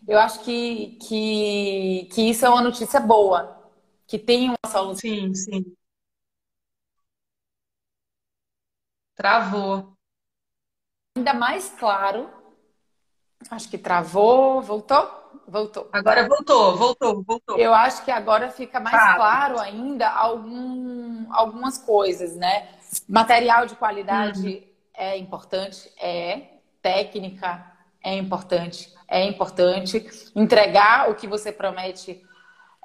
Eu 0.07 0.17
acho 0.17 0.39
que, 0.39 0.97
que, 1.01 2.09
que 2.11 2.29
isso 2.29 2.45
é 2.45 2.49
uma 2.49 2.61
notícia 2.61 2.99
boa, 2.99 3.71
que 4.07 4.17
tem 4.17 4.49
uma 4.49 4.71
solução. 4.71 4.95
Sim, 4.95 5.33
sim. 5.35 5.75
Travou. 9.15 9.93
Ainda 11.15 11.33
mais 11.33 11.69
claro. 11.69 12.29
Acho 13.51 13.69
que 13.69 13.77
travou, 13.77 14.61
voltou? 14.61 15.26
Voltou. 15.47 15.87
Agora 15.93 16.27
voltou, 16.27 16.75
voltou, 16.75 17.23
voltou. 17.23 17.57
Eu 17.57 17.73
acho 17.73 18.03
que 18.03 18.11
agora 18.11 18.49
fica 18.49 18.81
mais 18.81 18.95
claro, 18.95 19.17
claro 19.17 19.59
ainda 19.59 20.09
algum, 20.09 21.25
algumas 21.31 21.77
coisas, 21.77 22.35
né? 22.35 22.67
Material 23.07 23.65
de 23.65 23.75
qualidade 23.75 24.47
uhum. 24.47 24.63
é 24.93 25.17
importante, 25.17 25.89
é. 25.99 26.53
Técnica 26.81 27.65
é 28.03 28.15
importante, 28.15 28.93
é 29.07 29.23
importante. 29.25 30.05
Entregar 30.35 31.09
o 31.09 31.15
que 31.15 31.27
você 31.27 31.51
promete 31.51 32.23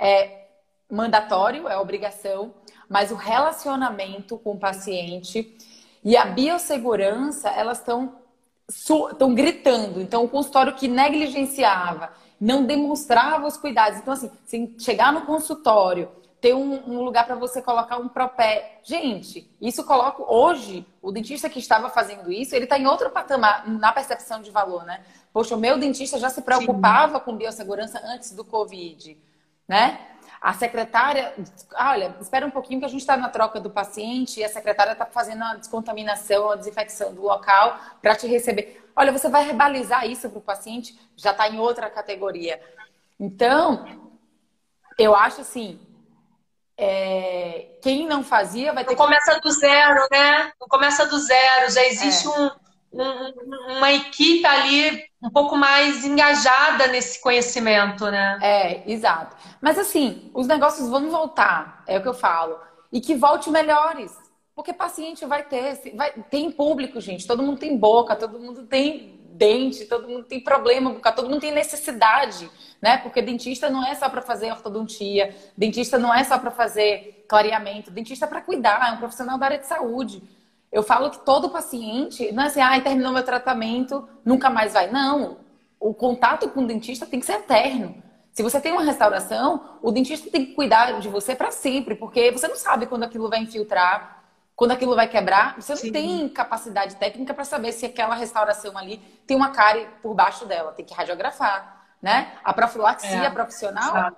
é 0.01 0.47
mandatório, 0.91 1.69
é 1.69 1.77
obrigação, 1.77 2.55
mas 2.89 3.11
o 3.11 3.17
relacionamento 3.17 4.39
com 4.39 4.53
o 4.53 4.59
paciente 4.59 5.57
e 6.03 6.17
a 6.17 6.25
biossegurança, 6.25 7.49
elas 7.51 7.79
estão 7.79 8.23
estão 8.69 9.35
gritando. 9.35 10.01
Então, 10.01 10.25
o 10.25 10.29
consultório 10.29 10.75
que 10.75 10.89
negligenciava, 10.89 12.11
não 12.43 12.65
demonstrava 12.65 13.47
os 13.47 13.57
cuidados. 13.57 14.01
Então, 14.01 14.13
assim, 14.13 14.29
sem 14.45 14.75
chegar 14.77 15.13
no 15.13 15.23
consultório, 15.23 16.11
ter 16.41 16.55
um, 16.55 16.91
um 16.91 17.01
lugar 17.05 17.25
para 17.25 17.37
você 17.37 17.63
colocar 17.63 17.99
um 17.99 18.09
propé. 18.09 18.81
Gente, 18.83 19.49
isso 19.61 19.85
coloca. 19.85 20.25
Hoje, 20.29 20.85
o 21.01 21.13
dentista 21.13 21.49
que 21.49 21.61
estava 21.61 21.89
fazendo 21.89 22.33
isso, 22.33 22.57
ele 22.57 22.65
está 22.65 22.77
em 22.77 22.85
outro 22.85 23.11
patamar 23.11 23.69
na 23.69 23.93
percepção 23.93 24.43
de 24.43 24.51
valor, 24.51 24.85
né? 24.85 25.05
Poxa, 25.33 25.55
o 25.55 25.59
meu 25.59 25.79
dentista 25.79 26.19
já 26.19 26.29
se 26.31 26.43
preocupava 26.43 27.21
Sim. 27.21 27.25
com 27.25 27.37
biossegurança 27.37 28.03
antes 28.05 28.33
do 28.33 28.45
Covid, 28.45 29.17
né? 29.69 30.01
A 30.43 30.53
secretária, 30.55 31.33
olha, 31.73 32.17
espera 32.21 32.45
um 32.45 32.51
pouquinho 32.51 32.81
que 32.81 32.87
a 32.87 32.89
gente 32.89 33.03
está 33.03 33.17
na 33.17 33.29
troca 33.29 33.61
do 33.61 33.71
paciente 33.71 34.41
e 34.41 34.45
a 34.45 34.49
secretária 34.49 34.91
está 34.91 35.07
fazendo 35.07 35.45
a 35.45 35.55
descontaminação, 35.55 36.51
a 36.51 36.57
desinfecção 36.57 37.15
do 37.15 37.23
local 37.23 37.79
para 38.03 38.17
te 38.17 38.27
receber. 38.27 38.85
Olha, 38.97 39.13
você 39.13 39.29
vai 39.29 39.47
rebalizar 39.47 40.05
isso 40.05 40.29
para 40.29 40.41
o 40.41 40.43
paciente, 40.43 40.99
já 41.17 41.31
está 41.31 41.49
em 41.49 41.61
outra 41.61 41.89
categoria. 41.89 42.61
Então, 43.21 43.87
eu 44.99 45.15
acho 45.15 45.43
assim, 45.43 45.81
é, 46.77 47.77
quem 47.81 48.05
não 48.09 48.25
fazia 48.25 48.73
vai 48.73 48.85
ter. 48.85 48.91
Não 48.91 48.97
começa 48.97 49.39
do 49.39 49.53
zero, 49.53 50.09
né? 50.11 50.53
Não 50.61 50.67
começa 50.67 51.07
do 51.07 51.21
zero, 51.21 51.71
já 51.71 51.85
existe 51.85 52.27
é. 52.27 52.31
um, 52.31 52.51
uma 52.93 53.93
equipe 53.93 54.45
ali 54.45 55.05
um 55.23 55.31
pouco 55.31 55.57
mais 55.57 56.05
engajada 56.05 56.89
nesse 56.89 57.21
conhecimento, 57.21 58.11
né? 58.11 58.39
É, 58.43 58.91
exato. 58.91 59.37
Mas 59.61 59.79
assim, 59.79 60.31
os 60.35 60.47
negócios 60.47 60.89
vão 60.89 61.11
voltar, 61.11 61.83
é 61.87 61.99
o 61.99 62.03
que 62.03 62.09
eu 62.09 62.15
falo. 62.15 62.59
E 62.93 63.01
que 63.01 63.15
volte 63.15 63.51
melhores. 63.51 64.17
Porque 64.55 64.73
paciente 64.73 65.25
vai 65.25 65.43
ter, 65.45 65.81
vai, 65.95 66.13
tem 66.31 66.51
público, 66.51 67.01
gente. 67.01 67.27
Todo 67.27 67.43
mundo 67.43 67.59
tem 67.59 67.77
boca, 67.77 68.15
todo 68.15 68.39
mundo 68.39 68.67
tem 68.67 69.19
dente, 69.33 69.87
todo 69.87 70.07
mundo 70.07 70.25
tem 70.25 70.41
problema, 70.41 70.95
todo 71.13 71.29
mundo 71.29 71.41
tem 71.41 71.53
necessidade, 71.53 72.51
né? 72.81 72.99
Porque 72.99 73.23
dentista 73.23 73.71
não 73.71 73.85
é 73.85 73.95
só 73.95 74.09
para 74.11 74.21
fazer 74.21 74.53
ortodontia, 74.53 75.35
dentista 75.57 75.99
não 75.99 76.13
é 76.13 76.23
só 76.23 76.39
para 76.39 76.51
fazer 76.51 77.25
clareamento, 77.29 77.91
dentista 77.91 78.27
é 78.27 78.29
para 78.29 78.43
cuidar, 78.43 78.91
é 78.91 78.93
um 78.93 78.99
profissional 78.99 79.39
da 79.39 79.47
área 79.47 79.59
de 79.59 79.67
saúde. 79.67 80.23
Eu 80.73 80.83
falo 80.83 81.11
que 81.11 81.19
todo 81.19 81.51
paciente, 81.51 82.33
não 82.33 82.45
é 82.45 82.47
assim, 82.47 82.61
ah, 82.63 82.81
terminou 82.81 83.13
meu 83.13 83.23
tratamento, 83.23 84.09
nunca 84.25 84.49
mais 84.49 84.73
vai. 84.73 84.91
Não. 84.91 85.37
O 85.79 85.93
contato 85.93 86.49
com 86.49 86.63
o 86.63 86.67
dentista 86.67 87.05
tem 87.05 87.21
que 87.21 87.27
ser 87.27 87.35
eterno. 87.35 88.03
Se 88.33 88.43
você 88.43 88.59
tem 88.59 88.73
uma 88.73 88.83
restauração, 88.83 89.79
o 89.83 89.93
dentista 89.93 90.31
tem 90.31 90.47
que 90.47 90.55
cuidar 90.55 90.99
de 90.99 91.09
você 91.11 91.37
para 91.37 91.51
sempre, 91.51 91.95
porque 91.95 92.33
você 92.33 92.49
não 92.49 92.57
sabe 92.57 92.87
quando 92.87 93.03
aquilo 93.03 93.29
vai 93.29 93.41
infiltrar, 93.41 94.25
quando 94.57 94.71
aquilo 94.71 94.97
vai 94.97 95.07
quebrar. 95.07 95.57
Você 95.61 95.73
não 95.73 95.81
Sim. 95.81 95.93
tem 95.93 96.29
capacidade 96.31 96.97
técnica 96.97 97.35
para 97.35 97.45
saber 97.45 97.73
se 97.73 97.85
aquela 97.85 98.15
restauração 98.15 98.79
ali 98.79 98.97
tem 99.27 99.37
uma 99.37 99.51
cárie 99.51 99.87
por 100.01 100.15
baixo 100.15 100.47
dela. 100.47 100.73
Tem 100.73 100.87
que 100.87 100.95
radiografar, 100.95 101.85
né? 102.01 102.33
A 102.43 102.55
profilaxia 102.55 103.25
é, 103.25 103.31
profissional, 103.31 104.17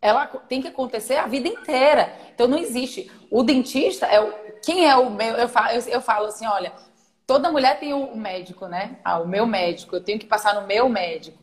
ela 0.00 0.26
tem 0.26 0.62
que 0.62 0.68
acontecer 0.68 1.16
a 1.16 1.26
vida 1.26 1.48
inteira. 1.48 2.14
Então 2.34 2.48
não 2.48 2.56
existe. 2.56 3.12
O 3.30 3.42
dentista 3.42 4.06
é 4.06 4.20
o 4.20 4.43
quem 4.64 4.88
é 4.88 4.96
o 4.96 5.10
meu. 5.10 5.34
Eu 5.34 5.48
falo, 5.48 5.70
eu, 5.70 5.80
eu 5.82 6.00
falo 6.00 6.26
assim: 6.26 6.46
olha, 6.46 6.72
toda 7.26 7.52
mulher 7.52 7.78
tem 7.78 7.92
o 7.92 8.16
médico, 8.16 8.66
né? 8.66 8.96
Ah, 9.04 9.18
o 9.18 9.28
meu 9.28 9.46
médico, 9.46 9.96
eu 9.96 10.02
tenho 10.02 10.18
que 10.18 10.26
passar 10.26 10.54
no 10.54 10.66
meu 10.66 10.88
médico. 10.88 11.38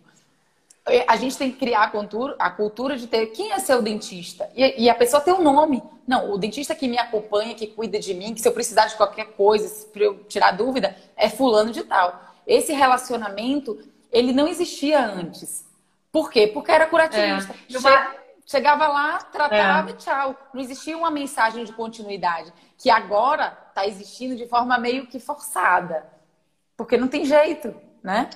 A 1.07 1.15
gente 1.15 1.37
tem 1.37 1.51
que 1.51 1.59
criar 1.59 1.83
a 1.83 1.89
cultura, 1.89 2.35
a 2.39 2.49
cultura 2.49 2.97
de 2.97 3.05
ter 3.05 3.27
quem 3.27 3.51
é 3.51 3.59
seu 3.59 3.83
dentista. 3.83 4.49
E, 4.55 4.85
e 4.85 4.89
a 4.89 4.95
pessoa 4.95 5.21
tem 5.21 5.33
um 5.33 5.43
nome. 5.43 5.81
Não, 6.07 6.31
o 6.31 6.37
dentista 6.39 6.73
que 6.73 6.87
me 6.87 6.97
acompanha, 6.97 7.53
que 7.53 7.67
cuida 7.67 7.99
de 7.99 8.13
mim, 8.15 8.33
que 8.33 8.41
se 8.41 8.47
eu 8.47 8.51
precisar 8.51 8.87
de 8.87 8.95
qualquer 8.95 9.27
coisa, 9.33 9.87
para 9.93 10.03
eu 10.03 10.23
tirar 10.23 10.51
dúvida, 10.51 10.95
é 11.15 11.29
fulano 11.29 11.71
de 11.71 11.83
tal. 11.83 12.19
Esse 12.47 12.73
relacionamento, 12.73 13.79
ele 14.11 14.33
não 14.33 14.47
existia 14.47 15.05
antes. 15.05 15.63
Por 16.11 16.31
quê? 16.31 16.47
Porque 16.47 16.71
era 16.71 16.87
curativista. 16.87 17.53
É. 17.53 17.57
Chegava 18.51 18.85
lá, 18.85 19.17
tratava 19.19 19.89
é. 19.89 19.93
e 19.93 19.95
tchau. 19.95 20.35
Não 20.53 20.59
existia 20.61 20.97
uma 20.97 21.09
mensagem 21.09 21.63
de 21.63 21.71
continuidade, 21.71 22.51
que 22.77 22.89
agora 22.89 23.57
está 23.69 23.87
existindo 23.87 24.35
de 24.35 24.45
forma 24.45 24.77
meio 24.77 25.07
que 25.07 25.21
forçada. 25.21 26.05
Porque 26.75 26.97
não 26.97 27.07
tem 27.07 27.23
jeito, 27.23 27.73
né? 28.03 28.29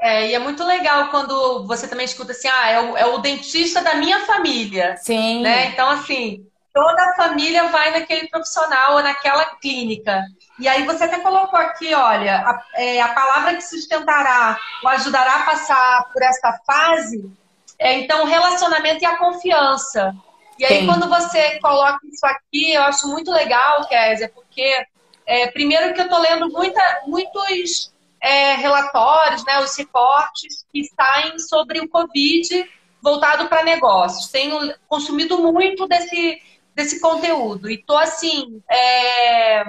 É, 0.00 0.26
e 0.30 0.34
é 0.34 0.38
muito 0.40 0.64
legal 0.64 1.10
quando 1.10 1.64
você 1.64 1.86
também 1.86 2.06
escuta 2.06 2.32
assim, 2.32 2.48
ah, 2.48 2.70
é 2.70 2.80
o, 2.80 2.96
é 2.96 3.06
o 3.06 3.18
dentista 3.18 3.80
da 3.82 3.94
minha 3.94 4.26
família. 4.26 4.96
Sim. 4.96 5.42
Né? 5.42 5.66
Então, 5.66 5.88
assim, 5.88 6.44
toda 6.74 7.04
a 7.04 7.14
família 7.14 7.68
vai 7.68 7.92
naquele 7.92 8.26
profissional 8.26 8.96
ou 8.96 9.02
naquela 9.04 9.44
clínica. 9.60 10.24
E 10.58 10.66
aí 10.66 10.84
você 10.84 11.04
até 11.04 11.20
colocou 11.20 11.56
aqui, 11.56 11.94
olha, 11.94 12.38
a, 12.38 12.64
é, 12.74 13.00
a 13.00 13.14
palavra 13.14 13.54
que 13.54 13.62
sustentará 13.62 14.58
ou 14.82 14.90
ajudará 14.90 15.36
a 15.36 15.44
passar 15.44 16.10
por 16.12 16.20
esta 16.20 16.58
fase 16.66 17.40
é, 17.78 17.98
então, 17.98 18.22
o 18.22 18.26
relacionamento 18.26 19.02
e 19.02 19.06
a 19.06 19.16
confiança. 19.16 20.14
E 20.58 20.64
aí, 20.64 20.80
Sim. 20.80 20.86
quando 20.86 21.08
você 21.08 21.58
coloca 21.60 21.98
isso 22.06 22.24
aqui, 22.24 22.72
eu 22.72 22.82
acho 22.82 23.08
muito 23.08 23.30
legal, 23.30 23.86
Kézia, 23.88 24.28
porque, 24.28 24.86
é, 25.26 25.50
primeiro, 25.50 25.92
que 25.94 26.00
eu 26.00 26.04
estou 26.04 26.20
lendo 26.20 26.48
muita, 26.50 27.02
muitos 27.06 27.92
é, 28.20 28.54
relatórios, 28.54 29.44
né, 29.44 29.60
os 29.60 29.76
reportes 29.76 30.64
que 30.72 30.84
saem 30.84 31.38
sobre 31.38 31.80
o 31.80 31.88
Covid 31.88 32.70
voltado 33.02 33.48
para 33.48 33.64
negócios. 33.64 34.30
Tenho 34.30 34.72
consumido 34.88 35.38
muito 35.52 35.88
desse, 35.88 36.40
desse 36.74 37.00
conteúdo. 37.00 37.68
E 37.68 37.74
estou, 37.74 37.98
assim, 37.98 38.62
é, 38.70 39.64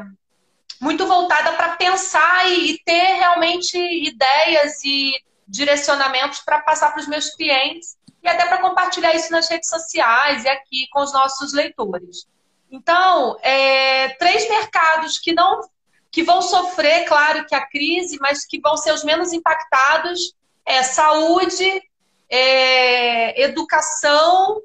muito 0.80 1.08
voltada 1.08 1.54
para 1.54 1.76
pensar 1.76 2.48
e, 2.52 2.72
e 2.72 2.80
ter 2.84 3.16
realmente 3.16 3.78
ideias 3.78 4.84
e 4.84 5.14
direcionamentos 5.48 6.40
para 6.40 6.62
passar 6.62 6.92
para 6.92 7.02
os 7.02 7.08
meus 7.08 7.30
clientes 7.36 7.98
e 8.22 8.28
até 8.28 8.46
para 8.46 8.60
compartilhar 8.60 9.14
isso 9.14 9.32
nas 9.32 9.50
redes 9.50 9.70
sociais 9.70 10.44
e 10.44 10.50
aqui 10.50 10.88
com 10.92 11.02
os 11.02 11.12
nossos 11.12 11.54
leitores. 11.54 12.26
Então, 12.72 13.38
é, 13.42 14.10
três 14.16 14.50
mercados 14.50 15.20
que 15.20 15.34
não 15.34 15.62
que 16.10 16.22
vão 16.22 16.44
sofrer, 16.44 17.06
claro, 17.08 17.44
que 17.48 17.56
a 17.56 17.68
crise, 17.68 18.20
mas 18.22 18.46
que 18.46 18.60
vão 18.60 18.78
ser 18.78 18.94
os 18.94 19.04
menos 19.04 19.34
impactados 19.34 20.36
é 20.64 20.84
saúde, 20.84 21.82
é, 22.30 23.44
educação 23.44 24.62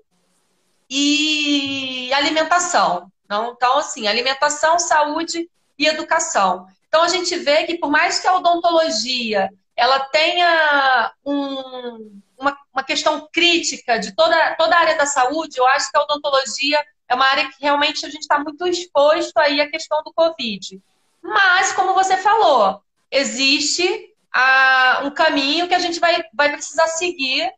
e 0.88 2.12
alimentação. 2.12 3.10
Não? 3.26 3.52
Então, 3.52 3.78
assim, 3.78 4.06
alimentação, 4.06 4.78
saúde 4.78 5.48
e 5.78 5.86
educação. 5.86 6.66
Então, 6.86 7.02
a 7.02 7.08
gente 7.08 7.34
vê 7.36 7.64
que 7.64 7.78
por 7.78 7.90
mais 7.90 8.18
que 8.18 8.26
a 8.26 8.36
odontologia 8.36 9.48
ela 9.78 10.00
tenha 10.00 11.12
um, 11.24 12.20
uma, 12.36 12.58
uma 12.72 12.82
questão 12.82 13.28
crítica 13.32 13.96
de 13.96 14.12
toda, 14.12 14.56
toda 14.56 14.74
a 14.74 14.80
área 14.80 14.98
da 14.98 15.06
saúde, 15.06 15.56
eu 15.56 15.66
acho 15.68 15.88
que 15.88 15.96
a 15.96 16.02
odontologia 16.02 16.84
é 17.08 17.14
uma 17.14 17.24
área 17.24 17.48
que 17.48 17.62
realmente 17.62 18.04
a 18.04 18.10
gente 18.10 18.22
está 18.22 18.40
muito 18.40 18.66
exposto 18.66 19.38
aí 19.38 19.60
à 19.60 19.70
questão 19.70 20.02
do 20.02 20.12
Covid. 20.12 20.82
Mas, 21.22 21.72
como 21.74 21.94
você 21.94 22.16
falou, 22.16 22.82
existe 23.08 24.12
a, 24.32 25.02
um 25.04 25.12
caminho 25.12 25.68
que 25.68 25.74
a 25.74 25.78
gente 25.78 26.00
vai, 26.00 26.24
vai 26.34 26.50
precisar 26.50 26.88
seguir 26.88 27.48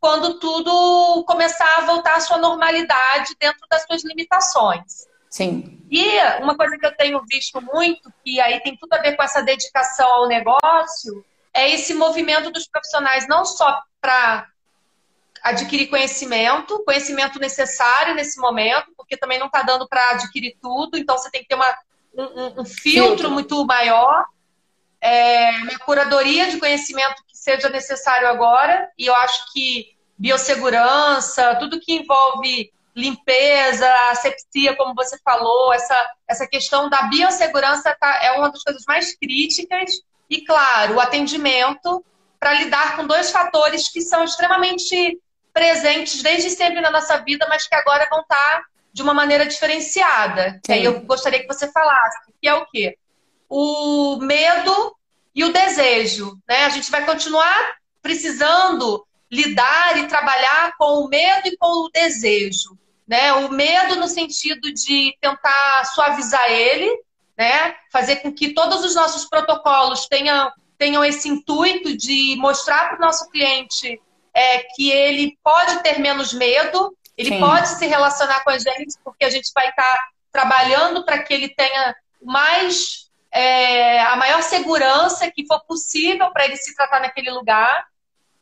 quando 0.00 0.38
tudo 0.38 1.24
começar 1.24 1.76
a 1.76 1.84
voltar 1.84 2.14
à 2.14 2.20
sua 2.20 2.38
normalidade 2.38 3.36
dentro 3.38 3.66
das 3.70 3.82
suas 3.82 4.02
limitações. 4.02 5.06
Sim. 5.28 5.84
E 5.90 6.18
uma 6.40 6.56
coisa 6.56 6.78
que 6.78 6.86
eu 6.86 6.96
tenho 6.96 7.22
visto 7.30 7.60
muito, 7.60 8.10
que 8.24 8.40
aí 8.40 8.60
tem 8.60 8.74
tudo 8.78 8.94
a 8.94 8.98
ver 8.98 9.14
com 9.14 9.22
essa 9.22 9.42
dedicação 9.42 10.08
ao 10.08 10.26
negócio, 10.26 11.22
é 11.56 11.70
esse 11.72 11.94
movimento 11.94 12.50
dos 12.50 12.68
profissionais, 12.68 13.26
não 13.26 13.44
só 13.44 13.82
para 14.00 14.46
adquirir 15.42 15.88
conhecimento, 15.88 16.82
conhecimento 16.84 17.38
necessário 17.38 18.14
nesse 18.14 18.38
momento, 18.38 18.92
porque 18.96 19.16
também 19.16 19.38
não 19.38 19.46
está 19.46 19.62
dando 19.62 19.88
para 19.88 20.10
adquirir 20.10 20.56
tudo, 20.60 20.98
então 20.98 21.16
você 21.16 21.30
tem 21.30 21.42
que 21.42 21.48
ter 21.48 21.54
uma, 21.54 21.74
um, 22.14 22.60
um 22.60 22.64
filtro, 22.64 22.72
filtro, 22.74 23.30
muito 23.30 23.64
maior, 23.64 24.24
é, 25.00 25.50
uma 25.62 25.78
curadoria 25.78 26.50
de 26.50 26.58
conhecimento 26.58 27.22
que 27.26 27.36
seja 27.36 27.68
necessário 27.68 28.28
agora, 28.28 28.90
e 28.98 29.06
eu 29.06 29.14
acho 29.14 29.52
que 29.52 29.96
biossegurança, 30.18 31.56
tudo 31.56 31.80
que 31.80 31.94
envolve 31.94 32.72
limpeza, 32.94 33.88
asepsia, 34.10 34.74
como 34.74 34.94
você 34.94 35.18
falou, 35.22 35.72
essa, 35.72 36.10
essa 36.26 36.46
questão 36.46 36.88
da 36.88 37.02
biossegurança 37.02 37.94
tá, 38.00 38.20
é 38.22 38.32
uma 38.32 38.50
das 38.50 38.62
coisas 38.62 38.84
mais 38.88 39.14
críticas. 39.16 39.90
E, 40.28 40.44
claro, 40.44 40.94
o 40.94 41.00
atendimento 41.00 42.04
para 42.38 42.54
lidar 42.54 42.96
com 42.96 43.06
dois 43.06 43.30
fatores 43.30 43.88
que 43.88 44.00
são 44.00 44.24
extremamente 44.24 45.20
presentes 45.52 46.22
desde 46.22 46.50
sempre 46.50 46.80
na 46.80 46.90
nossa 46.90 47.16
vida, 47.18 47.46
mas 47.48 47.66
que 47.66 47.74
agora 47.74 48.06
vão 48.10 48.20
estar 48.20 48.64
de 48.92 49.02
uma 49.02 49.14
maneira 49.14 49.46
diferenciada. 49.46 50.60
E 50.68 50.72
aí 50.72 50.84
eu 50.84 51.00
gostaria 51.00 51.40
que 51.40 51.46
você 51.46 51.70
falasse, 51.70 52.18
que 52.40 52.48
é 52.48 52.54
o 52.54 52.66
quê? 52.66 52.96
O 53.48 54.18
medo 54.20 54.96
e 55.34 55.44
o 55.44 55.52
desejo. 55.52 56.38
Né? 56.48 56.64
A 56.64 56.68
gente 56.70 56.90
vai 56.90 57.04
continuar 57.04 57.76
precisando 58.02 59.06
lidar 59.30 59.98
e 59.98 60.06
trabalhar 60.06 60.74
com 60.78 61.00
o 61.00 61.08
medo 61.08 61.48
e 61.48 61.56
com 61.56 61.84
o 61.84 61.90
desejo. 61.90 62.78
Né? 63.06 63.32
O 63.32 63.50
medo 63.50 63.96
no 63.96 64.08
sentido 64.08 64.72
de 64.72 65.16
tentar 65.20 65.84
suavizar 65.86 66.50
ele, 66.50 66.90
né? 67.36 67.74
fazer 67.92 68.16
com 68.16 68.32
que 68.32 68.54
todos 68.54 68.84
os 68.84 68.94
nossos 68.94 69.24
protocolos 69.26 70.06
tenham, 70.06 70.50
tenham 70.78 71.04
esse 71.04 71.28
intuito 71.28 71.96
de 71.96 72.36
mostrar 72.38 72.88
para 72.88 72.98
o 72.98 73.00
nosso 73.00 73.28
cliente 73.30 74.00
é, 74.32 74.60
que 74.74 74.90
ele 74.90 75.38
pode 75.42 75.82
ter 75.82 75.98
menos 75.98 76.32
medo, 76.32 76.96
ele 77.16 77.30
Sim. 77.30 77.40
pode 77.40 77.68
se 77.68 77.86
relacionar 77.86 78.44
com 78.44 78.50
a 78.50 78.58
gente, 78.58 78.96
porque 79.02 79.24
a 79.24 79.30
gente 79.30 79.50
vai 79.54 79.68
estar 79.68 79.82
tá 79.82 80.08
trabalhando 80.30 81.04
para 81.04 81.22
que 81.22 81.32
ele 81.32 81.48
tenha 81.48 81.96
mais 82.22 83.06
é, 83.30 84.00
a 84.00 84.16
maior 84.16 84.42
segurança 84.42 85.30
que 85.30 85.46
for 85.46 85.60
possível 85.64 86.30
para 86.30 86.44
ele 86.44 86.56
se 86.56 86.74
tratar 86.74 87.00
naquele 87.00 87.30
lugar. 87.30 87.86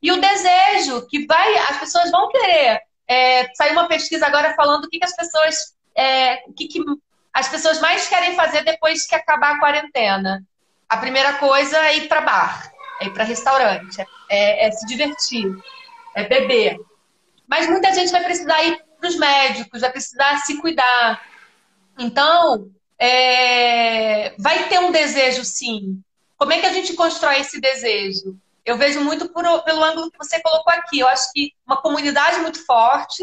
E 0.03 0.13
o 0.13 0.21
desejo, 0.21 1.07
que 1.07 1.27
vai, 1.27 1.57
as 1.59 1.79
pessoas 1.79 2.11
vão 2.11 2.29
querer. 2.29 2.81
É, 3.07 3.49
saiu 3.55 3.73
uma 3.73 3.89
pesquisa 3.89 4.27
agora 4.27 4.55
falando 4.55 4.85
o 4.85 4.89
que, 4.89 4.99
que 4.99 5.05
as 5.05 5.15
pessoas. 5.15 5.75
É, 5.97 6.43
o 6.47 6.53
que, 6.53 6.67
que 6.67 6.81
as 7.35 7.49
pessoas 7.49 7.81
mais 7.81 8.09
querem 8.09 8.35
fazer 8.35 8.63
depois 8.65 9.07
que 9.07 9.15
acabar 9.15 9.55
a 9.55 9.59
quarentena. 9.59 10.43
A 10.89 10.97
primeira 10.97 11.35
coisa 11.35 11.77
é 11.79 11.97
ir 11.97 12.09
para 12.09 12.21
bar, 12.21 12.73
é 13.01 13.07
ir 13.07 13.11
para 13.13 13.25
restaurante, 13.25 14.01
é, 14.31 14.67
é, 14.67 14.71
se 14.71 14.87
divertir, 14.87 15.53
é 16.15 16.25
beber. 16.25 16.79
Mas 17.49 17.69
muita 17.69 17.93
gente 17.93 18.13
vai 18.13 18.23
precisar 18.23 18.63
ir 18.63 18.81
para 19.01 19.09
os 19.09 19.17
médicos, 19.17 19.81
vai 19.81 19.91
precisar 19.91 20.39
se 20.39 20.61
cuidar. 20.61 21.21
Então, 21.99 22.71
é, 22.99 24.35
vai 24.39 24.69
ter 24.69 24.79
um 24.79 24.93
desejo, 24.93 25.45
sim. 25.45 26.01
Como 26.39 26.53
é 26.53 26.61
que 26.61 26.67
a 26.67 26.73
gente 26.73 26.95
constrói 26.95 27.41
esse 27.41 27.61
desejo? 27.61 28.39
eu 28.65 28.79
vejo 28.79 29.01
muito 29.01 29.29
por, 29.29 29.45
pelo 29.63 29.85
ângulo 29.85 30.11
que 30.11 30.19
você 30.19 30.41
colocou 30.41 30.73
aqui. 30.73 31.01
Eu 31.01 31.09
acho 31.09 31.31
que 31.33 31.53
uma 31.67 31.81
comunidade 31.81 32.41
muito 32.41 32.65
forte, 32.65 33.23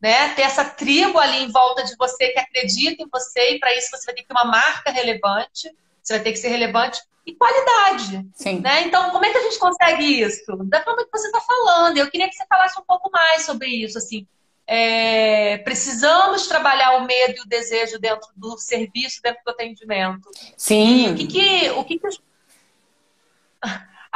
né? 0.00 0.34
Ter 0.34 0.42
essa 0.42 0.64
tribo 0.64 1.18
ali 1.18 1.44
em 1.44 1.50
volta 1.50 1.84
de 1.84 1.96
você 1.96 2.28
que 2.28 2.38
acredita 2.38 3.02
em 3.02 3.08
você, 3.10 3.52
e 3.52 3.58
para 3.58 3.74
isso 3.74 3.90
você 3.90 4.06
vai 4.06 4.14
ter 4.14 4.22
que 4.22 4.28
ter 4.28 4.34
uma 4.34 4.44
marca 4.44 4.90
relevante, 4.90 5.70
você 6.02 6.14
vai 6.14 6.22
ter 6.22 6.32
que 6.32 6.38
ser 6.38 6.48
relevante 6.48 7.00
e 7.26 7.34
qualidade. 7.34 8.24
Sim. 8.34 8.60
Né? 8.60 8.82
Então, 8.82 9.10
como 9.10 9.24
é 9.24 9.30
que 9.30 9.38
a 9.38 9.42
gente 9.42 9.58
consegue 9.58 10.04
isso? 10.22 10.44
Da 10.64 10.82
forma 10.84 11.04
que 11.04 11.10
você 11.10 11.26
está 11.26 11.40
falando. 11.40 11.98
Eu 11.98 12.10
queria 12.10 12.28
que 12.28 12.36
você 12.36 12.46
falasse 12.46 12.78
um 12.78 12.84
pouco 12.84 13.10
mais 13.10 13.44
sobre 13.44 13.68
isso. 13.68 13.98
Assim, 13.98 14.26
é, 14.66 15.58
precisamos 15.58 16.46
trabalhar 16.46 16.96
o 16.98 17.04
medo 17.04 17.38
e 17.38 17.40
o 17.40 17.48
desejo 17.48 17.98
dentro 17.98 18.28
do 18.36 18.56
serviço, 18.58 19.20
dentro 19.22 19.42
do 19.44 19.50
atendimento. 19.50 20.30
Sim. 20.56 21.12
o 21.12 21.16
que, 21.16 21.26
que, 21.26 21.70
o 21.70 21.84
que, 21.84 21.98
que 21.98 22.06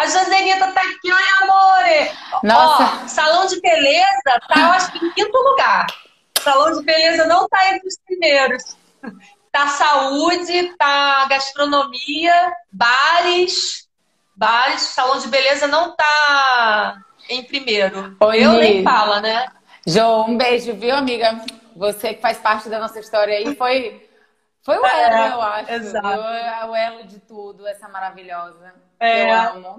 a 0.00 0.06
Josenita 0.06 0.72
tá 0.72 0.80
aqui, 0.80 1.12
oi, 1.12 1.42
amore! 1.42 2.10
Nossa. 2.42 3.04
Ó, 3.04 3.06
salão 3.06 3.46
de 3.46 3.60
beleza 3.60 4.40
tá, 4.48 4.58
eu 4.58 4.70
acho 4.70 4.92
que 4.92 5.04
em 5.04 5.12
quinto 5.12 5.36
lugar. 5.36 5.86
Salão 6.40 6.78
de 6.78 6.82
beleza 6.82 7.26
não 7.26 7.46
tá 7.46 7.74
entre 7.74 7.86
os 7.86 7.98
primeiros. 8.06 8.78
Tá 9.52 9.68
saúde, 9.68 10.74
tá 10.78 11.26
gastronomia, 11.28 12.32
bares, 12.72 13.86
bares, 14.34 14.80
salão 14.80 15.18
de 15.18 15.28
beleza 15.28 15.66
não 15.66 15.94
tá 15.94 16.96
em 17.28 17.42
primeiro. 17.42 18.16
Oi, 18.20 18.42
eu 18.42 18.52
nem 18.52 18.82
fala, 18.82 19.20
né? 19.20 19.48
João, 19.86 20.30
um 20.30 20.38
beijo, 20.38 20.72
viu, 20.72 20.94
amiga? 20.94 21.44
Você 21.76 22.14
que 22.14 22.22
faz 22.22 22.38
parte 22.38 22.70
da 22.70 22.78
nossa 22.78 22.98
história 22.98 23.36
aí 23.36 23.54
foi 23.54 24.08
foi 24.62 24.78
o 24.78 24.86
elo, 24.86 25.14
é, 25.14 25.28
eu 25.30 25.42
acho. 25.42 25.72
Exato. 25.72 26.70
O 26.70 26.74
elo 26.74 27.04
de 27.04 27.18
tudo, 27.20 27.66
essa 27.66 27.86
maravilhosa. 27.86 28.74
É. 29.00 29.30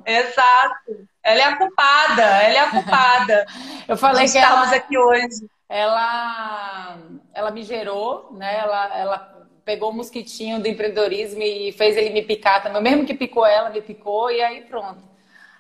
Exato. 0.06 1.08
Ela 1.24 1.42
é 1.42 1.44
a 1.44 1.56
culpada, 1.56 2.22
ela 2.24 2.56
é 2.56 2.60
a 2.60 2.72
culpada. 2.72 3.46
eu 3.88 3.96
falei 3.96 4.26
que 4.26 4.38
estamos 4.38 4.74
aqui 4.74 4.98
hoje. 4.98 5.48
Ela, 5.70 6.98
ela 7.34 7.52
me 7.52 7.64
gerou, 7.64 8.34
né? 8.34 8.58
Ela, 8.58 8.98
ela 8.98 9.48
pegou 9.64 9.92
o 9.92 9.94
mosquitinho 9.94 10.60
do 10.60 10.68
empreendedorismo 10.68 11.42
e 11.44 11.72
fez 11.74 11.96
ele 11.96 12.10
me 12.10 12.24
picar 12.24 12.64
também. 12.64 12.82
Mesmo 12.82 13.06
que 13.06 13.14
picou 13.14 13.46
ela, 13.46 13.70
me 13.70 13.82
picou 13.82 14.32
e 14.32 14.42
aí 14.42 14.62
pronto. 14.62 15.04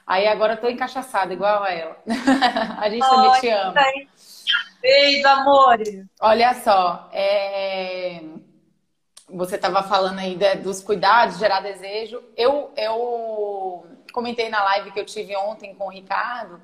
Aí 0.05 0.27
agora 0.27 0.53
eu 0.53 0.57
tô 0.57 0.67
encaixaçada 0.67 1.31
igual 1.31 1.63
a 1.63 1.71
ela. 1.71 1.97
a 2.81 2.89
gente 2.89 3.05
oh, 3.05 3.09
também 3.09 3.39
te 3.39 3.49
ama. 3.49 3.75
Beijo, 4.81 5.27
amor. 5.27 5.77
Olha 6.19 6.55
só, 6.55 7.07
é 7.13 8.19
você 9.33 9.55
estava 9.55 9.83
falando 9.83 10.19
aí 10.19 10.35
de, 10.35 10.55
dos 10.55 10.81
cuidados, 10.81 11.37
gerar 11.37 11.61
desejo. 11.61 12.21
Eu, 12.35 12.71
eu 12.75 13.85
comentei 14.11 14.49
na 14.49 14.63
live 14.63 14.91
que 14.91 14.99
eu 14.99 15.05
tive 15.05 15.35
ontem 15.35 15.73
com 15.75 15.85
o 15.85 15.89
Ricardo 15.89 16.61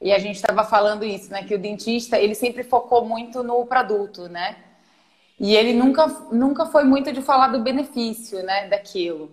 e 0.00 0.12
a 0.12 0.18
gente 0.18 0.36
estava 0.36 0.64
falando 0.64 1.04
isso, 1.04 1.30
né? 1.30 1.44
Que 1.44 1.54
o 1.54 1.58
dentista 1.58 2.18
ele 2.18 2.34
sempre 2.34 2.64
focou 2.64 3.04
muito 3.04 3.42
no 3.42 3.64
produto, 3.64 4.28
né? 4.28 4.56
E 5.38 5.54
ele 5.54 5.72
nunca, 5.72 6.06
nunca 6.30 6.66
foi 6.66 6.84
muito 6.84 7.12
de 7.12 7.22
falar 7.22 7.48
do 7.48 7.60
benefício, 7.60 8.42
né? 8.42 8.68
Daquilo. 8.68 9.30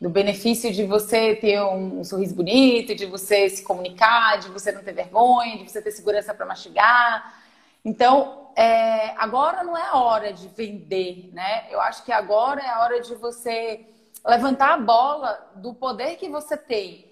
Do 0.00 0.08
benefício 0.08 0.72
de 0.72 0.84
você 0.84 1.34
ter 1.36 1.60
um, 1.60 2.00
um 2.00 2.04
sorriso 2.04 2.34
bonito, 2.34 2.94
de 2.94 3.06
você 3.06 3.48
se 3.48 3.62
comunicar, 3.62 4.38
de 4.38 4.48
você 4.48 4.70
não 4.72 4.82
ter 4.82 4.92
vergonha, 4.92 5.56
de 5.56 5.68
você 5.68 5.80
ter 5.80 5.90
segurança 5.90 6.34
para 6.34 6.46
mastigar. 6.46 7.34
Então, 7.84 8.47
é, 8.58 9.14
agora 9.16 9.62
não 9.62 9.76
é 9.76 9.86
a 9.86 9.96
hora 9.98 10.32
de 10.32 10.48
vender, 10.48 11.30
né? 11.32 11.68
Eu 11.70 11.80
acho 11.80 12.04
que 12.04 12.10
agora 12.10 12.60
é 12.60 12.68
a 12.68 12.80
hora 12.80 13.00
de 13.00 13.14
você 13.14 13.86
levantar 14.26 14.74
a 14.74 14.78
bola 14.78 15.52
do 15.54 15.72
poder 15.72 16.16
que 16.16 16.28
você 16.28 16.56
tem. 16.56 17.08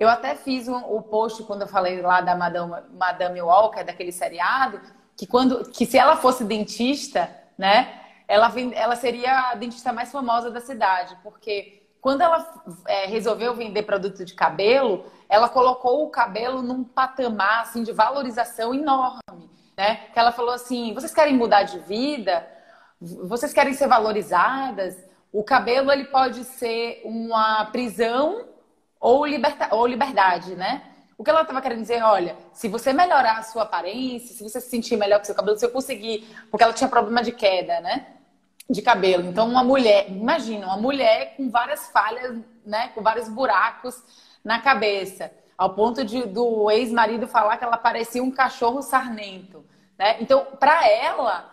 Eu 0.00 0.08
até 0.08 0.34
fiz 0.34 0.66
o 0.66 0.72
um, 0.72 0.96
um 0.96 1.02
post 1.02 1.44
quando 1.44 1.62
eu 1.62 1.68
falei 1.68 2.02
lá 2.02 2.20
da 2.20 2.34
Madame, 2.34 2.74
Madame 2.90 3.40
Walker, 3.40 3.84
daquele 3.84 4.10
seriado, 4.10 4.80
que 5.16 5.28
quando 5.28 5.70
que 5.70 5.86
se 5.86 5.96
ela 5.96 6.16
fosse 6.16 6.42
dentista, 6.42 7.30
né, 7.56 8.00
ela, 8.26 8.52
ela 8.74 8.96
seria 8.96 9.50
a 9.50 9.54
dentista 9.54 9.92
mais 9.92 10.10
famosa 10.10 10.50
da 10.50 10.60
cidade, 10.60 11.16
porque 11.22 11.86
quando 12.00 12.22
ela 12.22 12.64
é, 12.88 13.06
resolveu 13.06 13.54
vender 13.54 13.84
produto 13.84 14.24
de 14.24 14.34
cabelo, 14.34 15.04
ela 15.28 15.48
colocou 15.48 16.04
o 16.04 16.10
cabelo 16.10 16.62
num 16.62 16.82
patamar 16.82 17.60
assim, 17.60 17.84
de 17.84 17.92
valorização 17.92 18.74
enorme 18.74 19.49
né? 19.80 20.00
Que 20.12 20.18
ela 20.18 20.30
falou 20.30 20.52
assim: 20.52 20.92
vocês 20.92 21.14
querem 21.14 21.34
mudar 21.34 21.62
de 21.62 21.78
vida? 21.78 22.46
Vocês 23.00 23.50
querem 23.52 23.72
ser 23.72 23.88
valorizadas? 23.88 24.94
O 25.32 25.42
cabelo 25.42 25.90
ele 25.90 26.04
pode 26.04 26.44
ser 26.44 27.00
uma 27.02 27.64
prisão 27.66 28.44
ou, 29.00 29.24
liberta 29.24 29.74
ou 29.74 29.86
liberdade, 29.86 30.54
né? 30.54 30.82
O 31.16 31.24
que 31.24 31.30
ela 31.30 31.42
estava 31.42 31.62
querendo 31.62 31.80
dizer, 31.80 32.02
olha, 32.02 32.36
se 32.52 32.68
você 32.68 32.92
melhorar 32.92 33.38
a 33.38 33.42
sua 33.42 33.62
aparência, 33.62 34.34
se 34.34 34.42
você 34.42 34.60
se 34.60 34.68
sentir 34.68 34.96
melhor 34.96 35.18
com 35.18 35.24
seu 35.24 35.34
cabelo, 35.34 35.58
se 35.58 35.64
eu 35.64 35.70
conseguir, 35.70 36.26
porque 36.50 36.62
ela 36.62 36.72
tinha 36.72 36.88
problema 36.88 37.22
de 37.22 37.32
queda, 37.32 37.80
né? 37.80 38.06
De 38.68 38.82
cabelo. 38.82 39.28
Então, 39.28 39.48
uma 39.48 39.64
mulher, 39.64 40.10
imagina, 40.10 40.66
uma 40.66 40.76
mulher 40.76 41.36
com 41.36 41.48
várias 41.50 41.88
falhas, 41.88 42.38
né? 42.66 42.88
Com 42.94 43.02
vários 43.02 43.28
buracos 43.28 44.02
na 44.44 44.60
cabeça 44.60 45.30
ao 45.60 45.74
ponto 45.74 46.02
de, 46.02 46.24
do 46.24 46.70
ex-marido 46.70 47.26
falar 47.26 47.58
que 47.58 47.64
ela 47.64 47.76
parecia 47.76 48.22
um 48.22 48.30
cachorro 48.30 48.80
sarnento. 48.80 49.62
Né? 50.00 50.16
Então, 50.18 50.46
para 50.58 50.88
ela, 50.88 51.44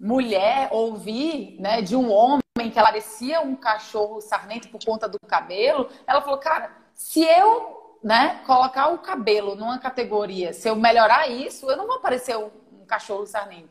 mulher, 0.00 0.70
ouvir 0.72 1.60
né, 1.60 1.82
de 1.82 1.94
um 1.94 2.10
homem 2.10 2.40
que 2.72 2.78
ela 2.78 2.88
parecia 2.88 3.42
um 3.42 3.54
cachorro 3.54 4.18
sarnento 4.22 4.70
por 4.70 4.82
conta 4.82 5.06
do 5.06 5.18
cabelo, 5.20 5.86
ela 6.06 6.22
falou, 6.22 6.38
cara, 6.38 6.70
se 6.94 7.22
eu 7.22 7.98
né, 8.02 8.40
colocar 8.46 8.88
o 8.88 9.00
cabelo 9.00 9.54
numa 9.54 9.78
categoria, 9.78 10.54
se 10.54 10.66
eu 10.66 10.74
melhorar 10.74 11.28
isso, 11.28 11.70
eu 11.70 11.76
não 11.76 11.86
vou 11.86 12.00
parecer 12.00 12.34
um, 12.38 12.50
cachorro 12.86 13.26
sarnento. 13.26 13.68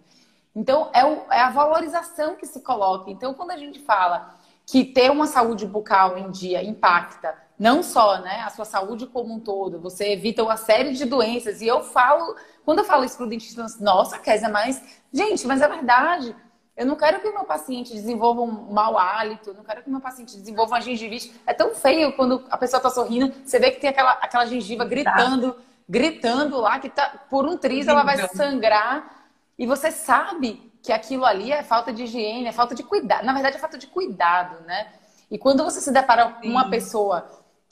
Então, 0.55 0.91
é, 0.93 1.03
o, 1.03 1.25
é 1.31 1.39
a 1.39 1.49
valorização 1.49 2.35
que 2.35 2.45
se 2.45 2.59
coloca. 2.59 3.09
Então, 3.09 3.33
quando 3.33 3.51
a 3.51 3.57
gente 3.57 3.79
fala 3.79 4.37
que 4.67 4.85
ter 4.85 5.09
uma 5.09 5.25
saúde 5.25 5.65
bucal 5.65 6.15
em 6.15 6.29
dia 6.29 6.63
impacta 6.63 7.35
não 7.57 7.81
só 7.81 8.19
né, 8.19 8.41
a 8.41 8.49
sua 8.49 8.65
saúde 8.65 9.07
como 9.07 9.33
um 9.33 9.39
todo, 9.39 9.79
você 9.79 10.11
evita 10.11 10.43
uma 10.43 10.57
série 10.57 10.91
de 10.91 11.05
doenças. 11.05 11.61
E 11.61 11.67
eu 11.67 11.81
falo, 11.81 12.35
quando 12.65 12.79
eu 12.79 12.83
falo 12.83 13.05
isso 13.05 13.15
para 13.15 13.27
o 13.27 13.29
dentista, 13.29 13.63
nossa, 13.79 14.17
Kézia, 14.17 14.49
mas, 14.49 14.81
gente, 15.13 15.45
mas 15.45 15.61
é 15.61 15.67
verdade. 15.67 16.35
Eu 16.75 16.85
não 16.85 16.95
quero 16.95 17.21
que 17.21 17.27
o 17.27 17.33
meu 17.33 17.45
paciente 17.45 17.93
desenvolva 17.93 18.41
um 18.41 18.73
mau 18.73 18.97
hálito, 18.97 19.53
não 19.53 19.63
quero 19.63 19.81
que 19.81 19.87
o 19.87 19.91
meu 19.91 20.01
paciente 20.01 20.35
desenvolva 20.35 20.73
uma 20.73 20.81
gengivite. 20.81 21.33
É 21.45 21.53
tão 21.53 21.73
feio 21.73 22.13
quando 22.13 22.43
a 22.49 22.57
pessoa 22.57 22.79
está 22.79 22.89
sorrindo, 22.89 23.33
você 23.45 23.59
vê 23.59 23.71
que 23.71 23.79
tem 23.79 23.89
aquela, 23.89 24.11
aquela 24.13 24.45
gengiva 24.45 24.83
gritando, 24.83 25.55
gritando 25.87 26.59
lá, 26.59 26.77
que 26.79 26.89
tá, 26.89 27.25
por 27.29 27.45
um 27.45 27.55
triz 27.55 27.87
ela 27.87 28.03
vai 28.03 28.27
sangrar. 28.29 29.25
E 29.57 29.65
você 29.65 29.89
sabe 29.89 30.73
que 30.83 30.91
aquilo 30.91 31.23
ali 31.23 31.51
é 31.51 31.63
falta 31.63 31.93
de 31.93 32.03
higiene, 32.03 32.47
é 32.47 32.51
falta 32.51 32.75
de 32.75 32.83
cuidado. 32.83 33.23
Na 33.23 33.31
verdade, 33.31 33.55
é 33.55 33.59
falta 33.59 33.77
de 33.77 33.87
cuidado, 33.87 34.61
né? 34.65 34.87
E 35.31 35.37
quando 35.37 35.63
você 35.63 35.79
se 35.79 35.91
depara 35.91 36.29
com 36.29 36.47
uma 36.47 36.69
pessoa 36.69 37.25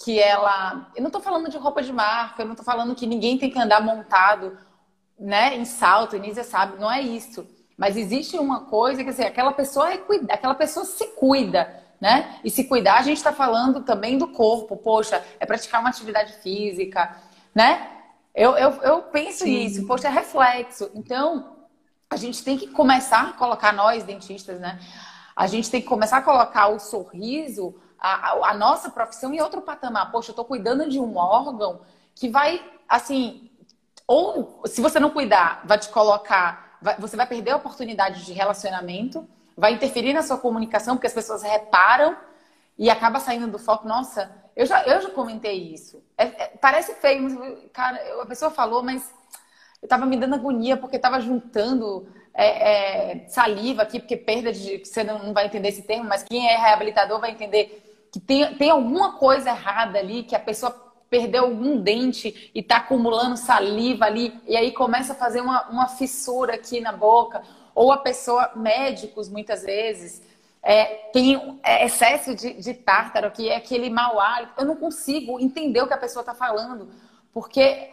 que 0.03 0.17
ela. 0.17 0.89
Eu 0.95 1.01
não 1.01 1.10
estou 1.10 1.21
falando 1.21 1.49
de 1.49 1.58
roupa 1.58 1.82
de 1.82 1.91
marca, 1.91 2.41
eu 2.41 2.45
não 2.45 2.53
estou 2.53 2.65
falando 2.65 2.95
que 2.95 3.06
ninguém 3.06 3.38
tem 3.38 3.49
que 3.49 3.60
andar 3.60 3.82
montado 3.82 4.58
né, 5.19 5.56
em 5.56 5.65
salto, 5.65 6.17
Nízia 6.17 6.43
sabe, 6.43 6.80
não 6.80 6.91
é 6.91 7.02
isso. 7.02 7.47
Mas 7.78 7.97
existe 7.97 8.38
uma 8.38 8.62
coisa 8.65 9.04
que 9.04 9.10
assim, 9.10 9.23
aquela 9.23 9.52
pessoa 9.52 9.91
é 9.91 9.97
cuida, 9.97 10.34
aquela 10.34 10.56
pessoa 10.56 10.86
se 10.86 11.08
cuida, 11.08 11.84
né? 11.99 12.39
E 12.43 12.49
se 12.49 12.65
cuidar, 12.65 12.99
a 12.99 13.02
gente 13.02 13.17
está 13.17 13.32
falando 13.32 13.82
também 13.82 14.17
do 14.17 14.28
corpo. 14.28 14.78
Poxa, 14.78 15.23
é 15.39 15.45
praticar 15.45 15.82
uma 15.82 15.89
atividade 15.89 16.34
física, 16.34 17.15
né? 17.54 17.89
Eu, 18.36 18.58
eu, 18.58 18.71
eu 18.82 19.02
penso 19.04 19.43
Sim. 19.43 19.52
nisso, 19.52 19.88
poxa, 19.88 20.08
é 20.08 20.12
reflexo. 20.12 20.89
Então, 20.93 21.58
a 22.10 22.15
gente 22.15 22.43
tem 22.43 22.58
que 22.58 22.67
começar 22.67 23.30
a 23.30 23.34
colocar, 23.34 23.71
nós 23.71 24.04
dentistas, 24.04 24.60
né? 24.60 24.80
A 25.36 25.47
gente 25.47 25.69
tem 25.69 25.82
que 25.82 25.88
começar 25.88 26.17
a 26.17 26.21
colocar 26.21 26.67
o 26.67 26.80
sorriso, 26.80 27.76
a, 27.99 28.49
a 28.49 28.54
nossa 28.54 28.89
profissão 28.89 29.34
em 29.34 29.41
outro 29.41 29.62
patamar. 29.62 30.12
Poxa, 30.12 30.30
eu 30.30 30.34
estou 30.34 30.45
cuidando 30.45 30.89
de 30.89 30.99
um 30.99 31.15
órgão 31.15 31.82
que 32.13 32.30
vai, 32.30 32.63
assim, 32.88 33.49
ou 34.08 34.63
se 34.66 34.82
você 34.82 35.00
não 35.00 35.10
cuidar, 35.10 35.62
vai 35.66 35.78
te 35.78 35.89
colocar 35.89 36.78
vai, 36.84 36.98
você 36.98 37.16
vai 37.16 37.26
perder 37.26 37.52
a 37.52 37.56
oportunidade 37.56 38.26
de 38.26 38.34
relacionamento, 38.34 39.28
vai 39.56 39.74
interferir 39.74 40.13
na 40.13 40.22
sua 40.22 40.38
comunicação, 40.38 40.96
porque 40.96 41.08
as 41.08 41.13
pessoas 41.13 41.42
reparam 41.42 42.16
e 42.78 42.89
acaba 42.89 43.20
saindo 43.20 43.48
do 43.48 43.58
foco. 43.58 43.88
Nossa, 43.88 44.30
eu 44.56 44.66
já, 44.66 44.84
eu 44.84 45.02
já 45.02 45.10
comentei 45.10 45.74
isso. 45.74 46.04
É, 46.18 46.26
é, 46.26 46.48
parece 46.60 46.94
feio, 46.96 47.24
mas, 47.24 47.60
cara, 47.72 48.22
a 48.22 48.26
pessoa 48.26 48.52
falou, 48.52 48.84
mas 48.84 49.12
eu 49.82 49.88
tava 49.88 50.06
me 50.06 50.18
dando 50.18 50.36
agonia 50.36 50.76
porque 50.76 51.00
tava 51.00 51.22
juntando 51.22 52.08
é, 52.34 53.22
é, 53.22 53.28
saliva 53.28 53.84
aqui, 53.84 54.00
porque 54.00 54.18
perda 54.18 54.52
de. 54.52 54.80
Você 54.84 55.04
não 55.04 55.34
vai 55.34 55.46
entender 55.46 55.70
esse 55.70 55.84
termo, 55.84 56.06
mas 56.06 56.24
quem 56.24 56.48
é 56.50 56.58
reabilitador 56.58 57.20
vai 57.20 57.32
entender 57.32 58.10
que 58.12 58.20
tem, 58.20 58.56
tem 58.56 58.70
alguma 58.70 59.13
coisa 59.13 59.50
errada 59.50 60.00
ali, 60.00 60.24
que 60.24 60.36
a 60.36 60.39
pessoa 60.39 60.92
perdeu 61.13 61.43
algum 61.43 61.80
dente 61.80 62.52
e 62.56 62.60
está 62.60 62.78
acumulando 62.78 63.38
saliva 63.38 64.06
ali, 64.06 64.34
e 64.47 64.58
aí 64.58 64.71
começa 64.71 65.13
a 65.13 65.15
fazer 65.15 65.41
uma, 65.41 65.69
uma 65.69 65.88
fissura 65.88 66.56
aqui 66.56 66.82
na 66.82 66.91
boca. 66.91 67.43
Ou 67.76 67.91
a 67.91 67.97
pessoa, 67.97 68.52
médicos 68.56 69.30
muitas 69.30 69.62
vezes, 69.62 70.23
é, 70.63 70.86
tem 71.13 71.60
é, 71.62 71.86
excesso 71.86 72.34
de, 72.34 72.54
de 72.54 72.73
tártaro, 72.73 73.30
que 73.30 73.47
é 73.47 73.58
aquele 73.58 73.91
mau 73.91 74.19
hálito. 74.19 74.54
Eu 74.58 74.65
não 74.65 74.76
consigo 74.76 75.39
entender 75.39 75.84
o 75.84 75.88
que 75.88 75.93
a 75.93 75.97
pessoa 75.97 76.21
está 76.21 76.34
falando, 76.34 76.89
porque 77.32 77.91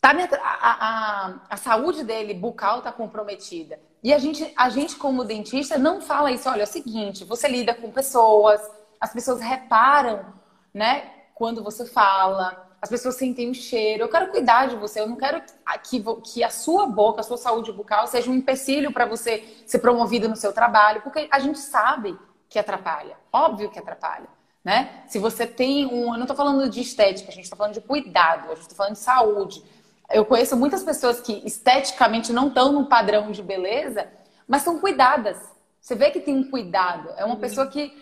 tá, 0.00 0.12
a, 0.40 0.86
a, 0.88 1.34
a 1.50 1.56
saúde 1.56 2.04
dele 2.04 2.34
bucal 2.34 2.78
está 2.78 2.92
comprometida. 2.92 3.80
E 4.00 4.14
a 4.14 4.18
gente, 4.18 4.52
a 4.56 4.70
gente, 4.70 4.94
como 4.94 5.24
dentista, 5.24 5.76
não 5.76 6.00
fala 6.00 6.30
isso. 6.30 6.48
Olha, 6.48 6.60
é 6.60 6.64
o 6.64 6.68
seguinte: 6.68 7.24
você 7.24 7.48
lida 7.48 7.74
com 7.74 7.90
pessoas, 7.90 8.60
as 9.00 9.12
pessoas 9.12 9.40
reparam, 9.40 10.24
né? 10.72 11.17
Quando 11.38 11.62
você 11.62 11.86
fala, 11.86 12.68
as 12.82 12.90
pessoas 12.90 13.14
sentem 13.14 13.48
o 13.48 13.54
cheiro. 13.54 14.02
Eu 14.02 14.08
quero 14.08 14.28
cuidar 14.32 14.66
de 14.66 14.74
você, 14.74 15.00
eu 15.00 15.06
não 15.06 15.14
quero 15.14 15.40
que, 15.84 16.02
que 16.24 16.42
a 16.42 16.50
sua 16.50 16.84
boca, 16.84 17.20
a 17.20 17.22
sua 17.22 17.36
saúde 17.36 17.72
bucal 17.72 18.08
seja 18.08 18.28
um 18.28 18.34
empecilho 18.34 18.92
para 18.92 19.06
você 19.06 19.44
ser 19.64 19.78
promovido 19.78 20.28
no 20.28 20.34
seu 20.34 20.52
trabalho, 20.52 21.00
porque 21.00 21.28
a 21.30 21.38
gente 21.38 21.60
sabe 21.60 22.18
que 22.48 22.58
atrapalha, 22.58 23.16
óbvio 23.32 23.70
que 23.70 23.78
atrapalha. 23.78 24.26
Né? 24.64 25.04
Se 25.06 25.20
você 25.20 25.46
tem 25.46 25.86
um. 25.86 26.12
Eu 26.12 26.14
não 26.14 26.22
estou 26.22 26.36
falando 26.36 26.68
de 26.68 26.80
estética, 26.80 27.30
a 27.30 27.32
gente 27.32 27.44
está 27.44 27.56
falando 27.56 27.74
de 27.74 27.80
cuidado, 27.80 28.50
a 28.50 28.54
gente 28.56 28.62
está 28.62 28.74
falando 28.74 28.94
de 28.94 28.98
saúde. 28.98 29.62
Eu 30.10 30.24
conheço 30.24 30.56
muitas 30.56 30.82
pessoas 30.82 31.20
que 31.20 31.40
esteticamente 31.46 32.32
não 32.32 32.48
estão 32.48 32.72
num 32.72 32.84
padrão 32.84 33.30
de 33.30 33.42
beleza, 33.42 34.08
mas 34.46 34.62
são 34.62 34.80
cuidadas. 34.80 35.38
Você 35.80 35.94
vê 35.94 36.10
que 36.10 36.20
tem 36.20 36.34
um 36.34 36.50
cuidado. 36.50 37.10
É 37.16 37.24
uma 37.24 37.36
pessoa 37.36 37.68
que 37.68 37.96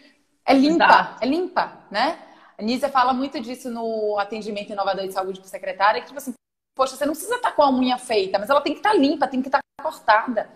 é 0.45 0.55
limpa, 0.55 1.19
é 1.21 1.27
limpa, 1.27 1.73
né? 1.91 2.19
A 2.59 2.63
Nízia 2.63 2.89
fala 2.89 3.13
muito 3.13 3.41
disso 3.41 3.71
no 3.71 4.19
atendimento 4.19 4.73
inovador 4.73 5.07
de 5.07 5.13
saúde 5.13 5.41
para 5.41 5.49
secretária, 5.49 6.01
que 6.01 6.07
tipo 6.07 6.19
assim, 6.19 6.33
poxa, 6.75 6.97
você 6.97 7.05
não 7.05 7.13
precisa 7.13 7.37
estar 7.37 7.53
com 7.53 7.63
a 7.63 7.71
unha 7.71 7.99
feita, 7.99 8.39
mas 8.39 8.49
ela 8.49 8.61
tem 8.61 8.73
que 8.73 8.79
estar 8.79 8.95
limpa, 8.95 9.29
tem 9.29 9.43
que 9.43 9.49
estar 9.49 9.61
cortada, 9.83 10.49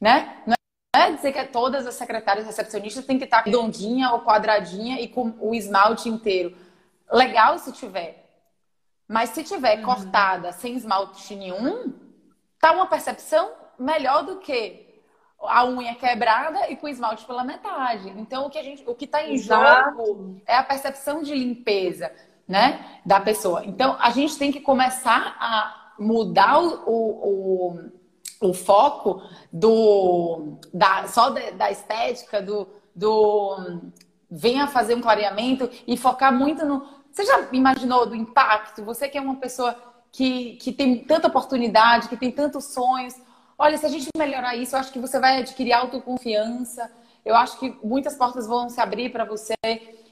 né? 0.00 0.42
Não 0.46 0.54
é 0.94 1.12
dizer 1.12 1.32
que 1.32 1.44
todas 1.46 1.86
as 1.86 1.94
secretárias 1.94 2.46
recepcionistas 2.46 3.04
têm 3.04 3.18
que 3.18 3.24
estar 3.24 3.42
redondinha 3.42 4.12
ou 4.12 4.20
quadradinha 4.20 5.00
e 5.00 5.08
com 5.08 5.34
o 5.40 5.54
esmalte 5.54 6.08
inteiro. 6.08 6.56
Legal 7.10 7.58
se 7.58 7.72
tiver. 7.72 8.22
Mas 9.06 9.30
se 9.30 9.44
tiver 9.44 9.78
uhum. 9.78 9.84
cortada, 9.84 10.52
sem 10.52 10.74
esmalte 10.74 11.34
nenhum, 11.34 11.92
tá 12.58 12.72
uma 12.72 12.86
percepção 12.86 13.52
melhor 13.78 14.24
do 14.24 14.38
que 14.38 14.81
a 15.44 15.64
unha 15.64 15.94
quebrada 15.94 16.70
e 16.70 16.76
com 16.76 16.88
esmalte 16.88 17.24
pela 17.24 17.44
metade. 17.44 18.12
Então, 18.16 18.46
o 18.46 18.50
que 18.50 18.58
a 18.58 18.62
gente, 18.62 18.84
o 18.86 18.94
que 18.94 19.04
está 19.04 19.22
em 19.22 19.34
Exato. 19.34 19.96
jogo 19.96 20.40
é 20.46 20.56
a 20.56 20.62
percepção 20.62 21.22
de 21.22 21.34
limpeza, 21.34 22.12
né, 22.46 23.00
da 23.04 23.20
pessoa. 23.20 23.64
Então, 23.64 23.96
a 24.00 24.10
gente 24.10 24.36
tem 24.38 24.52
que 24.52 24.60
começar 24.60 25.36
a 25.40 25.94
mudar 25.98 26.60
o, 26.60 26.84
o, 26.86 27.78
o, 28.40 28.48
o 28.48 28.54
foco 28.54 29.22
do 29.52 30.58
da, 30.72 31.06
só 31.08 31.30
da, 31.30 31.50
da 31.50 31.70
estética, 31.70 32.42
do, 32.42 32.68
do 32.94 33.80
venha 34.30 34.66
fazer 34.66 34.94
um 34.94 35.00
clareamento 35.00 35.70
e 35.86 35.96
focar 35.96 36.32
muito 36.32 36.64
no. 36.64 36.86
Você 37.10 37.26
já 37.26 37.48
imaginou 37.52 38.06
do 38.06 38.16
impacto? 38.16 38.82
Você 38.84 39.08
que 39.08 39.18
é 39.18 39.20
uma 39.20 39.36
pessoa 39.36 39.76
que, 40.10 40.56
que 40.56 40.72
tem 40.72 41.04
tanta 41.04 41.28
oportunidade, 41.28 42.08
que 42.08 42.16
tem 42.16 42.30
tantos 42.30 42.64
sonhos 42.66 43.14
Olha, 43.58 43.78
se 43.78 43.86
a 43.86 43.88
gente 43.88 44.08
melhorar 44.16 44.56
isso, 44.56 44.74
eu 44.74 44.80
acho 44.80 44.92
que 44.92 44.98
você 44.98 45.18
vai 45.18 45.38
adquirir 45.38 45.72
autoconfiança. 45.72 46.90
Eu 47.24 47.36
acho 47.36 47.58
que 47.58 47.76
muitas 47.82 48.16
portas 48.16 48.46
vão 48.46 48.68
se 48.68 48.80
abrir 48.80 49.10
para 49.10 49.24
você. 49.24 49.54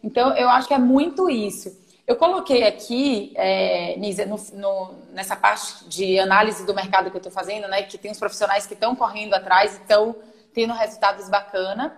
Então, 0.02 0.34
eu 0.36 0.48
acho 0.48 0.68
que 0.68 0.74
é 0.74 0.78
muito 0.78 1.28
isso. 1.28 1.76
Eu 2.06 2.16
coloquei 2.16 2.64
aqui, 2.64 3.32
é, 3.36 3.96
Nisa, 3.96 4.26
no, 4.26 4.36
no, 4.54 4.94
nessa 5.12 5.36
parte 5.36 5.84
de 5.88 6.18
análise 6.18 6.66
do 6.66 6.74
mercado 6.74 7.10
que 7.10 7.16
eu 7.16 7.20
estou 7.20 7.32
fazendo, 7.32 7.68
né? 7.68 7.82
Que 7.82 7.96
tem 7.96 8.10
os 8.10 8.18
profissionais 8.18 8.66
que 8.66 8.74
estão 8.74 8.96
correndo 8.96 9.34
atrás 9.34 9.74
e 9.74 9.76
estão 9.76 10.16
tendo 10.52 10.72
resultados 10.72 11.28
bacana. 11.28 11.96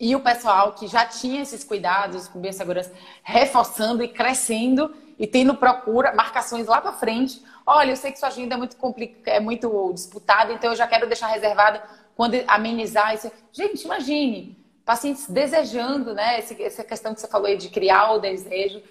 E 0.00 0.16
o 0.16 0.20
pessoal 0.20 0.72
que 0.72 0.86
já 0.86 1.04
tinha 1.04 1.42
esses 1.42 1.62
cuidados 1.62 2.26
com 2.26 2.40
biossegurança 2.40 2.92
reforçando 3.22 4.02
e 4.02 4.08
crescendo 4.08 4.94
e 5.18 5.26
tendo 5.26 5.54
procura, 5.54 6.14
marcações 6.14 6.66
lá 6.66 6.80
para 6.80 6.92
frente. 6.92 7.42
Olha, 7.66 7.92
eu 7.92 7.96
sei 7.96 8.12
que 8.12 8.18
sua 8.18 8.28
agenda 8.28 8.54
é 8.54 8.58
muito 8.58 8.76
complicada, 8.76 9.36
é 9.36 9.40
muito 9.40 9.92
disputada, 9.92 10.52
então 10.52 10.70
eu 10.70 10.76
já 10.76 10.86
quero 10.86 11.06
deixar 11.06 11.28
reservada 11.28 11.82
quando 12.14 12.34
amenizar 12.46 13.14
isso. 13.14 13.30
Gente, 13.52 13.84
imagine, 13.84 14.56
pacientes 14.84 15.28
desejando, 15.28 16.14
né? 16.14 16.38
Essa 16.38 16.84
questão 16.84 17.14
que 17.14 17.20
você 17.20 17.28
falou 17.28 17.46
aí 17.46 17.56
de 17.56 17.70
criar 17.70 18.12
o 18.12 18.18
desejo. 18.18 18.82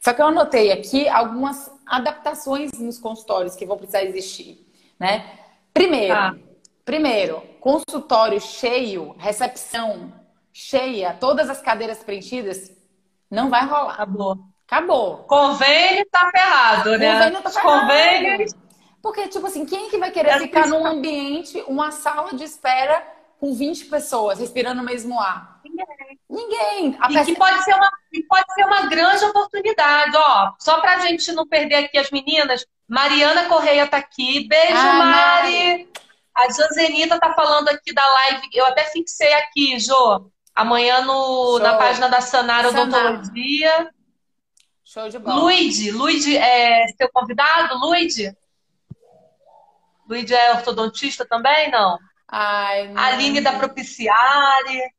Só 0.00 0.12
que 0.12 0.22
eu 0.22 0.26
anotei 0.26 0.72
aqui 0.72 1.08
algumas 1.08 1.70
adaptações 1.84 2.72
nos 2.72 2.98
consultórios 2.98 3.54
que 3.54 3.66
vão 3.66 3.76
precisar 3.76 4.02
existir, 4.02 4.66
né? 4.98 5.38
Primeiro, 5.74 6.14
ah. 6.14 6.34
primeiro, 6.84 7.42
consultório 7.60 8.40
cheio, 8.40 9.14
recepção 9.18 10.12
cheia, 10.52 11.14
todas 11.20 11.50
as 11.50 11.60
cadeiras 11.60 12.02
preenchidas, 12.02 12.72
não 13.30 13.50
vai 13.50 13.66
rolar. 13.66 13.92
Acabou. 13.92 14.38
Acabou. 14.66 15.18
Convênio 15.24 16.04
tá 16.10 16.28
ferrado, 16.30 16.98
né? 16.98 17.12
Convênio 17.12 17.42
tá 17.42 17.50
ferrado. 17.50 17.80
Convênio... 17.80 18.46
Porque, 19.00 19.28
tipo 19.28 19.46
assim, 19.46 19.64
quem 19.64 19.88
que 19.88 19.98
vai 19.98 20.10
querer 20.10 20.30
é 20.30 20.38
ficar 20.40 20.66
num 20.66 20.84
ambiente, 20.84 21.62
uma 21.68 21.92
sala 21.92 22.34
de 22.34 22.42
espera 22.42 23.06
com 23.38 23.54
20 23.54 23.84
pessoas 23.84 24.40
respirando 24.40 24.82
o 24.82 24.84
mesmo 24.84 25.20
ar? 25.20 25.60
Ninguém. 25.64 26.18
Ninguém. 26.28 26.98
A 27.00 27.12
e 27.12 27.24
que 27.24 27.36
pode 27.36 27.62
ser, 27.62 27.74
uma, 27.74 27.88
pode 28.28 28.54
ser 28.54 28.64
uma 28.64 28.86
grande 28.88 29.24
oportunidade, 29.26 30.16
ó. 30.16 30.52
Só 30.58 30.80
pra 30.80 30.98
gente 30.98 31.30
não 31.32 31.46
perder 31.46 31.76
aqui 31.76 31.98
as 31.98 32.10
meninas, 32.10 32.66
Mariana 32.88 33.44
Correia 33.44 33.86
tá 33.86 33.98
aqui. 33.98 34.48
Beijo, 34.48 34.74
ah, 34.76 34.92
Mari. 34.94 35.68
Mari. 35.68 35.88
A 36.34 36.50
Josenita 36.50 37.20
tá 37.20 37.32
falando 37.32 37.68
aqui 37.68 37.94
da 37.94 38.04
live. 38.04 38.48
Eu 38.52 38.66
até 38.66 38.84
fixei 38.84 39.32
aqui, 39.34 39.78
Jo. 39.78 40.30
Amanhã 40.52 41.02
no, 41.02 41.60
na 41.60 41.74
página 41.74 42.08
da 42.08 42.20
Sanara 42.20 42.70
Odontologia. 42.70 43.90
Show 44.96 45.10
de 45.10 45.18
bola. 45.18 45.42
Luigi, 45.42 45.90
Luigi 45.90 46.38
é 46.38 46.88
seu 46.96 47.10
convidado, 47.12 47.76
Luigi? 47.76 48.34
Luigi 50.08 50.32
é 50.32 50.52
ortodontista 50.52 51.26
também, 51.26 51.70
não? 51.70 51.98
Ai, 52.26 52.90
a 52.96 53.08
Aline 53.08 53.42
da 53.42 53.52
Propiciare. 53.52 54.94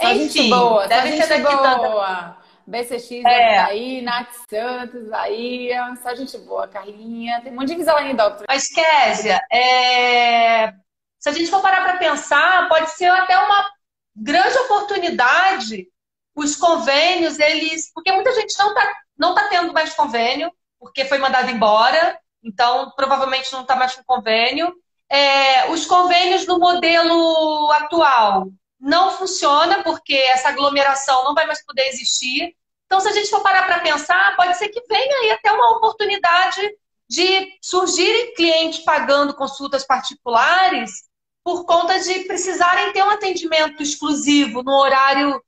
Só 0.00 0.12
Enfim, 0.12 0.28
gente 0.28 0.50
boa, 0.50 0.86
deve 0.86 1.20
ser 1.20 1.26
daqui 1.26 1.56
boa. 1.56 2.38
BCX 2.64 3.24
é. 3.24 3.58
aí, 3.58 4.02
Nath 4.02 4.32
Santos, 4.48 5.08
Bahia, 5.08 5.96
só 6.00 6.14
gente 6.14 6.38
boa, 6.38 6.68
Carlinha, 6.68 7.40
tem 7.40 7.52
um 7.52 7.56
monte 7.56 7.68
de 7.68 7.74
Invisalign 7.74 8.14
Doctor. 8.14 8.46
Mas, 8.46 8.68
Késia, 8.68 9.40
é... 9.50 10.74
se 11.18 11.28
a 11.28 11.32
gente 11.32 11.50
for 11.50 11.60
parar 11.60 11.82
para 11.82 11.96
pensar, 11.96 12.68
pode 12.68 12.90
ser 12.90 13.10
até 13.10 13.36
uma 13.36 13.68
grande 14.14 14.56
oportunidade 14.58 15.88
os 16.36 16.54
convênios, 16.54 17.40
eles. 17.40 17.90
Porque 17.92 18.12
muita 18.12 18.32
gente 18.32 18.56
não 18.58 18.68
está 18.68 18.94
não 19.18 19.34
tá 19.34 19.48
tendo 19.48 19.72
mais 19.72 19.94
convênio, 19.94 20.50
porque 20.78 21.04
foi 21.04 21.18
mandado 21.18 21.50
embora, 21.50 22.18
então 22.42 22.92
provavelmente 22.96 23.52
não 23.52 23.62
está 23.62 23.74
mais 23.74 23.94
com 23.94 24.02
convênio. 24.04 24.72
É, 25.10 25.70
os 25.70 25.86
convênios 25.86 26.46
no 26.46 26.58
modelo 26.58 27.70
atual 27.72 28.48
não 28.78 29.10
funciona 29.10 29.82
porque 29.82 30.14
essa 30.14 30.50
aglomeração 30.50 31.24
não 31.24 31.34
vai 31.34 31.46
mais 31.46 31.64
poder 31.64 31.88
existir. 31.88 32.54
Então, 32.86 33.00
se 33.00 33.08
a 33.08 33.12
gente 33.12 33.28
for 33.28 33.42
parar 33.42 33.64
para 33.64 33.80
pensar, 33.80 34.36
pode 34.36 34.56
ser 34.56 34.68
que 34.68 34.82
venha 34.88 35.16
aí 35.18 35.30
até 35.32 35.52
uma 35.52 35.76
oportunidade 35.76 36.60
de 37.08 37.58
surgirem 37.62 38.34
clientes 38.34 38.80
pagando 38.80 39.34
consultas 39.34 39.86
particulares 39.86 41.08
por 41.42 41.64
conta 41.64 41.98
de 41.98 42.20
precisarem 42.20 42.92
ter 42.92 43.02
um 43.02 43.10
atendimento 43.10 43.82
exclusivo 43.82 44.62
no 44.62 44.72
horário. 44.72 45.42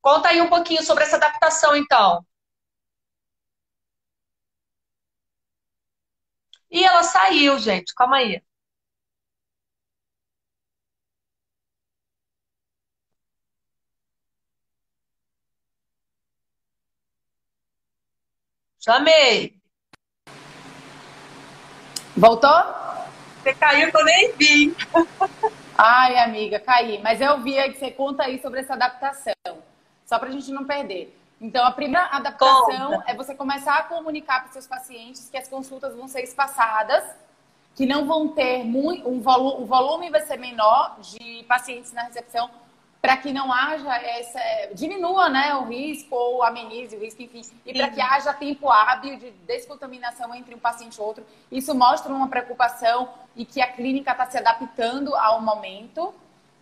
Conta 0.00 0.28
aí 0.28 0.40
um 0.40 0.48
pouquinho 0.48 0.82
sobre 0.82 1.04
essa 1.04 1.16
adaptação, 1.16 1.76
então. 1.76 2.24
E 6.70 6.84
ela 6.84 7.02
saiu, 7.02 7.58
gente. 7.58 7.94
Calma 7.94 8.18
aí. 8.18 8.42
Chamei. 18.78 19.58
Voltou? 22.16 22.50
Você 23.42 23.54
caiu 23.54 23.90
que 23.90 23.96
eu 23.96 24.04
nem 24.04 24.32
vi. 24.36 24.76
Ai, 25.78 26.18
amiga, 26.18 26.58
caí. 26.58 27.00
Mas 27.02 27.20
eu 27.20 27.38
vi 27.40 27.54
que 27.72 27.78
você 27.78 27.90
conta 27.90 28.24
aí 28.24 28.40
sobre 28.40 28.60
essa 28.60 28.74
adaptação. 28.74 29.34
Só 30.06 30.18
para 30.18 30.28
a 30.28 30.32
gente 30.32 30.50
não 30.50 30.64
perder. 30.64 31.16
Então, 31.40 31.66
a 31.66 31.70
primeira 31.70 32.06
adaptação 32.06 32.92
Conta. 32.92 33.04
é 33.06 33.14
você 33.14 33.34
começar 33.34 33.76
a 33.76 33.82
comunicar 33.82 34.40
para 34.40 34.46
os 34.46 34.52
seus 34.52 34.66
pacientes 34.66 35.28
que 35.28 35.36
as 35.36 35.46
consultas 35.46 35.94
vão 35.94 36.08
ser 36.08 36.22
espaçadas, 36.22 37.04
que 37.74 37.84
não 37.84 38.06
vão 38.06 38.28
ter 38.28 38.64
muito, 38.64 39.06
um 39.06 39.20
volume, 39.20 39.62
o 39.62 39.66
volume 39.66 40.10
vai 40.10 40.22
ser 40.22 40.38
menor 40.38 40.96
de 41.00 41.44
pacientes 41.46 41.92
na 41.92 42.04
recepção, 42.04 42.50
para 43.00 43.16
que 43.16 43.32
não 43.32 43.52
haja 43.52 43.94
essa. 43.96 44.40
diminua 44.74 45.28
né, 45.28 45.54
o 45.54 45.64
risco 45.64 46.14
ou 46.14 46.42
amenize 46.42 46.96
o 46.96 47.00
risco, 47.00 47.22
enfim, 47.22 47.42
e 47.64 47.72
para 47.72 47.88
que 47.88 48.00
haja 48.00 48.32
tempo 48.32 48.68
hábil 48.68 49.18
de 49.18 49.30
descontaminação 49.46 50.34
entre 50.34 50.54
um 50.54 50.58
paciente 50.58 50.96
e 50.96 51.00
outro. 51.00 51.24
Isso 51.50 51.74
mostra 51.74 52.12
uma 52.12 52.28
preocupação 52.28 53.08
e 53.34 53.44
que 53.44 53.60
a 53.60 53.70
clínica 53.70 54.12
está 54.12 54.26
se 54.26 54.38
adaptando 54.38 55.14
ao 55.14 55.40
momento, 55.40 56.14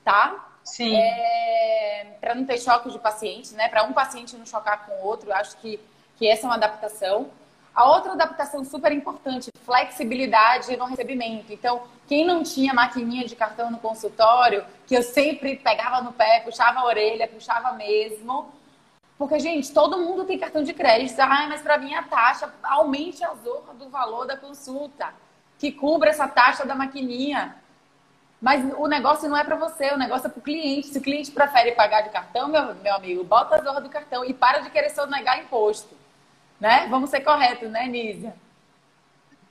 tá? 0.05 0.51
Sim. 0.65 0.97
É, 0.97 2.17
para 2.21 2.35
não 2.35 2.45
ter 2.45 2.59
choque 2.59 2.91
de 2.91 2.99
pacientes, 2.99 3.53
né? 3.53 3.69
Para 3.69 3.85
um 3.85 3.93
paciente 3.93 4.37
não 4.37 4.47
chocar 4.47 4.87
com 4.87 4.93
o 4.93 5.05
outro, 5.05 5.33
acho 5.33 5.57
que, 5.59 5.79
que 6.17 6.27
essa 6.27 6.47
é 6.47 6.47
uma 6.47 6.57
adaptação. 6.57 7.31
A 7.75 7.91
outra 7.91 8.13
adaptação 8.13 8.65
super 8.65 8.93
importante, 8.93 9.51
flexibilidade 9.65 10.77
no 10.77 10.85
recebimento. 10.85 11.53
Então, 11.53 11.83
quem 12.07 12.25
não 12.25 12.45
tinha 12.45 12.73
maquininha 12.73 13.27
de 13.27 13.35
cartão 13.35 13.69
no 13.69 13.79
consultório, 13.79 14.65
que 14.87 14.95
eu 14.95 15.03
sempre 15.03 15.57
pegava 15.57 16.01
no 16.01 16.13
pé, 16.13 16.41
puxava 16.41 16.81
a 16.81 16.85
orelha, 16.85 17.27
puxava 17.27 17.73
mesmo. 17.73 18.49
Porque, 19.19 19.41
gente, 19.41 19.73
todo 19.73 19.99
mundo 19.99 20.25
tem 20.25 20.39
cartão 20.39 20.63
de 20.63 20.73
crédito. 20.73 21.19
Ah, 21.19 21.47
mas 21.49 21.63
para 21.63 21.77
mim 21.77 21.95
a 21.95 22.03
taxa, 22.05 22.53
aumente 22.63 23.25
a 23.25 23.35
zorra 23.35 23.75
do 23.75 23.89
valor 23.89 24.25
da 24.25 24.37
consulta, 24.37 25.13
que 25.59 25.73
cubra 25.73 26.11
essa 26.11 26.29
taxa 26.29 26.65
da 26.65 26.77
maquininha. 26.77 27.57
Mas 28.41 28.63
o 28.77 28.87
negócio 28.87 29.29
não 29.29 29.37
é 29.37 29.43
para 29.43 29.57
você, 29.57 29.91
o 29.93 29.97
negócio 29.97 30.27
é 30.27 30.31
para 30.31 30.39
o 30.39 30.43
cliente. 30.43 30.89
Se 30.89 30.99
o 30.99 31.03
cliente 31.03 31.33
prefere 31.33 31.73
pagar 31.73 32.03
de 32.03 32.11
cartão, 32.11 32.49
meu, 32.49 32.75
meu 32.77 32.95
amigo, 32.95 33.25
bota 33.25 33.57
a 33.57 33.63
zorra 33.63 33.81
do 33.81 33.89
cartão 33.89 34.25
e 34.25 34.33
para 34.33 34.61
de 34.61 34.71
querer 34.71 34.91
sonegar 34.91 35.41
imposto. 35.41 35.94
Né? 36.65 36.87
Vamos 36.89 37.11
ser 37.11 37.21
corretos, 37.21 37.71
né, 37.71 37.87
Nízia? 37.89 38.35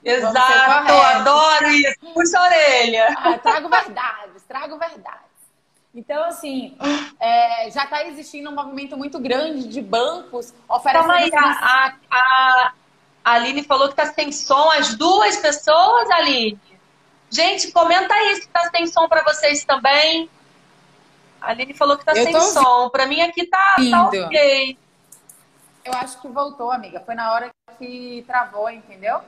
Exato, 0.03 0.93
adoro 0.93 1.69
isso. 1.69 1.99
Puxa 2.11 2.39
a 2.39 2.41
orelha. 2.41 3.15
Ah, 3.15 3.37
trago 3.37 3.69
verdades, 3.69 4.41
trago 4.47 4.79
verdades. 4.79 5.21
Então, 5.93 6.23
assim, 6.23 6.75
é, 7.19 7.69
já 7.69 7.83
está 7.83 8.03
existindo 8.07 8.49
um 8.49 8.55
movimento 8.55 8.97
muito 8.97 9.19
grande 9.19 9.67
de 9.67 9.79
bancos 9.79 10.55
oferecendo... 10.67 11.07
Calma 11.07 11.19
aí, 11.19 11.31
a, 11.35 11.93
a, 12.09 12.73
a 13.23 13.31
Aline 13.33 13.63
falou 13.63 13.89
que 13.89 13.93
está 13.93 14.11
sem 14.11 14.31
som. 14.31 14.71
As 14.71 14.95
duas 14.95 15.37
pessoas, 15.37 16.09
Aline? 16.09 16.59
Gente, 17.29 17.71
comenta 17.71 18.11
aí 18.11 18.37
se 18.37 18.47
tá 18.47 18.71
sem 18.71 18.87
som 18.87 19.07
para 19.07 19.23
vocês 19.23 19.63
também. 19.63 20.27
A 21.39 21.51
Aline 21.51 21.75
falou 21.75 21.95
que 21.95 22.05
tá 22.05 22.13
eu 22.13 22.23
sem 22.23 22.41
som. 22.41 22.89
Para 22.89 23.05
mim 23.05 23.21
aqui 23.21 23.45
tá, 23.45 23.75
tá 23.91 24.07
ok. 24.07 24.79
Eu 25.85 25.93
acho 25.93 26.21
que 26.21 26.27
voltou, 26.27 26.71
amiga. 26.71 26.99
Foi 27.01 27.13
na 27.13 27.31
hora 27.31 27.49
que 27.77 28.23
travou, 28.25 28.69
entendeu? 28.69 29.21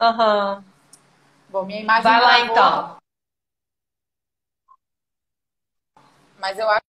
Aham. 0.00 0.56
Uhum. 0.56 0.64
Bom, 1.50 1.64
minha 1.66 1.80
imagem 1.80 2.02
Vai 2.02 2.20
lá 2.20 2.40
então. 2.40 2.96
Mas 6.38 6.58
eu 6.58 6.68
acho 6.68 6.82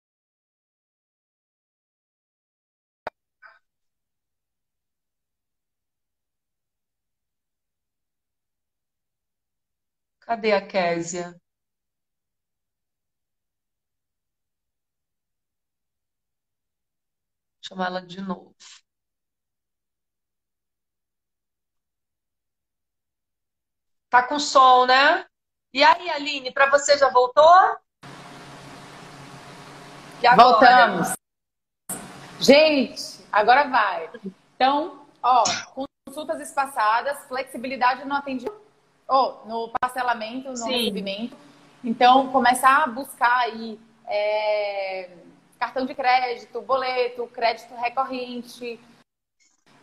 Cadê 10.20 10.52
a 10.52 10.66
Késia? 10.66 11.34
Chamar 17.66 17.86
ela 17.86 18.02
de 18.02 18.20
novo. 18.20 18.54
Tá 24.10 24.22
com 24.22 24.38
som, 24.38 24.86
né? 24.86 25.26
E 25.72 25.82
aí, 25.82 26.10
Aline, 26.10 26.52
para 26.52 26.70
você 26.70 26.96
já 26.98 27.08
voltou? 27.08 27.44
Voltamos. 30.36 31.14
Gente, 32.38 33.24
agora 33.32 33.68
vai. 33.68 34.10
Então, 34.54 35.06
ó, 35.22 35.44
consultas 36.04 36.40
espaçadas, 36.40 37.26
flexibilidade 37.26 38.04
no 38.04 38.14
atendimento 38.14 38.64
oh, 39.08 39.34
no 39.46 39.72
parcelamento, 39.80 40.50
no 40.50 40.56
Sim. 40.56 40.70
recebimento. 40.70 41.36
Então, 41.82 42.30
começar 42.30 42.84
a 42.84 42.86
buscar 42.86 43.36
aí 43.40 43.78
é, 44.06 45.10
cartão 45.64 45.86
de 45.86 45.94
crédito, 45.94 46.60
boleto, 46.60 47.26
crédito 47.28 47.74
recorrente, 47.74 48.78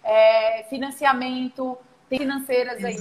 é, 0.03 0.63
financiamento, 0.69 1.77
tem 2.07 2.19
financeiras 2.19 2.83
aí 2.83 2.97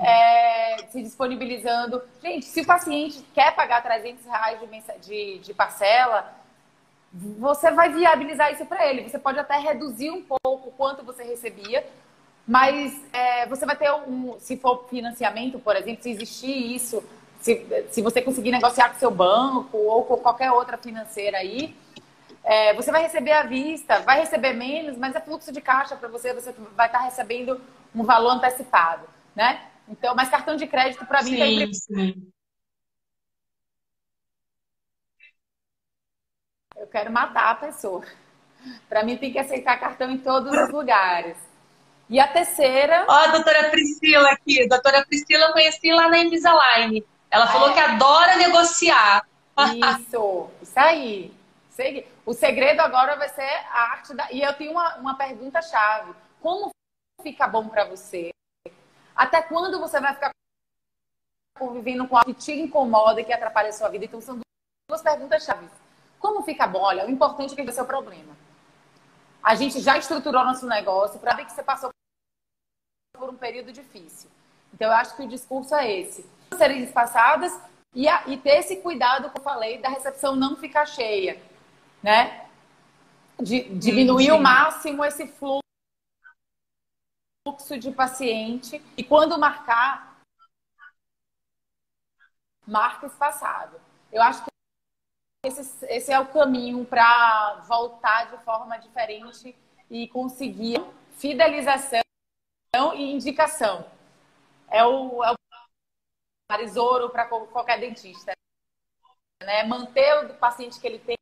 é, 0.00 0.78
se 0.90 1.02
disponibilizando. 1.02 2.02
Gente, 2.20 2.46
se 2.46 2.62
o 2.62 2.66
paciente 2.66 3.24
quer 3.32 3.54
pagar 3.54 3.82
300 3.82 4.24
reais 4.24 4.58
de, 4.58 4.98
de, 5.06 5.38
de 5.38 5.54
parcela, 5.54 6.34
você 7.12 7.70
vai 7.70 7.92
viabilizar 7.92 8.52
isso 8.52 8.66
para 8.66 8.84
ele. 8.86 9.08
Você 9.08 9.18
pode 9.18 9.38
até 9.38 9.58
reduzir 9.58 10.10
um 10.10 10.22
pouco 10.22 10.72
quanto 10.72 11.04
você 11.04 11.22
recebia, 11.22 11.86
mas 12.46 12.92
é, 13.12 13.46
você 13.46 13.64
vai 13.64 13.76
ter 13.76 13.92
um, 13.92 14.36
se 14.40 14.56
for 14.56 14.88
financiamento, 14.88 15.60
por 15.60 15.76
exemplo, 15.76 16.02
se 16.02 16.10
existir 16.10 16.74
isso, 16.74 17.04
se, 17.40 17.86
se 17.90 18.02
você 18.02 18.20
conseguir 18.20 18.50
negociar 18.50 18.88
com 18.88 18.98
seu 18.98 19.10
banco 19.10 19.76
ou 19.76 20.04
com 20.04 20.16
qualquer 20.16 20.50
outra 20.50 20.76
financeira 20.76 21.38
aí, 21.38 21.76
é, 22.46 22.72
você 22.74 22.92
vai 22.92 23.02
receber 23.02 23.32
à 23.32 23.42
vista, 23.42 23.98
vai 24.02 24.20
receber 24.20 24.52
menos, 24.52 24.96
mas 24.96 25.16
é 25.16 25.20
fluxo 25.20 25.50
de 25.50 25.60
caixa 25.60 25.96
para 25.96 26.08
você, 26.08 26.32
você 26.32 26.52
vai 26.76 26.86
estar 26.86 27.00
tá 27.00 27.04
recebendo 27.04 27.60
um 27.92 28.04
valor 28.04 28.30
antecipado, 28.30 29.04
né? 29.34 29.66
Então, 29.88 30.14
mas 30.14 30.28
cartão 30.28 30.54
de 30.54 30.64
crédito 30.64 31.04
para 31.04 31.24
mim 31.24 31.30
sim, 31.30 31.58
sempre... 31.58 31.74
sim. 31.74 32.32
Eu 36.76 36.86
quero 36.86 37.10
matar 37.10 37.50
a 37.50 37.54
pessoa. 37.56 38.04
Para 38.88 39.02
mim 39.02 39.16
tem 39.16 39.32
que 39.32 39.40
aceitar 39.40 39.80
cartão 39.80 40.08
em 40.08 40.18
todos 40.18 40.56
os 40.56 40.70
lugares. 40.70 41.36
E 42.08 42.20
a 42.20 42.28
terceira. 42.28 43.06
Ó, 43.08 43.12
a 43.12 43.26
doutora 43.28 43.70
Priscila 43.70 44.30
aqui. 44.30 44.62
A 44.62 44.68
doutora 44.68 45.04
Priscila 45.04 45.46
eu 45.46 45.52
conheci 45.52 45.90
lá 45.90 46.08
na 46.08 46.18
Invisalign. 46.18 47.04
Ela 47.28 47.48
falou 47.48 47.70
é. 47.70 47.72
que 47.72 47.80
adora 47.80 48.36
negociar. 48.36 49.26
Isso, 49.98 50.48
isso 50.62 50.78
aí. 50.78 51.34
O 52.26 52.34
segredo 52.34 52.80
agora 52.80 53.14
vai 53.14 53.28
ser 53.28 53.48
a 53.70 53.92
arte 53.92 54.12
da. 54.12 54.32
E 54.32 54.42
eu 54.42 54.52
tenho 54.54 54.72
uma, 54.72 54.96
uma 54.96 55.16
pergunta-chave. 55.16 56.12
Como 56.42 56.70
fica 57.22 57.46
bom 57.46 57.68
para 57.68 57.84
você 57.84 58.30
Até 59.14 59.42
quando 59.42 59.78
você 59.78 60.00
vai 60.00 60.12
ficar 60.12 60.30
convivendo 61.56 62.06
com 62.06 62.16
algo 62.16 62.34
que 62.34 62.40
te 62.40 62.52
incomoda 62.52 63.20
e 63.20 63.24
que 63.24 63.32
atrapalha 63.32 63.68
a 63.68 63.72
sua 63.72 63.88
vida? 63.88 64.04
Então, 64.04 64.20
são 64.20 64.40
duas 64.90 65.02
perguntas 65.02 65.44
chaves. 65.44 65.70
Como 66.18 66.42
fica 66.42 66.66
bom? 66.66 66.80
Olha, 66.80 67.06
o 67.06 67.10
importante 67.10 67.52
é 67.52 67.56
que 67.56 67.70
esse 67.70 67.78
é 67.78 67.82
o 67.82 67.86
problema. 67.86 68.36
A 69.40 69.54
gente 69.54 69.80
já 69.80 69.96
estruturou 69.96 70.44
nosso 70.44 70.66
negócio 70.66 71.20
para 71.20 71.34
ver 71.34 71.44
que 71.44 71.52
você 71.52 71.62
passou 71.62 71.90
por 73.16 73.30
um 73.30 73.36
período 73.36 73.72
difícil. 73.72 74.28
Então, 74.74 74.88
eu 74.88 74.94
acho 74.94 75.14
que 75.14 75.22
o 75.22 75.28
discurso 75.28 75.76
é 75.76 76.00
esse. 76.00 76.28
Serem 76.58 76.82
espaçadas 76.82 77.56
e, 77.94 78.08
a, 78.08 78.24
e 78.26 78.36
ter 78.36 78.58
esse 78.58 78.78
cuidado 78.78 79.30
que 79.30 79.38
eu 79.38 79.44
falei 79.44 79.78
da 79.78 79.88
recepção 79.88 80.34
não 80.34 80.56
ficar 80.56 80.86
cheia, 80.86 81.40
né? 82.06 82.48
De, 83.42 83.68
diminuir 83.76 84.30
o 84.30 84.40
máximo 84.40 85.04
esse 85.04 85.26
fluxo 85.26 85.60
de 87.78 87.90
paciente 87.90 88.80
e 88.96 89.02
quando 89.02 89.36
marcar, 89.36 90.22
marca 92.64 93.08
espaçado. 93.08 93.80
Eu 94.12 94.22
acho 94.22 94.44
que 94.44 94.50
esse, 95.44 95.84
esse 95.86 96.12
é 96.12 96.20
o 96.20 96.32
caminho 96.32 96.84
para 96.84 97.56
voltar 97.66 98.30
de 98.30 98.38
forma 98.44 98.78
diferente 98.78 99.56
e 99.90 100.06
conseguir 100.06 100.80
fidelização 101.18 102.02
e 102.94 103.10
indicação. 103.12 103.84
É 104.68 104.84
o, 104.84 105.24
é 105.24 105.32
o 105.32 105.36
marisouro 106.48 107.10
para 107.10 107.26
qualquer 107.26 107.80
dentista. 107.80 108.32
Né? 109.42 109.64
Manter 109.64 110.24
o 110.24 110.34
paciente 110.34 110.80
que 110.80 110.86
ele 110.86 111.00
tem, 111.00 111.15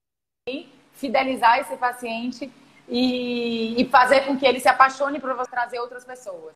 fidelizar 0.92 1.58
esse 1.58 1.74
paciente 1.76 2.52
e, 2.86 3.80
e 3.80 3.88
fazer 3.88 4.26
com 4.26 4.36
que 4.36 4.44
ele 4.44 4.60
se 4.60 4.68
apaixone 4.68 5.18
por 5.18 5.34
você 5.34 5.50
trazer 5.50 5.78
outras 5.78 6.04
pessoas. 6.04 6.52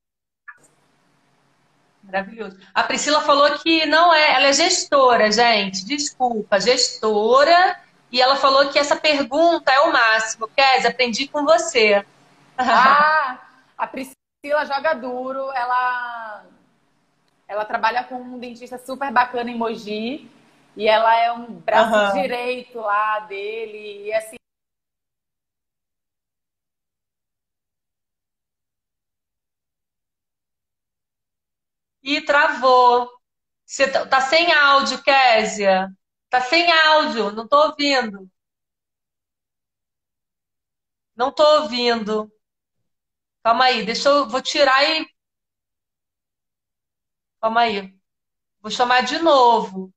Maravilhoso. 2.03 2.59
A 2.75 2.83
Priscila 2.83 3.23
falou 3.23 3.59
que 3.59 3.87
não 3.87 4.15
é, 4.15 4.35
ela 4.35 4.49
é 4.49 4.53
gestora, 4.53 5.33
gente. 5.33 5.87
Desculpa, 5.87 6.61
gestora. 6.61 7.81
E 8.13 8.21
ela 8.21 8.37
falou 8.37 8.69
que 8.69 8.79
essa 8.79 8.97
pergunta 8.97 9.73
é 9.73 9.81
o 9.81 9.93
máximo. 9.93 10.49
Kézia, 10.49 10.91
aprendi 10.91 11.27
com 11.27 11.45
você. 11.45 12.05
Ah, 12.59 13.39
a 13.77 13.87
Priscila 13.87 14.67
joga 14.67 14.95
duro. 14.95 15.51
Ela, 15.53 16.45
ela 17.47 17.65
trabalha 17.65 18.05
com 18.05 18.17
um 18.17 18.39
dentista 18.39 18.79
super 18.79 19.11
bacana 19.11 19.51
em 19.51 19.57
Mogi. 19.57 20.31
E 20.79 20.87
ela 20.89 21.13
é 21.17 21.33
um 21.33 21.61
braço 21.61 22.17
uhum. 22.17 22.23
direito 22.23 22.79
lá 22.79 23.19
dele. 23.21 24.07
E 24.07 24.13
assim, 24.13 24.37
Ih, 32.03 32.25
travou. 32.25 33.11
Você 33.67 33.91
tá, 33.91 34.07
tá 34.07 34.21
sem 34.21 34.53
áudio, 34.53 35.03
Késia. 35.03 35.89
Tá 36.31 36.41
sem 36.41 36.71
áudio, 36.73 37.33
não 37.33 37.49
tô 37.49 37.57
ouvindo. 37.69 38.31
Não 41.17 41.31
tô 41.33 41.43
ouvindo. 41.63 42.33
Calma 43.43 43.65
aí, 43.65 43.85
deixa 43.85 44.09
eu. 44.09 44.29
Vou 44.29 44.41
tirar 44.41 44.83
e. 44.85 45.07
Calma 47.41 47.63
aí. 47.63 47.93
Vou 48.61 48.71
chamar 48.71 49.03
de 49.03 49.19
novo. 49.19 49.93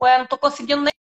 Ué, 0.00 0.18
não 0.18 0.26
tô 0.26 0.38
conseguindo 0.38 0.82
nem. 0.82 0.92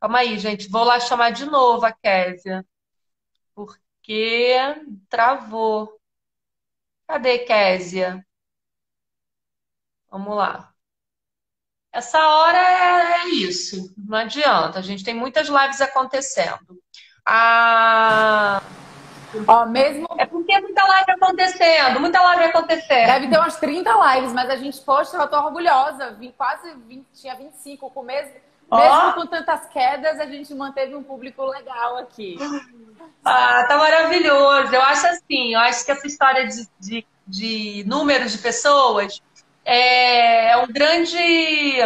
Calma 0.00 0.18
aí, 0.20 0.38
gente. 0.38 0.68
Vou 0.70 0.84
lá 0.84 0.98
chamar 1.00 1.30
de 1.30 1.44
novo 1.46 1.84
a 1.86 1.92
Késia. 1.92 2.64
Porque 3.54 4.56
travou. 5.08 6.00
Cadê 7.08 7.40
Késia? 7.40 8.24
Vamos 10.10 10.34
lá. 10.36 10.74
Essa 11.92 12.18
hora 12.18 12.58
é, 12.58 13.22
é 13.22 13.28
isso. 13.30 13.92
Não 13.96 14.18
adianta. 14.18 14.78
A 14.78 14.82
gente 14.82 15.02
tem 15.04 15.14
muitas 15.14 15.48
lives 15.48 15.80
acontecendo. 15.80 16.80
Ah... 17.24 18.60
Ó, 19.46 19.66
mesmo... 19.66 20.06
É 20.18 20.26
porque 20.26 20.52
é 20.52 20.60
muita 20.60 20.84
live 20.84 21.10
acontecendo, 21.12 22.00
muita 22.00 22.20
live 22.22 22.44
acontecendo. 22.44 23.06
Deve 23.06 23.28
ter 23.28 23.38
umas 23.38 23.56
30 23.56 24.14
lives, 24.14 24.32
mas 24.32 24.50
a 24.50 24.56
gente, 24.56 24.80
poxa, 24.80 25.16
eu 25.16 25.28
tô 25.28 25.36
orgulhosa. 25.36 26.12
Vim 26.12 26.32
quase 26.36 26.74
20, 26.86 27.06
tinha 27.12 27.34
25 27.34 27.90
com 27.90 28.02
mesmo 28.02 28.32
com 29.14 29.26
tantas 29.26 29.66
quedas, 29.68 30.18
a 30.18 30.26
gente 30.26 30.52
manteve 30.54 30.94
um 30.94 31.02
público 31.02 31.44
legal 31.44 31.98
aqui. 31.98 32.36
Ah, 33.24 33.64
tá 33.68 33.76
maravilhoso. 33.76 34.74
Eu 34.74 34.82
acho 34.82 35.06
assim, 35.06 35.54
eu 35.54 35.60
acho 35.60 35.84
que 35.84 35.92
essa 35.92 36.06
história 36.06 36.46
de, 36.46 36.68
de, 36.78 37.06
de 37.26 37.84
números 37.86 38.32
de 38.32 38.38
pessoas 38.38 39.22
é, 39.64 40.52
é 40.52 40.56
um 40.58 40.66
grande 40.66 41.80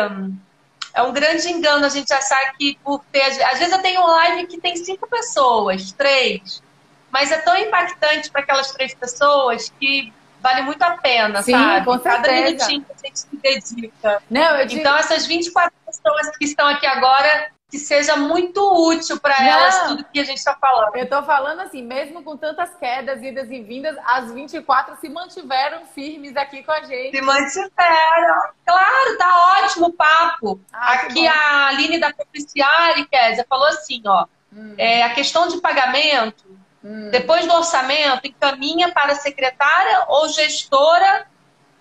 é 0.93 1.03
um 1.03 1.13
grande 1.13 1.49
engano 1.49 1.87
a 1.87 1.89
gente 1.89 2.13
achar 2.13 2.53
que 2.57 2.79
por 2.83 3.05
ter. 3.13 3.23
Às 3.23 3.59
vezes 3.59 3.73
eu 3.73 3.83
tenho 3.83 4.05
live 4.07 4.47
que 4.47 4.61
tem 4.61 4.77
cinco 4.77 5.07
pessoas, 5.07 5.93
três, 5.93 6.63
mas 7.11 7.31
é 7.31 7.39
tão 7.39 7.57
impactante 7.57 8.31
para 8.31 8.41
aquelas 8.43 8.71
três 8.73 8.95
pessoas 8.95 9.73
que 9.79 10.13
vale 10.41 10.63
muito 10.63 10.83
a 10.83 10.97
pena, 10.97 11.43
Sim, 11.43 11.53
sabe? 11.53 11.85
Com 11.85 11.99
certeza. 11.99 12.23
Cada 12.23 12.33
minutinho 12.33 12.85
que 12.85 12.93
a 12.93 13.07
gente 13.07 13.19
se 13.19 13.37
dedica. 13.37 14.23
Não, 14.31 14.67
digo... 14.67 14.81
Então, 14.81 14.97
essas 14.97 15.27
24 15.27 15.73
pessoas 15.87 16.37
que 16.37 16.45
estão 16.45 16.67
aqui 16.67 16.87
agora, 16.87 17.51
que 17.71 17.79
seja 17.79 18.17
muito 18.17 18.61
útil 18.89 19.21
para 19.21 19.37
elas 19.47 19.87
tudo 19.87 20.05
que 20.05 20.19
a 20.19 20.25
gente 20.25 20.39
está 20.39 20.55
falando. 20.55 20.97
Eu 20.97 21.05
estou 21.05 21.23
falando 21.23 21.61
assim, 21.61 21.83
mesmo 21.83 22.23
com 22.23 22.37
tantas 22.37 22.75
quedas, 22.77 23.23
idas 23.23 23.51
e 23.51 23.61
vindas, 23.61 23.97
as 24.05 24.33
24 24.33 24.97
se 24.97 25.09
mantiveram 25.09 25.87
firmes 25.87 26.37
aqui 26.37 26.65
com 26.65 26.73
a 26.73 26.83
gente. 26.83 27.17
Se 27.17 27.23
mantiveram. 27.23 28.43
Claro, 28.67 29.19
tá 29.19 29.63
ótimo 29.63 29.87
o 29.87 29.93
papo. 29.93 30.61
Ah, 30.73 30.95
aqui 30.95 31.27
a 31.29 31.67
Aline 31.69 32.01
da 32.01 32.13
Propiciari, 32.13 33.07
Kézia, 33.07 33.47
falou 33.49 33.69
assim, 33.69 34.03
ó. 34.07 34.27
Hum. 34.53 34.75
É, 34.77 35.05
a 35.05 35.15
questão 35.15 35.47
de 35.47 35.61
pagamento 35.61 36.50
Hum. 36.83 37.11
Depois 37.11 37.47
do 37.47 37.55
orçamento, 37.55 38.27
encaminha 38.27 38.93
para 38.93 39.13
a 39.13 39.17
secretária 39.17 40.05
ou 40.09 40.29
gestora 40.29 41.27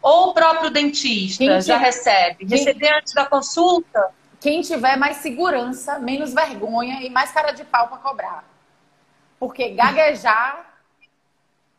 ou 0.02 0.30
o 0.30 0.34
próprio 0.34 0.70
dentista 0.70 1.44
Quem 1.44 1.62
já 1.62 1.78
recebe? 1.78 2.46
Quem... 2.46 2.58
Receber 2.58 2.94
antes 2.98 3.14
da 3.14 3.26
consulta? 3.26 4.12
Quem 4.40 4.62
tiver 4.62 4.98
mais 4.98 5.18
segurança, 5.18 6.00
menos 6.00 6.34
vergonha 6.34 7.02
e 7.02 7.10
mais 7.10 7.32
cara 7.32 7.52
de 7.52 7.64
pau 7.66 7.88
para 7.88 7.98
cobrar. 7.98 8.44
Porque 9.38 9.70
gaguejar, 9.70 10.80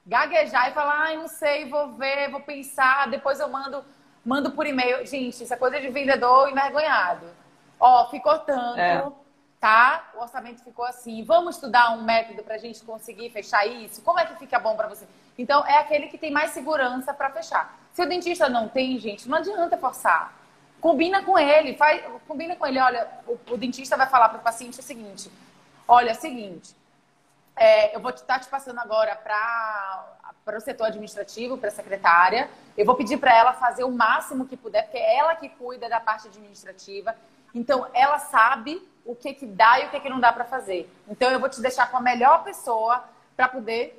gaguejar 0.06 0.70
e 0.70 0.74
falar, 0.74 1.00
ai, 1.00 1.16
não 1.16 1.28
sei, 1.28 1.68
vou 1.68 1.92
ver, 1.92 2.30
vou 2.30 2.40
pensar, 2.40 3.08
depois 3.08 3.40
eu 3.40 3.48
mando, 3.48 3.82
mando 4.24 4.50
por 4.50 4.66
e-mail. 4.66 5.06
Gente, 5.06 5.42
isso 5.42 5.54
é 5.54 5.56
coisa 5.56 5.80
de 5.80 5.88
vendedor 5.88 6.50
envergonhado. 6.50 7.26
Ó, 7.78 8.10
ficou 8.10 8.38
tanto. 8.40 8.78
É 8.78 9.02
tá? 9.60 10.10
O 10.14 10.22
orçamento 10.22 10.64
ficou 10.64 10.84
assim. 10.84 11.22
Vamos 11.22 11.56
estudar 11.56 11.92
um 11.92 12.02
método 12.02 12.42
para 12.42 12.54
a 12.54 12.58
gente 12.58 12.82
conseguir 12.82 13.30
fechar 13.30 13.66
isso? 13.66 14.00
Como 14.02 14.18
é 14.18 14.24
que 14.24 14.34
fica 14.36 14.58
bom 14.58 14.74
para 14.74 14.88
você? 14.88 15.06
Então, 15.36 15.64
é 15.66 15.76
aquele 15.78 16.08
que 16.08 16.16
tem 16.18 16.30
mais 16.30 16.50
segurança 16.52 17.12
para 17.12 17.30
fechar. 17.30 17.78
Se 17.92 18.02
o 18.02 18.08
dentista 18.08 18.48
não 18.48 18.68
tem, 18.68 18.98
gente, 18.98 19.28
não 19.28 19.38
adianta 19.38 19.76
forçar. 19.76 20.32
Combina 20.80 21.22
com 21.22 21.38
ele, 21.38 21.76
faz, 21.76 22.02
combina 22.26 22.56
com 22.56 22.66
ele. 22.66 22.78
Olha, 22.78 23.06
o, 23.26 23.38
o 23.52 23.56
dentista 23.58 23.96
vai 23.96 24.08
falar 24.08 24.30
para 24.30 24.38
o 24.38 24.42
paciente 24.42 24.80
o 24.80 24.82
seguinte: 24.82 25.30
olha, 25.86 26.10
é 26.10 26.12
o 26.12 26.16
seguinte, 26.16 26.74
é, 27.54 27.94
eu 27.94 28.00
vou 28.00 28.10
estar 28.10 28.24
tá 28.24 28.38
te 28.38 28.48
passando 28.48 28.78
agora 28.78 29.14
para 29.14 30.56
o 30.56 30.60
setor 30.60 30.86
administrativo, 30.86 31.58
para 31.58 31.68
a 31.68 31.72
secretária. 31.72 32.48
Eu 32.76 32.86
vou 32.86 32.94
pedir 32.94 33.18
para 33.18 33.36
ela 33.36 33.52
fazer 33.52 33.84
o 33.84 33.90
máximo 33.90 34.46
que 34.46 34.56
puder, 34.56 34.84
porque 34.84 34.96
é 34.96 35.18
ela 35.18 35.36
que 35.36 35.50
cuida 35.50 35.86
da 35.86 36.00
parte 36.00 36.28
administrativa. 36.28 37.14
Então, 37.54 37.86
ela 37.92 38.18
sabe 38.18 38.86
o 39.04 39.14
que, 39.14 39.32
que 39.34 39.46
dá 39.46 39.80
e 39.80 39.86
o 39.86 39.90
que, 39.90 40.00
que 40.00 40.08
não 40.08 40.20
dá 40.20 40.32
para 40.32 40.44
fazer. 40.44 40.90
Então, 41.08 41.30
eu 41.30 41.40
vou 41.40 41.48
te 41.48 41.60
deixar 41.60 41.90
com 41.90 41.96
a 41.96 42.00
melhor 42.00 42.44
pessoa 42.44 43.04
para 43.36 43.48
poder 43.48 43.96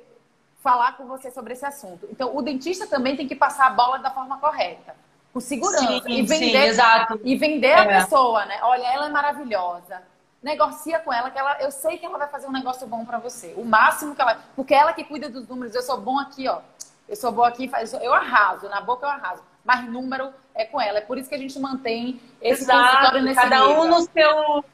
falar 0.62 0.96
com 0.96 1.06
você 1.06 1.30
sobre 1.30 1.52
esse 1.52 1.66
assunto. 1.66 2.06
Então, 2.10 2.34
o 2.36 2.40
dentista 2.40 2.86
também 2.86 3.16
tem 3.16 3.26
que 3.26 3.34
passar 3.34 3.66
a 3.66 3.70
bola 3.70 3.98
da 3.98 4.10
forma 4.10 4.38
correta, 4.38 4.94
com 5.32 5.40
segurança. 5.40 6.04
Sim, 6.04 6.12
e 6.12 6.22
vender, 6.22 6.50
sim, 6.50 6.56
exato. 6.56 7.20
E 7.24 7.36
vender 7.36 7.68
é. 7.68 7.80
a 7.80 8.02
pessoa, 8.02 8.44
né? 8.46 8.60
Olha, 8.62 8.86
ela 8.86 9.06
é 9.06 9.10
maravilhosa. 9.10 10.02
Negocia 10.42 10.98
com 11.00 11.12
ela, 11.12 11.30
que 11.30 11.38
ela, 11.38 11.60
eu 11.60 11.70
sei 11.70 11.98
que 11.98 12.06
ela 12.06 12.18
vai 12.18 12.28
fazer 12.28 12.46
um 12.46 12.52
negócio 12.52 12.86
bom 12.86 13.04
para 13.04 13.18
você. 13.18 13.54
O 13.56 13.64
máximo 13.64 14.14
que 14.14 14.22
ela. 14.22 14.40
Porque 14.56 14.74
ela 14.74 14.92
que 14.92 15.04
cuida 15.04 15.28
dos 15.28 15.46
números. 15.46 15.74
Eu 15.74 15.82
sou 15.82 16.00
bom 16.00 16.18
aqui, 16.18 16.48
ó. 16.48 16.60
Eu 17.08 17.16
sou 17.16 17.30
bom 17.30 17.44
aqui, 17.44 17.70
eu 18.00 18.12
arraso. 18.12 18.68
Na 18.68 18.80
boca 18.80 19.06
eu 19.06 19.10
arraso 19.10 19.42
mas 19.64 19.88
número 19.88 20.32
é 20.54 20.64
com 20.64 20.80
ela. 20.80 20.98
É 20.98 21.02
por 21.02 21.18
isso 21.18 21.28
que 21.28 21.34
a 21.34 21.38
gente 21.38 21.58
mantém 21.58 22.20
esse 22.40 22.62
Exato, 22.62 22.82
consultório 22.82 23.22
nesse 23.22 23.40
cada 23.40 23.60
nível. 23.60 23.80
um 23.80 23.88
no 23.88 24.00
seu 24.02 24.64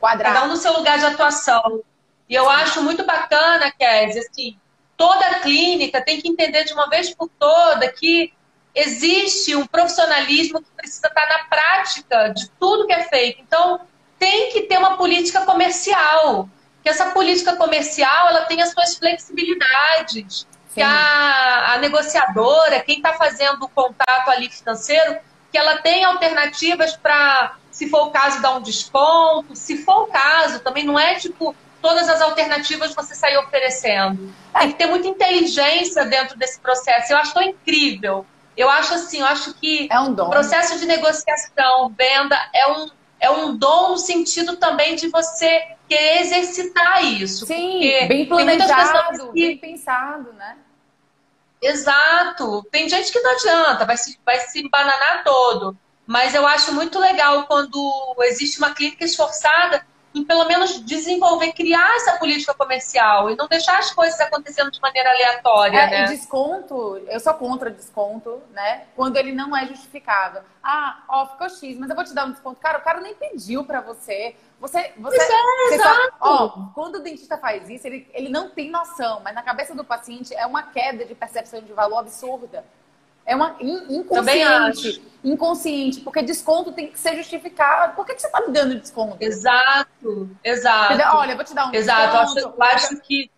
quadrado. 0.00 0.34
Cada 0.34 0.46
um 0.46 0.48
no 0.48 0.56
seu 0.56 0.72
lugar 0.76 0.98
de 0.98 1.06
atuação. 1.06 1.82
E 2.28 2.34
eu 2.34 2.44
Sim. 2.44 2.50
acho 2.50 2.82
muito 2.82 3.04
bacana, 3.04 3.70
Kézia, 3.70 4.22
assim, 4.22 4.58
toda 4.96 5.40
clínica 5.40 6.00
tem 6.00 6.20
que 6.20 6.28
entender 6.28 6.64
de 6.64 6.72
uma 6.72 6.88
vez 6.88 7.14
por 7.14 7.28
toda 7.38 7.90
que 7.92 8.32
existe 8.74 9.54
um 9.54 9.66
profissionalismo 9.66 10.60
que 10.60 10.70
precisa 10.76 11.06
estar 11.06 11.28
na 11.28 11.44
prática 11.44 12.28
de 12.28 12.50
tudo 12.58 12.86
que 12.86 12.92
é 12.92 13.04
feito. 13.04 13.40
Então, 13.40 13.80
tem 14.18 14.50
que 14.52 14.62
ter 14.62 14.78
uma 14.78 14.96
política 14.96 15.44
comercial. 15.44 16.48
Que 16.82 16.88
essa 16.88 17.12
política 17.12 17.56
comercial 17.56 18.28
ela 18.28 18.44
tem 18.44 18.60
as 18.60 18.70
suas 18.70 18.96
flexibilidades. 18.96 20.46
Que 20.74 20.82
a, 20.82 21.74
a 21.74 21.78
negociadora, 21.78 22.80
quem 22.80 22.96
está 22.96 23.12
fazendo 23.12 23.64
o 23.64 23.68
contato 23.68 24.28
ali 24.28 24.50
financeiro, 24.50 25.18
que 25.50 25.58
ela 25.58 25.78
tem 25.78 26.04
alternativas 26.04 26.96
para, 26.96 27.56
se 27.70 27.88
for 27.88 28.08
o 28.08 28.10
caso, 28.10 28.42
dar 28.42 28.56
um 28.56 28.60
desconto. 28.60 29.54
Se 29.54 29.84
for 29.84 30.02
o 30.02 30.06
caso, 30.06 30.60
também 30.60 30.84
não 30.84 30.98
é 30.98 31.14
tipo 31.14 31.54
todas 31.80 32.08
as 32.08 32.22
alternativas 32.22 32.94
você 32.94 33.14
sair 33.14 33.36
oferecendo. 33.36 34.32
Tem 34.58 34.72
que 34.72 34.78
ter 34.78 34.86
muita 34.86 35.06
inteligência 35.06 36.04
dentro 36.06 36.36
desse 36.38 36.58
processo. 36.58 37.12
Eu 37.12 37.18
acho 37.18 37.34
tão 37.34 37.42
incrível. 37.42 38.26
Eu 38.56 38.70
acho 38.70 38.94
assim, 38.94 39.20
eu 39.20 39.26
acho 39.26 39.52
que 39.54 39.86
é 39.90 40.00
um 40.00 40.14
dom. 40.14 40.30
processo 40.30 40.78
de 40.78 40.86
negociação, 40.86 41.92
venda, 41.96 42.38
é 42.54 42.66
um, 42.72 42.90
é 43.20 43.30
um 43.30 43.56
dom 43.56 43.90
no 43.90 43.98
sentido 43.98 44.56
também 44.56 44.96
de 44.96 45.08
você 45.08 45.62
querer 45.88 46.22
exercitar 46.22 47.04
isso. 47.04 47.46
Sim, 47.46 47.80
bem 48.08 48.26
planejado, 48.26 49.32
que... 49.32 49.46
bem 49.46 49.58
pensado, 49.58 50.32
né? 50.32 50.56
Exato. 51.64 52.62
Tem 52.70 52.88
gente 52.88 53.10
que 53.10 53.20
não 53.20 53.30
adianta, 53.30 53.86
vai 53.86 53.96
se, 53.96 54.18
vai 54.24 54.38
se 54.40 54.68
bananar 54.68 55.24
todo. 55.24 55.76
Mas 56.06 56.34
eu 56.34 56.46
acho 56.46 56.72
muito 56.74 56.98
legal 56.98 57.46
quando 57.46 58.14
existe 58.20 58.58
uma 58.58 58.74
clínica 58.74 59.04
esforçada 59.04 59.84
em 60.14 60.24
pelo 60.24 60.44
menos 60.44 60.80
desenvolver, 60.84 61.52
criar 61.52 61.96
essa 61.96 62.16
política 62.18 62.54
comercial 62.54 63.30
e 63.30 63.36
não 63.36 63.48
deixar 63.48 63.78
as 63.78 63.92
coisas 63.92 64.18
acontecendo 64.20 64.70
de 64.70 64.80
maneira 64.80 65.10
aleatória. 65.10 65.76
É, 65.76 65.90
né? 65.90 66.04
E 66.04 66.08
desconto, 66.08 66.98
eu 67.08 67.18
sou 67.18 67.34
contra 67.34 67.68
desconto, 67.68 68.40
né? 68.52 68.84
Quando 68.94 69.16
ele 69.16 69.32
não 69.32 69.56
é 69.56 69.66
justificável. 69.66 70.42
Ah, 70.62 71.02
ó, 71.08 71.26
ficou 71.26 71.48
X, 71.48 71.76
mas 71.78 71.90
eu 71.90 71.96
vou 71.96 72.04
te 72.04 72.14
dar 72.14 72.26
um 72.26 72.30
desconto. 72.30 72.60
Cara, 72.60 72.78
o 72.78 72.82
cara 72.82 73.00
nem 73.00 73.14
pediu 73.14 73.64
para 73.64 73.80
você. 73.80 74.36
Você, 74.60 74.92
você, 74.96 75.20
é, 75.20 75.68
você 75.68 75.78
só, 75.78 75.94
ó, 76.20 76.48
quando 76.74 76.96
o 76.96 77.02
dentista 77.02 77.36
faz 77.36 77.68
isso, 77.68 77.86
ele, 77.86 78.08
ele 78.14 78.28
não 78.28 78.48
tem 78.50 78.70
noção, 78.70 79.20
mas 79.22 79.34
na 79.34 79.42
cabeça 79.42 79.74
do 79.74 79.84
paciente 79.84 80.32
é 80.34 80.46
uma 80.46 80.62
queda 80.62 81.04
de 81.04 81.14
percepção 81.14 81.60
de 81.60 81.72
valor 81.72 81.98
absurda. 81.98 82.64
É 83.26 83.34
uma 83.34 83.56
inconsciente. 83.60 85.02
Inconsciente, 85.24 86.00
porque 86.00 86.22
desconto 86.22 86.72
tem 86.72 86.90
que 86.90 86.98
ser 86.98 87.16
justificado. 87.16 87.94
Por 87.94 88.04
que, 88.04 88.14
que 88.14 88.20
você 88.20 88.26
está 88.26 88.42
me 88.42 88.52
dando 88.52 88.78
desconto? 88.78 89.16
Exato, 89.20 90.28
exato. 90.44 91.16
Olha, 91.16 91.32
eu 91.32 91.36
vou 91.36 91.44
te 91.44 91.54
dar 91.54 91.68
um 91.68 91.74
exato. 91.74 92.34
desconto. 92.34 92.38
Exato, 92.38 92.56
eu 92.58 92.62
acho 92.62 93.00
que 93.00 93.30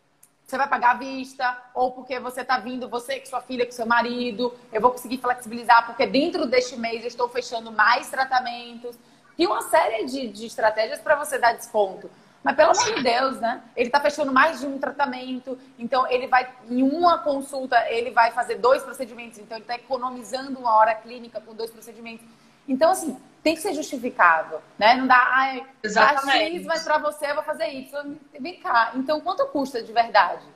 você 0.46 0.56
vai 0.56 0.68
pagar 0.68 0.92
à 0.92 0.94
vista, 0.94 1.58
ou 1.74 1.90
porque 1.90 2.20
você 2.20 2.42
está 2.42 2.58
vindo, 2.58 2.88
você 2.88 3.18
com 3.18 3.26
sua 3.26 3.40
filha, 3.40 3.66
com 3.66 3.72
seu 3.72 3.86
marido, 3.86 4.54
eu 4.72 4.80
vou 4.80 4.92
conseguir 4.92 5.18
flexibilizar, 5.18 5.86
porque 5.86 6.06
dentro 6.06 6.46
deste 6.46 6.76
mês 6.76 7.02
eu 7.02 7.08
estou 7.08 7.28
fechando 7.28 7.72
mais 7.72 8.08
tratamentos. 8.08 8.96
Tem 9.36 9.46
uma 9.46 9.62
série 9.62 10.06
de, 10.06 10.28
de 10.28 10.46
estratégias 10.46 11.00
para 11.00 11.16
você 11.16 11.38
dar 11.38 11.52
desconto. 11.52 12.08
Mas 12.46 12.54
pelo 12.54 12.70
amor 12.70 12.94
de 12.94 13.02
Deus, 13.02 13.40
né? 13.40 13.60
Ele 13.74 13.88
está 13.88 13.98
fechando 13.98 14.32
mais 14.32 14.60
de 14.60 14.66
um 14.68 14.78
tratamento, 14.78 15.58
então 15.76 16.06
ele 16.06 16.28
vai, 16.28 16.48
em 16.70 16.80
uma 16.80 17.18
consulta, 17.18 17.76
ele 17.90 18.12
vai 18.12 18.30
fazer 18.30 18.54
dois 18.54 18.84
procedimentos, 18.84 19.40
então 19.40 19.56
ele 19.56 19.64
está 19.64 19.74
economizando 19.74 20.56
uma 20.56 20.76
hora 20.76 20.94
clínica 20.94 21.40
com 21.40 21.52
dois 21.56 21.72
procedimentos. 21.72 22.24
Então, 22.68 22.92
assim, 22.92 23.20
tem 23.42 23.56
que 23.56 23.60
ser 23.60 23.74
justificável, 23.74 24.60
né? 24.78 24.94
Não 24.94 25.08
dá, 25.08 25.20
ai, 25.28 25.66
Exatamente. 25.82 26.58
X, 26.58 26.66
mas 26.66 26.84
para 26.84 26.98
você 26.98 27.32
eu 27.32 27.34
vou 27.34 27.42
fazer 27.42 27.66
Y. 27.66 28.16
Vem 28.38 28.60
cá. 28.60 28.92
Então, 28.94 29.20
quanto 29.20 29.44
custa 29.46 29.82
de 29.82 29.92
verdade? 29.92 30.46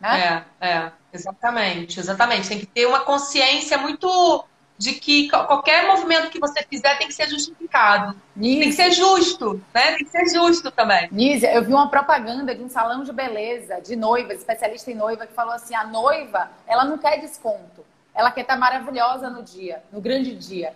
Né? 0.00 0.46
É, 0.60 0.66
é, 0.66 0.92
exatamente, 1.12 2.00
exatamente. 2.00 2.48
Tem 2.48 2.60
que 2.60 2.66
ter 2.66 2.86
uma 2.86 3.00
consciência 3.00 3.76
muito 3.76 4.42
de 4.80 4.94
que 4.94 5.28
qualquer 5.28 5.86
movimento 5.86 6.30
que 6.30 6.40
você 6.40 6.62
fizer 6.62 6.96
tem 6.96 7.06
que 7.06 7.12
ser 7.12 7.28
justificado. 7.28 8.16
Tem 8.60 8.70
que 8.70 8.76
ser 8.76 8.90
justo, 8.92 9.62
né? 9.74 9.96
Tem 9.96 10.06
que 10.06 10.10
ser 10.10 10.26
justo 10.34 10.70
também. 10.70 11.06
Nízia, 11.12 11.52
eu 11.52 11.62
vi 11.62 11.74
uma 11.74 11.90
propaganda 11.90 12.54
de 12.54 12.62
um 12.62 12.68
salão 12.70 13.04
de 13.04 13.12
beleza, 13.12 13.78
de 13.82 13.94
noiva, 13.94 14.32
especialista 14.32 14.90
em 14.90 14.94
noiva, 14.94 15.26
que 15.26 15.34
falou 15.34 15.52
assim: 15.52 15.74
a 15.74 15.84
noiva, 15.84 16.50
ela 16.66 16.82
não 16.86 16.96
quer 16.96 17.20
desconto. 17.20 17.84
Ela 18.14 18.30
quer 18.30 18.40
estar 18.40 18.56
maravilhosa 18.56 19.28
no 19.28 19.42
dia, 19.42 19.82
no 19.92 20.00
grande 20.00 20.34
dia. 20.34 20.72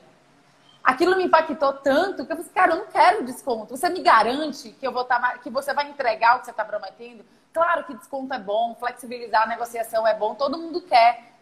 Aquilo 0.85 1.17
me 1.17 1.25
impactou 1.25 1.73
tanto 1.73 2.27
que 2.27 2.33
eu 2.33 2.37
falei, 2.37 2.53
cara, 2.55 2.73
eu 2.73 2.77
não 2.81 2.87
quero 2.89 3.25
desconto. 3.25 3.75
Você 3.75 3.89
me 3.89 4.03
garante 4.03 4.69
que 4.73 4.87
eu 4.87 4.93
vou 4.93 5.01
estar, 5.01 5.19
tá 5.19 5.39
que 5.39 5.49
você 5.49 5.73
vai 5.73 5.89
entregar 5.89 6.37
o 6.37 6.41
que 6.41 6.45
você 6.45 6.51
está 6.51 6.63
prometendo? 6.63 7.25
Claro 7.55 7.85
que 7.85 7.95
desconto 7.95 8.35
é 8.35 8.39
bom, 8.39 8.77
flexibilizar 8.79 9.45
a 9.45 9.47
negociação 9.47 10.07
é 10.07 10.15
bom, 10.15 10.35
todo 10.35 10.59
mundo 10.59 10.83
quer. 10.83 11.34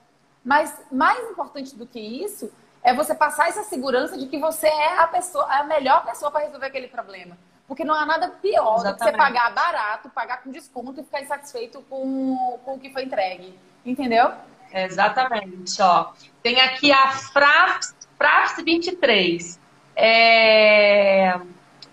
Mas 0.45 0.81
mais 0.91 1.31
importante 1.31 1.77
do 1.77 1.87
que 1.87 2.01
isso 2.01 2.53
é 2.83 2.93
você 2.93 3.15
passar 3.15 3.49
essa 3.49 3.63
segurança 3.63 4.19
de 4.19 4.27
que 4.27 4.39
você 4.39 4.67
é 4.67 4.99
a 4.99 5.07
pessoa, 5.07 5.45
a 5.45 5.65
melhor 5.65 6.05
pessoa 6.05 6.31
para 6.31 6.45
resolver 6.45 6.67
aquele 6.67 6.89
problema. 6.89 7.39
Porque 7.69 7.85
não 7.85 7.95
há 7.95 8.05
nada 8.05 8.29
pior 8.29 8.81
Exatamente. 8.81 8.93
do 8.93 8.99
que 8.99 9.05
você 9.05 9.17
pagar 9.17 9.55
barato, 9.55 10.11
pagar 10.11 10.43
com 10.43 10.51
desconto 10.51 11.01
e 11.01 11.05
ficar 11.05 11.23
insatisfeito 11.23 11.81
com, 11.89 12.59
com 12.65 12.75
o 12.75 12.79
que 12.79 12.91
foi 12.91 13.05
entregue. 13.05 13.57
Entendeu? 13.87 14.33
Exatamente. 14.73 15.81
Ó. 15.81 16.13
Tem 16.43 16.61
aqui 16.61 16.91
a 16.91 17.13
FRAPS, 17.13 17.95
FRAPS 18.19 18.63
23. 18.65 19.61
É... 19.95 21.39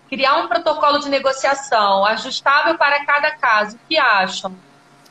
Criar 0.08 0.38
um 0.38 0.48
protocolo 0.48 0.98
de 0.98 1.08
negociação 1.08 2.04
ajustável 2.04 2.76
para 2.76 3.04
cada 3.04 3.30
caso. 3.30 3.76
O 3.76 3.80
que 3.88 3.96
acham? 3.96 4.54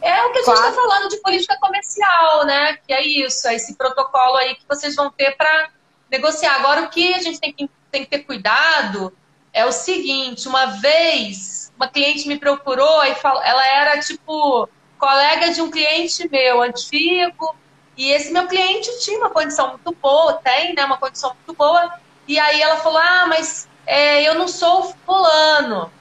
É 0.02 0.26
o 0.26 0.32
que 0.32 0.40
a 0.40 0.44
gente 0.44 0.56
está 0.56 0.72
falando 0.72 1.10
de 1.10 1.18
política 1.18 1.58
comercial, 1.60 2.46
né? 2.46 2.78
Que 2.88 2.94
é 2.94 3.06
isso, 3.06 3.48
é 3.48 3.56
esse 3.56 3.76
protocolo 3.76 4.38
aí 4.38 4.56
que 4.56 4.64
vocês 4.68 4.96
vão 4.96 5.12
ter 5.12 5.36
para 5.36 5.70
negociar. 6.10 6.56
Agora, 6.56 6.84
o 6.84 6.90
que 6.90 7.14
a 7.14 7.22
gente 7.22 7.40
tem 7.40 7.52
que, 7.52 7.70
tem 7.92 8.04
que 8.04 8.10
ter 8.10 8.20
cuidado 8.20 9.14
é 9.52 9.66
o 9.66 9.72
seguinte: 9.72 10.48
uma 10.48 10.68
vez 10.68 11.72
uma 11.76 11.88
cliente 11.88 12.28
me 12.28 12.38
procurou 12.38 13.06
e 13.06 13.16
falou, 13.16 13.42
ela 13.42 13.66
era 13.66 14.00
tipo 14.02 14.68
colega 14.98 15.54
de 15.54 15.62
um 15.62 15.72
cliente 15.72 16.28
meu 16.30 16.62
antigo, 16.62 17.56
e 17.96 18.12
esse 18.12 18.34
meu 18.34 18.48
cliente 18.48 19.00
tinha 19.00 19.18
uma 19.18 19.30
condição 19.30 19.70
muito 19.70 19.94
boa, 20.02 20.34
tem, 20.34 20.74
né? 20.76 20.84
Uma 20.86 20.98
condição 20.98 21.34
muito 21.34 21.58
boa. 21.58 21.94
E 22.28 22.38
aí 22.40 22.62
ela 22.62 22.78
falou: 22.78 23.00
Ah, 23.00 23.26
mas 23.28 23.68
é, 23.86 24.24
eu 24.24 24.36
não 24.36 24.48
sou 24.48 24.94
fulano. 25.06 25.92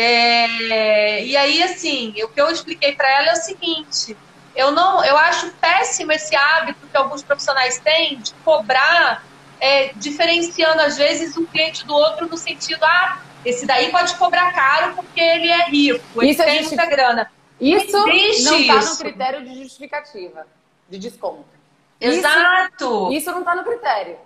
É, 0.00 1.24
e 1.24 1.36
aí, 1.36 1.60
assim, 1.60 2.14
o 2.22 2.28
que 2.28 2.40
eu 2.40 2.48
expliquei 2.48 2.94
para 2.94 3.10
ela 3.10 3.30
é 3.30 3.32
o 3.32 3.36
seguinte: 3.36 4.16
eu 4.54 4.70
não, 4.70 5.04
eu 5.04 5.16
acho 5.18 5.50
péssimo 5.54 6.12
esse 6.12 6.36
hábito 6.36 6.86
que 6.86 6.96
alguns 6.96 7.20
profissionais 7.20 7.80
têm 7.80 8.16
de 8.18 8.32
cobrar, 8.44 9.26
é, 9.58 9.88
diferenciando 9.94 10.82
às 10.82 10.96
vezes 10.96 11.36
um 11.36 11.44
cliente 11.44 11.84
do 11.84 11.94
outro 11.94 12.28
no 12.28 12.36
sentido, 12.36 12.84
ah, 12.84 13.20
esse 13.44 13.66
daí 13.66 13.90
pode 13.90 14.14
cobrar 14.14 14.52
caro 14.52 14.94
porque 14.94 15.20
ele 15.20 15.48
é 15.48 15.68
rico, 15.68 16.22
ele 16.22 16.30
isso 16.30 16.44
tem 16.44 16.62
muita 16.62 16.86
grana. 16.86 17.32
Isso 17.60 17.98
não 17.98 18.56
está 18.60 18.80
no 18.80 18.98
critério 18.98 19.44
de 19.44 19.62
justificativa, 19.64 20.46
de 20.88 20.96
desconto. 20.96 21.44
Exato. 22.00 23.08
Isso, 23.08 23.12
isso 23.12 23.32
não 23.32 23.40
está 23.40 23.56
no 23.56 23.64
critério. 23.64 24.16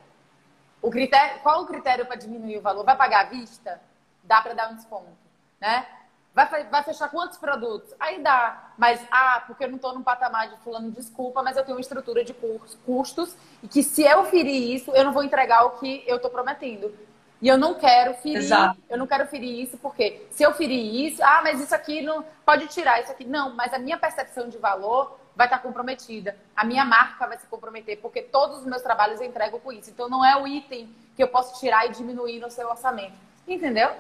O 0.82 0.90
critério. 0.90 1.40
Qual 1.42 1.62
o 1.62 1.66
critério 1.66 2.04
para 2.04 2.16
diminuir 2.16 2.58
o 2.58 2.60
valor? 2.60 2.84
Vai 2.84 2.94
pagar 2.94 3.20
à 3.22 3.28
vista? 3.30 3.80
Dá 4.22 4.42
para 4.42 4.52
dar 4.52 4.70
um 4.70 4.74
desconto 4.74 5.21
né? 5.62 5.86
Vai, 6.34 6.64
vai 6.64 6.82
fechar 6.82 7.08
quantos 7.08 7.38
produtos? 7.38 7.94
Aí 8.00 8.20
dá. 8.20 8.72
Mas, 8.76 9.00
ah, 9.12 9.44
porque 9.46 9.64
eu 9.64 9.68
não 9.68 9.76
estou 9.76 9.94
num 9.94 10.02
patamar 10.02 10.48
de 10.48 10.56
fulano, 10.56 10.90
desculpa, 10.90 11.40
mas 11.42 11.56
eu 11.56 11.64
tenho 11.64 11.76
uma 11.76 11.80
estrutura 11.80 12.24
de 12.24 12.34
custos 12.84 13.36
e 13.62 13.68
que 13.68 13.82
se 13.82 14.02
eu 14.02 14.24
ferir 14.24 14.74
isso, 14.74 14.90
eu 14.90 15.04
não 15.04 15.12
vou 15.12 15.22
entregar 15.22 15.64
o 15.66 15.78
que 15.78 16.02
eu 16.06 16.16
estou 16.16 16.30
prometendo. 16.30 16.92
E 17.40 17.48
eu 17.48 17.58
não 17.58 17.74
quero 17.74 18.14
ferir, 18.14 18.38
Exato. 18.38 18.80
eu 18.88 18.96
não 18.96 19.06
quero 19.06 19.26
ferir 19.26 19.62
isso, 19.62 19.76
porque 19.78 20.26
se 20.30 20.42
eu 20.42 20.52
ferir 20.54 21.06
isso, 21.06 21.22
ah, 21.22 21.40
mas 21.44 21.60
isso 21.60 21.74
aqui 21.74 22.00
não 22.00 22.24
pode 22.44 22.66
tirar 22.68 23.00
isso 23.00 23.12
aqui. 23.12 23.24
Não, 23.24 23.54
mas 23.54 23.72
a 23.72 23.78
minha 23.78 23.98
percepção 23.98 24.48
de 24.48 24.58
valor 24.58 25.18
vai 25.36 25.46
estar 25.46 25.58
comprometida. 25.58 26.36
A 26.56 26.64
minha 26.64 26.84
marca 26.84 27.26
vai 27.26 27.38
se 27.38 27.46
comprometer, 27.46 27.98
porque 28.00 28.22
todos 28.22 28.58
os 28.58 28.64
meus 28.64 28.82
trabalhos 28.82 29.20
eu 29.20 29.26
entrego 29.26 29.60
com 29.60 29.70
isso. 29.70 29.90
Então 29.90 30.08
não 30.08 30.24
é 30.24 30.36
o 30.40 30.46
item 30.46 30.94
que 31.14 31.22
eu 31.22 31.28
posso 31.28 31.60
tirar 31.60 31.86
e 31.86 31.90
diminuir 31.90 32.40
no 32.40 32.50
seu 32.50 32.68
orçamento. 32.68 33.14
Entendeu? 33.46 33.90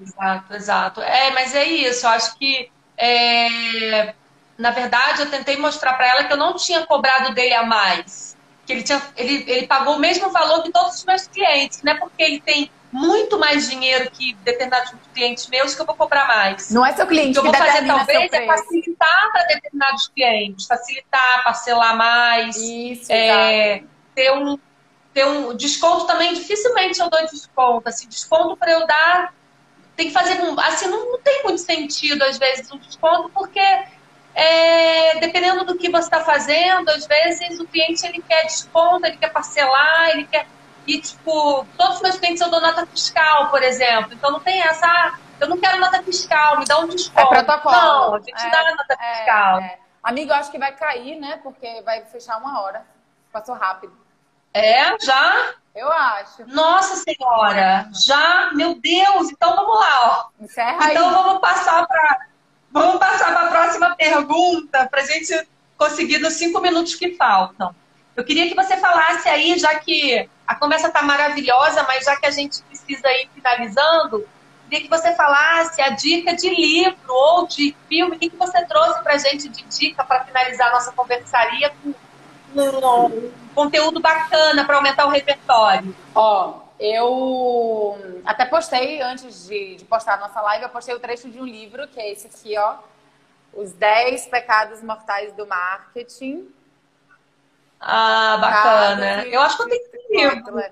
Exato, 0.00 0.54
exato. 0.54 1.00
É, 1.00 1.30
mas 1.30 1.54
é 1.54 1.64
isso. 1.64 2.06
Eu 2.06 2.10
acho 2.10 2.36
que, 2.36 2.70
é... 2.96 4.14
na 4.58 4.70
verdade, 4.70 5.22
eu 5.22 5.30
tentei 5.30 5.56
mostrar 5.56 5.94
para 5.94 6.08
ela 6.08 6.24
que 6.24 6.32
eu 6.32 6.36
não 6.36 6.54
tinha 6.54 6.86
cobrado 6.86 7.34
dele 7.34 7.54
a 7.54 7.64
mais. 7.64 8.36
Que 8.66 8.72
ele, 8.72 8.82
tinha, 8.82 9.00
ele, 9.16 9.44
ele 9.50 9.66
pagou 9.66 9.96
o 9.96 9.98
mesmo 9.98 10.30
valor 10.30 10.62
que 10.62 10.72
todos 10.72 10.96
os 10.96 11.04
meus 11.04 11.26
clientes. 11.26 11.82
Não 11.82 11.92
é 11.92 11.98
porque 11.98 12.22
ele 12.22 12.40
tem 12.40 12.70
muito 12.94 13.36
mais 13.40 13.68
dinheiro 13.68 14.08
que 14.08 14.34
determinados 14.44 14.94
clientes 15.12 15.48
meus 15.48 15.74
que 15.74 15.82
eu 15.82 15.84
vou 15.84 15.96
cobrar 15.96 16.28
mais. 16.28 16.70
Não 16.70 16.86
é 16.86 16.92
seu 16.92 17.04
cliente 17.08 17.36
o 17.36 17.42
que 17.42 17.48
eu 17.48 17.52
vou 17.52 17.60
fazer 17.60 17.84
talvez 17.84 18.32
é 18.32 18.46
facilitar 18.46 19.32
para 19.32 19.42
determinados 19.46 20.08
clientes, 20.14 20.64
facilitar, 20.64 21.42
parcelar 21.42 21.96
mais, 21.96 22.56
Isso, 22.56 23.12
é, 23.12 23.82
ter 24.14 24.32
um 24.32 24.56
ter 25.12 25.26
um 25.26 25.56
desconto 25.56 26.06
também 26.06 26.34
dificilmente 26.34 27.00
eu 27.00 27.10
dou 27.10 27.20
desconto, 27.26 27.88
assim, 27.88 28.08
desconto 28.08 28.56
para 28.56 28.72
eu 28.72 28.86
dar 28.86 29.34
tem 29.96 30.08
que 30.08 30.12
fazer. 30.12 30.38
Assim, 30.58 30.88
não, 30.88 31.12
não 31.12 31.18
tem 31.20 31.42
muito 31.44 31.60
sentido, 31.60 32.22
às 32.22 32.38
vezes, 32.38 32.70
um 32.70 32.78
desconto, 32.78 33.30
porque 33.30 33.60
é, 34.34 35.18
dependendo 35.20 35.64
do 35.64 35.76
que 35.76 35.88
você 35.88 36.06
está 36.06 36.20
fazendo, 36.24 36.88
às 36.90 37.06
vezes 37.06 37.60
o 37.60 37.66
cliente 37.66 38.04
ele 38.04 38.20
quer 38.20 38.44
desconto, 38.44 39.06
ele 39.06 39.16
quer 39.16 39.30
parcelar, 39.30 40.10
ele 40.10 40.24
quer. 40.24 40.46
e, 40.86 41.00
tipo, 41.00 41.64
todos 41.78 41.96
os 41.96 42.02
meus 42.02 42.18
clientes 42.18 42.42
eu 42.42 42.50
dou 42.50 42.60
nota 42.60 42.84
fiscal, 42.86 43.50
por 43.50 43.62
exemplo. 43.62 44.12
Então 44.12 44.32
não 44.32 44.40
tem 44.40 44.60
essa, 44.60 44.86
ah, 44.86 45.18
eu 45.40 45.48
não 45.48 45.58
quero 45.58 45.78
nota 45.78 46.02
fiscal, 46.02 46.58
me 46.58 46.64
dá 46.64 46.78
um 46.80 46.88
desconto. 46.88 47.32
É 47.32 47.42
protocolo. 47.44 47.74
Não, 47.74 48.14
a 48.14 48.18
gente 48.18 48.44
é, 48.44 48.50
dá 48.50 48.74
nota 48.74 48.94
é, 49.00 49.14
fiscal. 49.14 49.58
É. 49.60 49.78
Amigo, 50.02 50.32
eu 50.32 50.36
acho 50.36 50.50
que 50.50 50.58
vai 50.58 50.72
cair, 50.72 51.18
né? 51.18 51.38
Porque 51.42 51.80
vai 51.82 52.04
fechar 52.06 52.36
uma 52.38 52.60
hora. 52.60 52.84
Passou 53.32 53.54
rápido. 53.54 53.96
É, 54.52 54.98
já? 55.00 55.54
Eu 55.74 55.90
acho. 55.90 56.46
Nossa 56.46 56.96
Senhora, 56.96 57.90
já? 57.92 58.52
Meu 58.54 58.76
Deus, 58.76 59.30
então 59.30 59.56
vamos 59.56 59.76
lá, 59.76 60.30
ó. 60.38 60.44
Encerra 60.44 60.92
então 60.92 61.08
aí. 61.08 61.14
vamos 61.14 61.40
passar 61.40 61.86
para 61.86 62.26
vamos 62.70 62.98
passar 62.98 63.32
para 63.32 63.48
a 63.48 63.50
próxima 63.50 63.96
pergunta 63.96 64.86
para 64.88 65.02
a 65.02 65.06
gente 65.06 65.48
conseguir 65.76 66.18
nos 66.18 66.34
cinco 66.34 66.60
minutos 66.60 66.94
que 66.94 67.16
faltam. 67.16 67.74
Eu 68.14 68.24
queria 68.24 68.48
que 68.48 68.54
você 68.54 68.76
falasse 68.76 69.28
aí, 69.28 69.58
já 69.58 69.74
que 69.80 70.28
a 70.46 70.54
conversa 70.54 70.88
está 70.88 71.02
maravilhosa, 71.02 71.82
mas 71.82 72.04
já 72.04 72.16
que 72.16 72.26
a 72.26 72.30
gente 72.30 72.62
precisa 72.62 73.08
ir 73.12 73.28
finalizando, 73.34 74.26
queria 74.68 74.80
que 74.82 74.88
você 74.88 75.14
falasse 75.14 75.80
a 75.80 75.90
dica 75.90 76.34
de 76.34 76.48
livro 76.48 76.96
ou 77.08 77.46
de 77.46 77.76
filme, 77.88 78.16
o 78.16 78.18
que, 78.18 78.30
que 78.30 78.36
você 78.36 78.64
trouxe 78.64 79.02
para 79.02 79.14
a 79.14 79.18
gente 79.18 79.48
de 79.48 79.64
dica 79.64 80.04
para 80.04 80.24
finalizar 80.24 80.68
a 80.68 80.72
nossa 80.72 80.92
conversaria 80.92 81.72
com 81.82 81.92
conteúdo 83.54 84.00
bacana 84.00 84.64
para 84.64 84.76
aumentar 84.76 85.06
o 85.06 85.10
repertório? 85.10 85.94
Ó, 86.14 86.60
eu 86.78 87.96
até 88.24 88.44
postei, 88.44 89.00
antes 89.00 89.46
de, 89.46 89.76
de, 89.76 89.84
postar 89.84 90.14
a 90.14 90.18
nossa 90.18 90.40
live, 90.40 90.64
eu 90.64 90.68
postei 90.68 90.94
o 90.94 91.00
trecho 91.00 91.30
de 91.30 91.40
um 91.40 91.46
livro, 91.46 91.86
que 91.88 92.00
é 92.00 92.12
esse 92.12 92.26
aqui, 92.26 92.58
ó. 92.58 92.76
Os 93.52 93.72
10 93.72 94.26
Pecados 94.26 94.82
Mortais 94.82 95.32
do 95.34 95.46
Marketing. 95.46 96.48
Ah, 97.80 98.36
bacana. 98.38 99.24
Eu 99.26 99.40
acho 99.40 99.56
que 99.56 99.62
eu 99.62 99.68
tenho 99.68 99.82
esse 99.82 100.06
livro. 100.10 100.62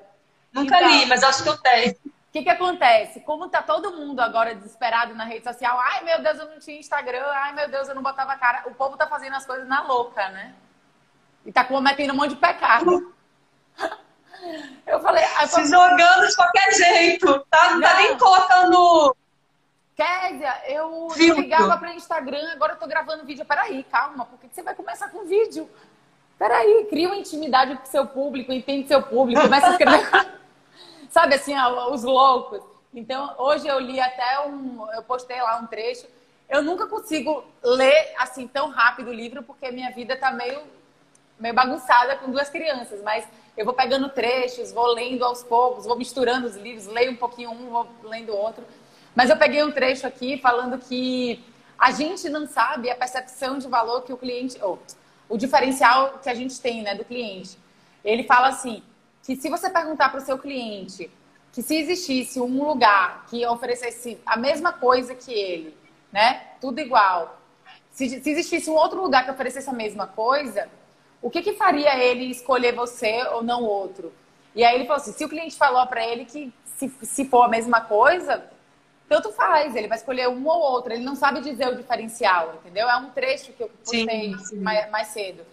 Nunca 0.52 0.76
então, 0.76 0.90
li, 0.90 1.06
mas 1.06 1.22
acho 1.22 1.42
que 1.42 1.48
eu 1.48 1.56
tenho. 1.56 1.92
O 1.92 2.32
que, 2.32 2.42
que 2.42 2.48
acontece? 2.48 3.20
Como 3.20 3.48
tá 3.48 3.62
todo 3.62 3.92
mundo 3.92 4.20
agora 4.20 4.54
desesperado 4.54 5.14
na 5.14 5.24
rede 5.24 5.44
social, 5.44 5.78
ai 5.78 6.02
meu 6.02 6.22
Deus, 6.22 6.38
eu 6.38 6.46
não 6.46 6.58
tinha 6.58 6.78
Instagram, 6.78 7.24
ai 7.26 7.52
meu 7.52 7.68
Deus, 7.68 7.88
eu 7.88 7.94
não 7.94 8.02
botava 8.02 8.34
cara. 8.36 8.62
O 8.66 8.74
povo 8.74 8.96
tá 8.96 9.06
fazendo 9.06 9.36
as 9.36 9.44
coisas 9.44 9.68
na 9.68 9.82
louca, 9.82 10.30
né? 10.30 10.54
E 11.45 11.53
tá 11.53 11.64
cometendo 11.64 12.12
um 12.12 12.16
monte 12.16 12.30
de 12.30 12.36
pecado. 12.36 13.12
Eu 14.86 15.01
falei. 15.01 15.24
Se 15.47 15.66
jogando 15.66 16.26
de 16.26 16.34
qualquer 16.34 16.72
jeito, 16.74 17.47
tá? 17.49 17.70
Não, 17.70 17.74
não 17.74 17.80
tá 17.80 17.95
nem 17.95 18.18
colocando. 18.18 19.16
Kézia, 19.95 20.62
eu 20.68 21.11
Filtro. 21.11 21.43
ligava 21.43 21.76
para 21.76 21.95
Instagram, 21.95 22.53
agora 22.53 22.72
eu 22.72 22.78
tô 22.78 22.86
gravando 22.86 23.24
vídeo. 23.24 23.45
Peraí, 23.45 23.84
calma, 23.84 24.24
por 24.24 24.38
que 24.38 24.49
você 24.53 24.62
vai 24.62 24.74
começar 24.74 25.11
com 25.11 25.26
vídeo? 25.26 25.68
Peraí, 26.38 26.86
cria 26.88 27.09
uma 27.09 27.16
intimidade 27.16 27.76
com 27.76 27.84
seu 27.84 28.07
público, 28.07 28.53
entende 28.53 28.88
seu 28.88 29.03
público, 29.03 29.43
começa 29.43 29.68
a 29.68 29.70
escrever. 29.70 30.09
Sabe 31.11 31.34
assim, 31.34 31.55
os 31.90 32.03
loucos. 32.03 32.62
Então, 32.95 33.34
hoje 33.38 33.68
eu 33.68 33.78
li 33.78 34.01
até 34.01 34.40
um. 34.40 34.90
Eu 34.93 35.03
postei 35.03 35.40
lá 35.40 35.59
um 35.59 35.66
trecho. 35.66 36.07
Eu 36.49 36.62
nunca 36.62 36.86
consigo 36.86 37.45
ler 37.62 38.14
assim 38.18 38.49
tão 38.49 38.70
rápido 38.70 39.09
o 39.09 39.14
livro, 39.14 39.43
porque 39.43 39.70
minha 39.70 39.90
vida 39.93 40.16
tá 40.16 40.30
meio, 40.30 40.61
meio 41.43 41.55
bagunçada 41.55 42.14
com 42.16 42.30
duas 42.30 42.49
crianças, 42.49 43.03
mas 43.03 43.26
eu 43.57 43.64
vou 43.64 43.74
pegando 43.74 44.09
trechos, 44.09 44.70
vou 44.70 44.86
lendo 44.95 45.24
aos 45.24 45.43
poucos, 45.43 45.84
vou 45.84 45.99
misturando 45.99 46.47
os 46.47 46.55
livros, 46.57 46.86
leio 46.86 47.11
um 47.11 47.16
pouquinho 47.16 47.51
um, 47.51 47.68
vou 47.68 47.88
lendo 48.05 48.32
outro. 48.32 48.64
Mas 49.12 49.28
eu 49.28 49.36
peguei 49.36 49.61
um 49.64 49.72
trecho 49.72 50.07
aqui 50.07 50.38
falando 50.38 50.78
que 50.78 51.45
a 51.76 51.90
gente 51.90 52.28
não 52.28 52.47
sabe 52.47 52.88
a 52.90 52.95
percepção 52.95 53.59
de 53.59 53.66
valor 53.66 54.03
que 54.03 54.12
o 54.12 54.16
cliente, 54.16 54.57
ou 54.62 54.80
o 55.28 55.36
diferencial 55.36 56.20
que 56.22 56.30
a 56.30 56.34
gente 56.34 56.61
tem, 56.61 56.80
né, 56.80 56.95
do 56.95 57.05
cliente. 57.05 57.59
Ele 58.05 58.22
fala 58.22 58.47
assim, 58.47 58.80
que 59.24 59.34
se 59.34 59.51
você 59.51 59.68
perguntar 59.68 60.11
para 60.11 60.20
o 60.20 60.24
seu 60.24 60.38
cliente 60.38 61.11
que 61.51 61.61
se 61.61 61.74
existisse 61.74 62.40
um 62.40 62.64
lugar 62.64 63.26
que 63.26 63.45
oferecesse 63.45 64.18
a 64.24 64.36
mesma 64.36 64.72
coisa 64.72 65.12
que 65.12 65.32
ele, 65.32 65.76
né, 66.12 66.40
tudo 66.61 66.78
igual, 66.78 67.40
se, 67.90 68.22
se 68.22 68.30
existisse 68.30 68.70
um 68.70 68.74
outro 68.74 69.03
lugar 69.03 69.24
que 69.24 69.30
oferecesse 69.32 69.68
a 69.68 69.72
mesma 69.72 70.07
coisa, 70.07 70.70
o 71.22 71.30
que, 71.30 71.40
que 71.40 71.54
faria 71.54 71.96
ele 71.96 72.24
escolher 72.24 72.74
você 72.74 73.22
ou 73.28 73.42
não 73.42 73.62
outro? 73.62 74.12
E 74.54 74.64
aí 74.64 74.74
ele 74.74 74.86
falou 74.86 75.00
assim: 75.00 75.12
se 75.12 75.24
o 75.24 75.28
cliente 75.28 75.56
falou 75.56 75.86
para 75.86 76.04
ele 76.04 76.24
que 76.24 76.52
se, 76.76 76.92
se 77.02 77.24
for 77.24 77.44
a 77.44 77.48
mesma 77.48 77.80
coisa, 77.80 78.44
tanto 79.08 79.30
faz, 79.30 79.76
ele 79.76 79.88
vai 79.88 79.98
escolher 79.98 80.28
um 80.28 80.46
ou 80.46 80.58
outro, 80.58 80.92
ele 80.92 81.04
não 81.04 81.14
sabe 81.14 81.40
dizer 81.40 81.68
o 81.68 81.76
diferencial, 81.76 82.54
entendeu? 82.56 82.88
É 82.88 82.96
um 82.96 83.10
trecho 83.10 83.52
que 83.52 83.62
eu 83.62 83.68
postei 83.68 84.34
mais, 84.56 84.90
mais, 84.90 85.08
cedo. 85.08 85.44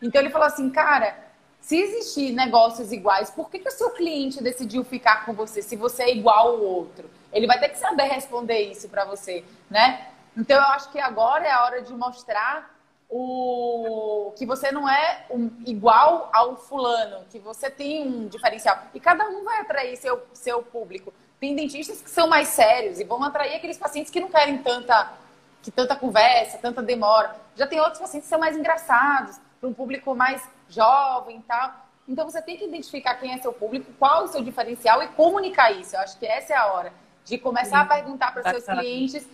Então 0.00 0.20
ele 0.20 0.30
falou 0.30 0.46
assim, 0.46 0.70
cara, 0.70 1.18
se 1.60 1.76
existir 1.76 2.32
negócios 2.32 2.92
iguais, 2.92 3.28
por 3.30 3.50
que, 3.50 3.58
que 3.58 3.68
o 3.68 3.72
seu 3.72 3.90
cliente 3.90 4.42
decidiu 4.42 4.84
ficar 4.84 5.26
com 5.26 5.34
você 5.34 5.60
se 5.60 5.76
você 5.76 6.04
é 6.04 6.14
igual 6.14 6.48
ao 6.48 6.60
outro? 6.60 7.10
Ele 7.32 7.46
vai 7.46 7.58
ter 7.58 7.68
que 7.68 7.78
saber 7.78 8.04
responder 8.04 8.60
isso 8.70 8.88
para 8.88 9.04
você, 9.04 9.44
né? 9.68 10.06
Então 10.36 10.56
eu 10.56 10.68
acho 10.68 10.90
que 10.90 10.98
agora 10.98 11.46
é 11.46 11.50
a 11.50 11.64
hora 11.64 11.82
de 11.82 11.92
mostrar 11.92 12.79
o 13.10 14.32
que 14.36 14.46
você 14.46 14.70
não 14.70 14.88
é 14.88 15.26
um, 15.30 15.50
igual 15.66 16.30
ao 16.32 16.56
fulano, 16.56 17.24
que 17.28 17.40
você 17.40 17.68
tem 17.68 18.06
um 18.06 18.28
diferencial. 18.28 18.78
E 18.94 19.00
cada 19.00 19.28
um 19.28 19.44
vai 19.44 19.60
atrair 19.60 19.96
seu, 19.96 20.22
seu 20.32 20.62
público. 20.62 21.12
Tem 21.40 21.56
dentistas 21.56 22.00
que 22.00 22.10
são 22.10 22.28
mais 22.28 22.48
sérios 22.48 23.00
e 23.00 23.04
vão 23.04 23.22
atrair 23.24 23.56
aqueles 23.56 23.76
pacientes 23.76 24.12
que 24.12 24.20
não 24.20 24.28
querem 24.28 24.58
tanta, 24.58 25.12
que 25.60 25.72
tanta 25.72 25.96
conversa, 25.96 26.58
tanta 26.58 26.80
demora. 26.80 27.34
Já 27.56 27.66
tem 27.66 27.80
outros 27.80 27.98
pacientes 27.98 28.26
que 28.26 28.30
são 28.30 28.38
mais 28.38 28.56
engraçados, 28.56 29.40
para 29.60 29.68
um 29.68 29.74
público 29.74 30.14
mais 30.14 30.48
jovem 30.68 31.38
e 31.38 31.42
tal. 31.42 31.74
Então 32.08 32.30
você 32.30 32.40
tem 32.40 32.56
que 32.56 32.64
identificar 32.64 33.16
quem 33.16 33.32
é 33.32 33.38
seu 33.38 33.52
público, 33.52 33.92
qual 33.98 34.22
é 34.22 34.24
o 34.24 34.28
seu 34.28 34.42
diferencial 34.42 35.02
e 35.02 35.08
comunicar 35.08 35.72
isso. 35.72 35.96
Eu 35.96 36.00
acho 36.00 36.18
que 36.18 36.26
essa 36.26 36.52
é 36.52 36.56
a 36.56 36.66
hora 36.72 36.92
de 37.24 37.38
começar 37.38 37.78
Sim. 37.78 37.82
a 37.82 37.84
perguntar 37.86 38.32
para 38.32 38.42
os 38.42 38.62
seus 38.62 38.78
clientes 38.78 39.26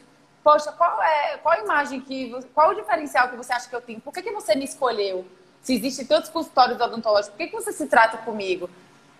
poxa, 0.47 0.71
qual 0.71 1.03
é 1.03 1.39
qual 1.39 1.59
a 1.59 1.59
imagem 1.59 2.01
que 2.01 2.33
qual 2.55 2.71
o 2.71 2.75
diferencial 2.75 3.29
que 3.29 3.37
você 3.37 3.53
acha 3.53 3.69
que 3.69 3.75
eu 3.75 3.81
tenho? 3.81 4.01
Por 4.01 4.15
que, 4.15 4.23
que 4.23 4.31
você 4.31 4.55
me 4.55 4.65
escolheu? 4.65 5.27
Se 5.61 5.75
existem 5.75 6.07
tantos 6.07 6.31
consultórios 6.31 6.81
odontológicos, 6.81 7.31
por 7.31 7.39
que, 7.39 7.49
que 7.49 7.57
você 7.57 7.73
se 7.73 7.89
trata 7.89 8.19
comigo? 8.19 8.71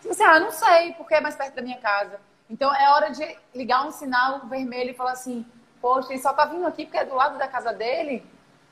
Se 0.01 0.07
você, 0.07 0.23
ah, 0.23 0.39
não 0.39 0.53
sei, 0.53 0.93
porque 0.93 1.15
é 1.15 1.21
mais 1.21 1.35
perto 1.35 1.57
da 1.57 1.63
minha 1.63 1.79
casa. 1.79 2.21
Então 2.49 2.73
é 2.73 2.89
hora 2.91 3.11
de 3.11 3.37
ligar 3.53 3.85
um 3.85 3.91
sinal 3.91 4.47
vermelho 4.47 4.91
e 4.91 4.95
falar 4.95 5.13
assim, 5.13 5.45
poxa, 5.81 6.13
ele 6.13 6.23
só 6.23 6.33
tá 6.33 6.45
vindo 6.45 6.65
aqui 6.65 6.85
porque 6.85 6.99
é 6.99 7.05
do 7.05 7.17
lado 7.17 7.37
da 7.39 7.49
casa 7.49 7.73
dele. 7.73 8.25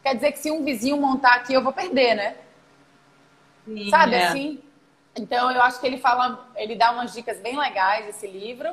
Quer 0.04 0.14
dizer 0.14 0.30
que 0.30 0.38
se 0.38 0.52
um 0.52 0.64
vizinho 0.64 0.96
montar 0.96 1.34
aqui, 1.34 1.54
eu 1.54 1.62
vou 1.62 1.72
perder, 1.72 2.14
né? 2.14 2.36
Sim, 3.64 3.90
Sabe 3.90 4.14
é. 4.14 4.28
assim? 4.28 4.62
Então 5.16 5.50
eu 5.50 5.60
acho 5.60 5.80
que 5.80 5.86
ele 5.88 5.98
fala, 5.98 6.46
ele 6.54 6.76
dá 6.76 6.92
umas 6.92 7.12
dicas 7.12 7.40
bem 7.40 7.58
legais 7.58 8.06
esse 8.06 8.28
livro. 8.28 8.70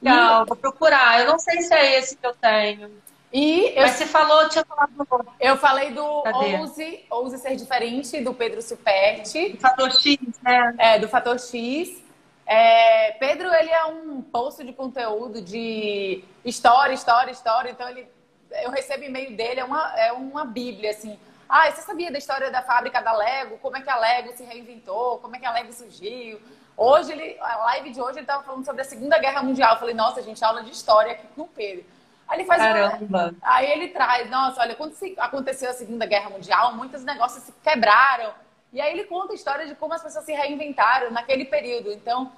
Não, 0.00 0.46
vou 0.46 0.56
procurar. 0.56 1.20
Eu 1.20 1.26
não 1.26 1.38
sei 1.38 1.60
se 1.60 1.74
é 1.74 1.98
esse 1.98 2.16
que 2.16 2.26
eu 2.26 2.34
tenho. 2.34 2.90
E 3.32 3.74
eu, 3.76 3.82
Mas 3.82 3.92
você 3.92 4.06
falou, 4.06 4.48
tinha 4.48 4.64
falado 4.64 4.90
do... 4.92 5.26
Eu 5.38 5.56
falei 5.56 5.90
do 5.90 6.04
Ouse, 6.04 7.04
Ouse 7.10 7.38
Ser 7.38 7.56
Diferente, 7.56 8.20
do 8.20 8.32
Pedro 8.32 8.62
Superti. 8.62 9.50
Do 9.50 9.60
Fator 9.60 9.90
X, 9.92 10.18
né? 10.42 10.74
É, 10.78 10.98
do 10.98 11.08
Fator 11.08 11.38
X. 11.38 12.02
É, 12.46 13.12
Pedro, 13.12 13.52
ele 13.52 13.70
é 13.70 13.84
um 13.84 14.22
posto 14.22 14.64
de 14.64 14.72
conteúdo 14.72 15.42
de 15.42 16.24
história, 16.42 16.94
história, 16.94 17.30
história. 17.30 17.70
Então, 17.70 17.86
ele, 17.90 18.08
eu 18.62 18.70
recebo 18.70 19.04
e-mail 19.04 19.36
dele, 19.36 19.60
é 19.60 19.64
uma, 19.64 20.00
é 20.00 20.12
uma 20.12 20.46
bíblia, 20.46 20.90
assim. 20.90 21.18
Ah, 21.46 21.70
você 21.70 21.82
sabia 21.82 22.10
da 22.10 22.16
história 22.16 22.50
da 22.50 22.62
fábrica 22.62 23.02
da 23.02 23.12
Lego? 23.12 23.58
Como 23.58 23.76
é 23.76 23.82
que 23.82 23.90
a 23.90 23.98
Lego 23.98 24.32
se 24.32 24.44
reinventou? 24.44 25.18
Como 25.18 25.36
é 25.36 25.38
que 25.38 25.44
a 25.44 25.52
Lego 25.52 25.72
surgiu? 25.72 26.40
Hoje, 26.74 27.12
ele, 27.12 27.36
a 27.40 27.56
live 27.56 27.90
de 27.90 28.00
hoje, 28.00 28.18
ele 28.18 28.20
estava 28.20 28.42
falando 28.42 28.64
sobre 28.64 28.80
a 28.80 28.84
Segunda 28.84 29.18
Guerra 29.18 29.42
Mundial. 29.42 29.74
Eu 29.74 29.80
falei, 29.80 29.94
nossa, 29.94 30.22
gente, 30.22 30.42
aula 30.42 30.62
de 30.62 30.70
história 30.70 31.12
aqui 31.12 31.26
com 31.34 31.42
o 31.42 31.48
Pedro. 31.48 31.84
Aí 32.28 32.38
ele 32.38 32.44
faz 32.46 32.62
Caramba. 32.62 33.06
Uma... 33.08 33.34
Aí 33.40 33.70
ele 33.70 33.88
traz, 33.88 34.28
nossa, 34.30 34.60
olha, 34.60 34.74
quando 34.74 34.94
aconteceu 35.16 35.70
a 35.70 35.72
Segunda 35.72 36.04
Guerra 36.04 36.28
Mundial, 36.28 36.74
muitos 36.74 37.02
negócios 37.02 37.42
se 37.44 37.52
quebraram. 37.64 38.32
E 38.72 38.80
aí 38.80 38.92
ele 38.92 39.04
conta 39.04 39.32
a 39.32 39.34
história 39.34 39.66
de 39.66 39.74
como 39.74 39.94
as 39.94 40.02
pessoas 40.02 40.24
se 40.24 40.32
reinventaram 40.32 41.10
naquele 41.10 41.46
período. 41.46 41.90
Então, 41.90 42.30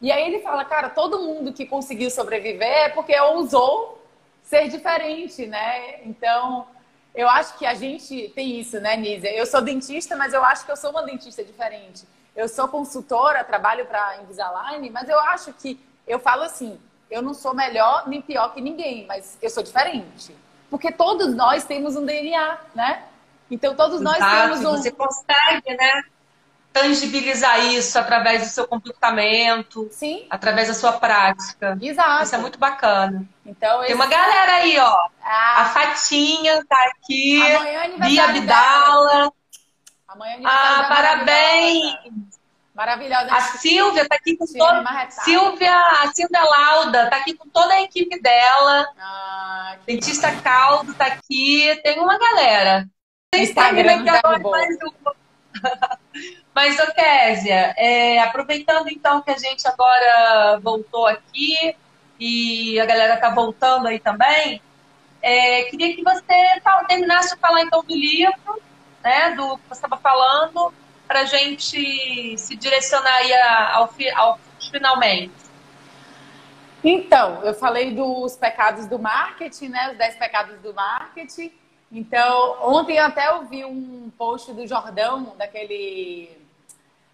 e 0.00 0.12
aí 0.12 0.24
ele 0.24 0.40
fala, 0.40 0.64
cara, 0.64 0.88
todo 0.88 1.20
mundo 1.20 1.52
que 1.52 1.66
conseguiu 1.66 2.10
sobreviver 2.10 2.68
é 2.68 2.88
porque 2.88 3.18
ousou 3.18 4.00
ser 4.44 4.68
diferente, 4.68 5.46
né? 5.46 6.02
Então, 6.04 6.66
eu 7.14 7.28
acho 7.28 7.58
que 7.58 7.66
a 7.66 7.74
gente 7.74 8.28
tem 8.34 8.60
isso, 8.60 8.80
né, 8.80 8.96
Nízia? 8.96 9.32
Eu 9.34 9.46
sou 9.46 9.60
dentista, 9.60 10.16
mas 10.16 10.32
eu 10.32 10.44
acho 10.44 10.64
que 10.64 10.70
eu 10.70 10.76
sou 10.76 10.90
uma 10.90 11.02
dentista 11.02 11.42
diferente. 11.42 12.04
Eu 12.34 12.48
sou 12.48 12.68
consultora, 12.68 13.44
trabalho 13.44 13.86
para 13.86 14.18
Invisalign, 14.22 14.88
mas 14.90 15.08
eu 15.08 15.18
acho 15.18 15.52
que 15.52 15.78
eu 16.06 16.18
falo 16.18 16.42
assim, 16.42 16.80
eu 17.12 17.20
não 17.20 17.34
sou 17.34 17.54
melhor 17.54 18.08
nem 18.08 18.22
pior 18.22 18.54
que 18.54 18.60
ninguém, 18.60 19.06
mas 19.06 19.36
eu 19.42 19.50
sou 19.50 19.62
diferente. 19.62 20.34
Porque 20.70 20.90
todos 20.90 21.34
nós 21.34 21.64
temos 21.64 21.94
um 21.94 22.04
DNA, 22.04 22.58
né? 22.74 23.04
Então 23.50 23.76
todos 23.76 24.00
nós 24.00 24.16
temos 24.16 24.60
um. 24.60 24.76
Você 24.78 24.90
consegue, 24.90 25.76
né? 25.76 26.04
Tangibilizar 26.72 27.66
isso 27.66 27.98
através 27.98 28.40
do 28.40 28.48
seu 28.48 28.66
comportamento, 28.66 29.86
Sim. 29.90 30.26
através 30.30 30.68
da 30.68 30.74
sua 30.74 30.94
prática. 30.94 31.76
Exato. 31.78 32.24
Isso 32.24 32.34
é 32.34 32.38
muito 32.38 32.58
bacana. 32.58 33.28
Então, 33.44 33.80
Tem 33.80 33.88
esse... 33.88 33.94
uma 33.94 34.06
galera 34.06 34.54
aí, 34.54 34.78
ó. 34.78 35.08
Ah. 35.22 35.60
A 35.60 35.64
Fatinha 35.66 36.64
tá 36.66 36.78
aqui. 36.86 37.42
Amanhã 37.42 37.80
é 37.82 37.88
Bia 37.98 38.24
Abdala. 38.24 39.32
Amanhã 40.08 40.36
é 40.38 40.42
Ah, 40.46 40.86
parabéns! 40.88 42.31
Maravilhosa. 42.74 43.34
A 43.34 43.40
Silvia 43.40 44.02
está 44.02 44.16
aqui 44.16 44.36
com 44.36 44.46
toda. 44.46 45.10
Silvia, 45.10 45.76
a 46.02 46.10
Silvia 46.14 46.42
Lauda 46.42 47.04
está 47.04 47.16
aqui 47.18 47.34
com 47.34 47.48
toda 47.48 47.74
a 47.74 47.82
equipe 47.82 48.20
dela. 48.20 48.88
Ah, 48.98 49.76
Dentista 49.86 50.34
Caldo 50.40 50.92
está 50.92 51.06
aqui. 51.06 51.78
Tem 51.82 52.00
uma 52.00 52.18
galera. 52.18 52.88
Tem 53.30 53.44
Instagram 53.44 54.04
agora 54.08 54.38
mais 54.38 54.76
uma. 54.82 55.14
Mas, 56.54 56.78
ô 56.78 56.92
Késia, 56.92 57.74
é, 57.76 58.18
aproveitando 58.20 58.88
então 58.88 59.22
que 59.22 59.30
a 59.30 59.38
gente 59.38 59.66
agora 59.66 60.58
voltou 60.62 61.06
aqui 61.06 61.74
e 62.18 62.78
a 62.78 62.84
galera 62.84 63.14
está 63.14 63.30
voltando 63.30 63.88
aí 63.88 63.98
também, 63.98 64.60
é, 65.22 65.62
queria 65.64 65.94
que 65.94 66.02
você 66.02 66.60
terminasse 66.88 67.34
de 67.34 67.40
falar 67.40 67.62
então 67.62 67.82
do 67.82 67.94
livro, 67.94 68.62
né, 69.02 69.30
do 69.30 69.56
que 69.56 69.68
você 69.68 69.84
estava 69.84 69.96
falando, 69.96 70.72
para 71.12 71.20
a 71.20 71.24
gente 71.26 72.38
se 72.38 72.56
direcionar 72.56 73.16
aí 73.16 73.34
ao, 73.34 73.90
ao 74.16 74.40
finalmente. 74.70 75.30
Então, 76.82 77.44
eu 77.44 77.52
falei 77.52 77.94
dos 77.94 78.34
pecados 78.34 78.86
do 78.86 78.98
marketing, 78.98 79.68
né? 79.68 79.90
Os 79.92 79.98
10 79.98 80.16
pecados 80.16 80.58
do 80.60 80.72
marketing. 80.72 81.52
Então, 81.92 82.56
ontem 82.62 82.96
eu 82.96 83.04
até 83.04 83.30
ouvi 83.30 83.62
um 83.62 84.10
post 84.16 84.54
do 84.54 84.66
Jordão, 84.66 85.34
daquele. 85.36 86.34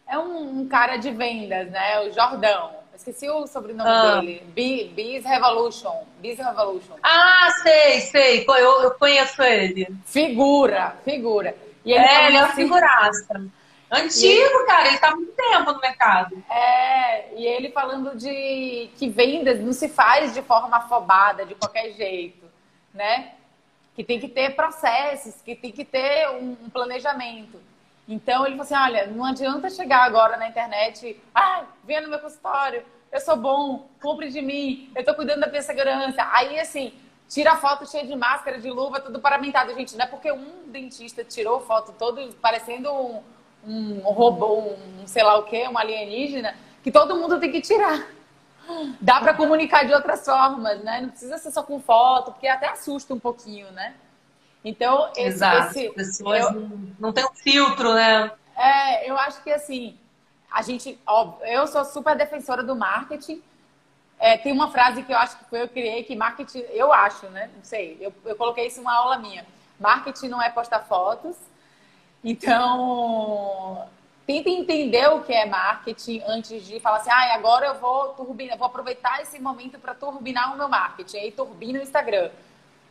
É 0.07 0.17
um, 0.17 0.61
um 0.61 0.69
cara 0.69 0.97
de 0.97 1.11
vendas, 1.11 1.69
né? 1.69 1.99
O 2.03 2.13
Jordão. 2.13 2.71
Esqueci 2.95 3.29
o 3.29 3.49
sobrenome 3.49 3.91
ah. 3.91 4.21
dele. 4.21 4.93
Biz 4.95 5.25
Revolution. 5.25 6.05
Biz 6.21 6.39
Revolution. 6.39 6.95
Ah, 7.03 7.49
sei, 7.65 8.01
sei. 8.03 8.47
Eu, 8.49 8.83
eu 8.83 8.91
conheço 8.93 9.43
ele. 9.43 9.89
Figura, 10.07 10.97
figura. 11.05 11.55
E 11.85 11.93
ele 11.93 12.05
é, 12.05 12.27
ele 12.29 12.37
é 12.37 12.41
uma 12.41 12.47
assim, 12.47 12.63
figuraça. 12.63 13.58
Antigo, 13.91 14.67
cara, 14.67 14.89
ele 14.89 14.99
tá 14.99 15.09
há 15.09 15.17
muito 15.17 15.33
tempo 15.33 15.73
no 15.73 15.81
mercado. 15.81 16.45
É, 16.51 17.35
e 17.35 17.47
ele 17.47 17.71
falando 17.71 18.17
de 18.17 18.91
que 18.97 19.09
vendas 19.09 19.61
não 19.61 19.73
se 19.73 19.89
faz 19.89 20.35
de 20.35 20.43
forma 20.43 20.77
afobada, 20.77 21.47
de 21.47 21.55
qualquer 21.55 21.93
jeito, 21.93 22.45
né? 22.93 23.33
Que 23.95 24.05
tem 24.05 24.21
que 24.21 24.29
ter 24.29 24.55
processos, 24.55 25.41
que 25.41 25.57
tem 25.57 25.73
que 25.73 25.85
ter 25.85 26.29
um, 26.31 26.57
um 26.65 26.71
planejamento. 26.71 27.59
Então 28.07 28.47
ele 28.47 28.57
falou 28.57 28.63
assim: 28.63 28.75
olha, 28.75 29.07
não 29.07 29.25
adianta 29.25 29.71
chegar 29.71 30.05
agora 30.05 30.37
na 30.37 30.49
internet, 30.49 31.19
ah, 31.35 31.65
venha 31.85 32.03
no 32.03 32.09
meu 32.09 32.19
consultório, 32.19 32.85
eu 33.11 33.21
sou 33.21 33.37
bom, 33.37 33.89
compre 34.03 34.31
de 34.31 34.43
mim, 34.43 34.93
eu 34.95 35.03
tô 35.03 35.15
cuidando 35.15 35.41
da 35.41 35.47
minha 35.47 35.63
segurança. 35.63 36.29
Aí 36.33 36.61
assim, 36.61 36.93
tira 37.27 37.53
a 37.53 37.57
foto 37.57 37.91
cheia 37.91 38.07
de 38.07 38.15
máscara, 38.15 38.59
de 38.59 38.71
luva, 38.71 39.01
tudo 39.01 39.19
paramentado. 39.19 39.75
Gente, 39.75 39.97
não 39.97 40.05
é 40.05 40.09
porque 40.09 40.31
um 40.31 40.65
dentista 40.67 41.25
tirou 41.25 41.61
foto 41.61 41.95
todo 41.99 42.35
parecendo 42.35 42.93
um 42.93 43.23
um 43.67 44.01
robô, 44.01 44.75
um 45.03 45.07
sei 45.07 45.23
lá 45.23 45.39
o 45.39 45.45
que, 45.45 45.67
um 45.69 45.79
alienígena, 45.79 46.55
que 46.83 46.91
todo 46.91 47.17
mundo 47.17 47.41
tem 47.41 47.51
que 47.51 47.61
tirar. 47.61 48.07
Dá 49.01 49.21
para 49.21 49.35
comunicar 49.35 49.87
de 49.87 49.95
outras 49.95 50.25
formas, 50.25 50.83
né? 50.85 51.01
Não 51.01 51.09
precisa 51.09 51.39
ser 51.39 51.51
só 51.51 51.63
com 51.63 51.81
foto, 51.81 52.33
porque 52.33 52.47
até 52.47 52.69
assusta 52.69 53.15
um 53.15 53.19
pouquinho, 53.19 53.71
né? 53.73 53.95
Então, 54.65 55.11
esse, 55.13 55.21
Exato. 55.21 55.79
Esse, 55.79 55.91
pessoas 55.91 56.41
eu, 56.41 56.71
não, 56.99 57.13
tem 57.13 57.25
um 57.25 57.35
filtro, 57.35 57.95
né? 57.95 58.31
É, 58.57 59.11
eu 59.11 59.17
acho 59.17 59.43
que 59.43 59.51
assim, 59.51 59.97
a 60.51 60.61
gente, 60.63 60.99
óbvio, 61.07 61.47
eu 61.47 61.67
sou 61.67 61.85
super 61.85 62.17
defensora 62.17 62.63
do 62.63 62.77
marketing. 62.77 63.43
É, 64.19 64.37
tem 64.37 64.53
uma 64.53 64.71
frase 64.71 65.03
que 65.03 65.13
eu 65.13 65.17
acho 65.17 65.39
que 65.39 65.45
foi 65.45 65.63
eu 65.63 65.69
criei, 65.69 66.03
que 66.03 66.17
marketing, 66.17 66.65
eu 66.71 66.93
acho, 66.93 67.27
né? 67.29 67.49
Não 67.57 67.65
sei, 67.65 67.97
eu, 68.01 68.13
eu 68.25 68.37
coloquei 68.37 68.67
isso 68.67 68.81
em 68.81 68.83
uma 68.83 68.95
aula 68.95 69.17
minha. 69.19 69.47
Marketing 69.79 70.29
não 70.29 70.43
é 70.43 70.51
postar 70.51 70.81
fotos, 70.81 71.37
então, 72.23 73.87
tenta 74.27 74.51
entender 74.51 75.09
o 75.09 75.23
que 75.23 75.33
é 75.33 75.47
marketing 75.47 76.23
antes 76.27 76.65
de 76.67 76.81
falar 76.81 76.99
assim, 76.99 77.11
ah, 77.11 77.35
agora 77.35 77.67
eu 77.67 77.75
vou 77.77 78.09
turbinar, 78.09 78.59
vou 78.59 78.67
aproveitar 78.67 79.23
esse 79.23 79.39
momento 79.39 79.79
para 79.79 79.95
turbinar 79.95 80.53
o 80.53 80.59
meu 80.59 80.69
marketing. 80.69 81.17
Aí 81.17 81.33
turbina 81.33 81.79
o 81.79 81.83
Instagram. 81.83 82.31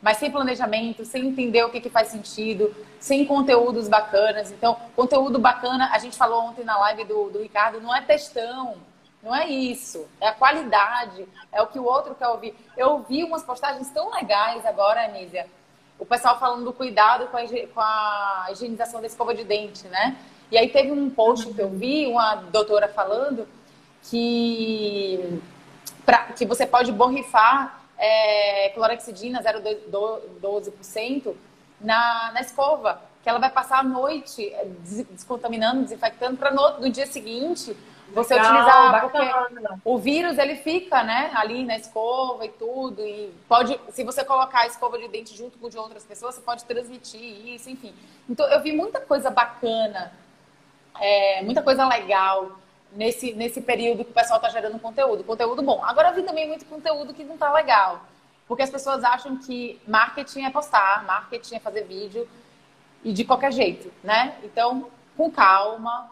Mas 0.01 0.17
sem 0.17 0.31
planejamento, 0.31 1.03
sem 1.05 1.27
entender 1.27 1.63
o 1.63 1.69
que, 1.69 1.81
que 1.81 1.89
faz 1.89 2.09
sentido, 2.09 2.73
sem 2.99 3.25
conteúdos 3.25 3.87
bacanas. 3.87 4.51
Então, 4.51 4.77
conteúdo 4.95 5.39
bacana, 5.39 5.89
a 5.91 5.99
gente 5.99 6.15
falou 6.15 6.43
ontem 6.43 6.63
na 6.63 6.77
live 6.79 7.03
do, 7.03 7.29
do 7.29 7.41
Ricardo, 7.41 7.81
não 7.81 7.93
é 7.93 8.01
textão, 8.01 8.77
não 9.21 9.35
é 9.35 9.47
isso. 9.47 10.07
É 10.21 10.29
a 10.29 10.33
qualidade, 10.33 11.27
é 11.51 11.61
o 11.61 11.67
que 11.67 11.79
o 11.79 11.83
outro 11.83 12.15
quer 12.15 12.27
ouvir. 12.27 12.55
Eu 12.77 12.91
ouvi 12.91 13.23
umas 13.23 13.43
postagens 13.43 13.89
tão 13.89 14.11
legais 14.11 14.65
agora, 14.65 15.05
Anísia, 15.05 15.47
o 15.99 16.05
pessoal 16.05 16.39
falando 16.39 16.65
do 16.65 16.73
cuidado 16.73 17.27
com 17.27 17.37
a, 17.37 17.41
com 17.41 17.79
a 17.79 18.47
higienização 18.51 19.01
da 19.01 19.07
escova 19.07 19.33
de 19.33 19.43
dente, 19.43 19.87
né? 19.87 20.17
E 20.51 20.57
aí 20.57 20.69
teve 20.69 20.91
um 20.91 21.09
post 21.09 21.53
que 21.53 21.61
eu 21.61 21.69
vi, 21.69 22.07
uma 22.07 22.35
doutora 22.35 22.87
falando 22.87 23.47
que, 24.03 25.41
pra, 26.05 26.25
que 26.27 26.45
você 26.45 26.65
pode 26.65 26.91
borrifar 26.91 27.81
é, 27.97 28.69
clorexidina 28.69 29.41
0,12% 29.43 31.33
na, 31.81 32.31
na 32.33 32.41
escova, 32.41 33.01
que 33.21 33.29
ela 33.29 33.39
vai 33.39 33.49
passar 33.49 33.79
a 33.79 33.83
noite 33.83 34.53
descontaminando, 35.11 35.83
desinfectando, 35.83 36.37
para 36.37 36.51
no, 36.51 36.79
no 36.79 36.89
dia 36.89 37.05
seguinte 37.05 37.75
você 38.13 38.35
Legal, 38.35 38.51
utilizar, 38.51 39.01
porque 39.01 39.79
o 39.83 39.97
vírus 39.97 40.37
ele 40.37 40.55
fica, 40.55 41.03
né, 41.03 41.31
ali 41.35 41.63
na 41.65 41.75
escova 41.75 42.45
e 42.45 42.49
tudo, 42.49 43.01
e 43.05 43.33
pode, 43.47 43.79
se 43.91 44.03
você 44.03 44.23
colocar 44.23 44.61
a 44.61 44.67
escova 44.67 44.97
de 44.97 45.07
dente 45.07 45.35
junto 45.35 45.57
com 45.57 45.69
de 45.69 45.77
outras 45.77 46.03
pessoas, 46.03 46.35
você 46.35 46.41
pode 46.41 46.65
transmitir 46.65 47.21
isso, 47.47 47.69
enfim. 47.69 47.93
Então 48.29 48.47
eu 48.47 48.61
vi 48.61 48.71
muita 48.71 48.99
coisa 48.99 49.29
bacana, 49.29 50.11
é, 50.99 51.41
muita 51.43 51.61
coisa 51.61 51.87
legal 51.87 52.57
nesse, 52.91 53.33
nesse 53.33 53.61
período 53.61 54.05
que 54.05 54.11
o 54.11 54.13
pessoal 54.13 54.37
está 54.37 54.49
gerando 54.49 54.79
conteúdo, 54.79 55.23
conteúdo 55.23 55.61
bom. 55.61 55.83
Agora 55.83 56.09
eu 56.09 56.15
vi 56.15 56.23
também 56.23 56.47
muito 56.47 56.65
conteúdo 56.65 57.13
que 57.13 57.23
não 57.23 57.35
está 57.35 57.51
legal, 57.53 58.01
porque 58.47 58.63
as 58.63 58.69
pessoas 58.69 59.03
acham 59.03 59.37
que 59.37 59.79
marketing 59.87 60.43
é 60.43 60.49
postar, 60.49 61.03
marketing 61.05 61.55
é 61.55 61.59
fazer 61.59 61.83
vídeo 61.83 62.27
e 63.03 63.11
de 63.11 63.23
qualquer 63.23 63.51
jeito, 63.51 63.91
né? 64.03 64.35
Então, 64.43 64.89
com 65.15 65.29
calma, 65.29 66.09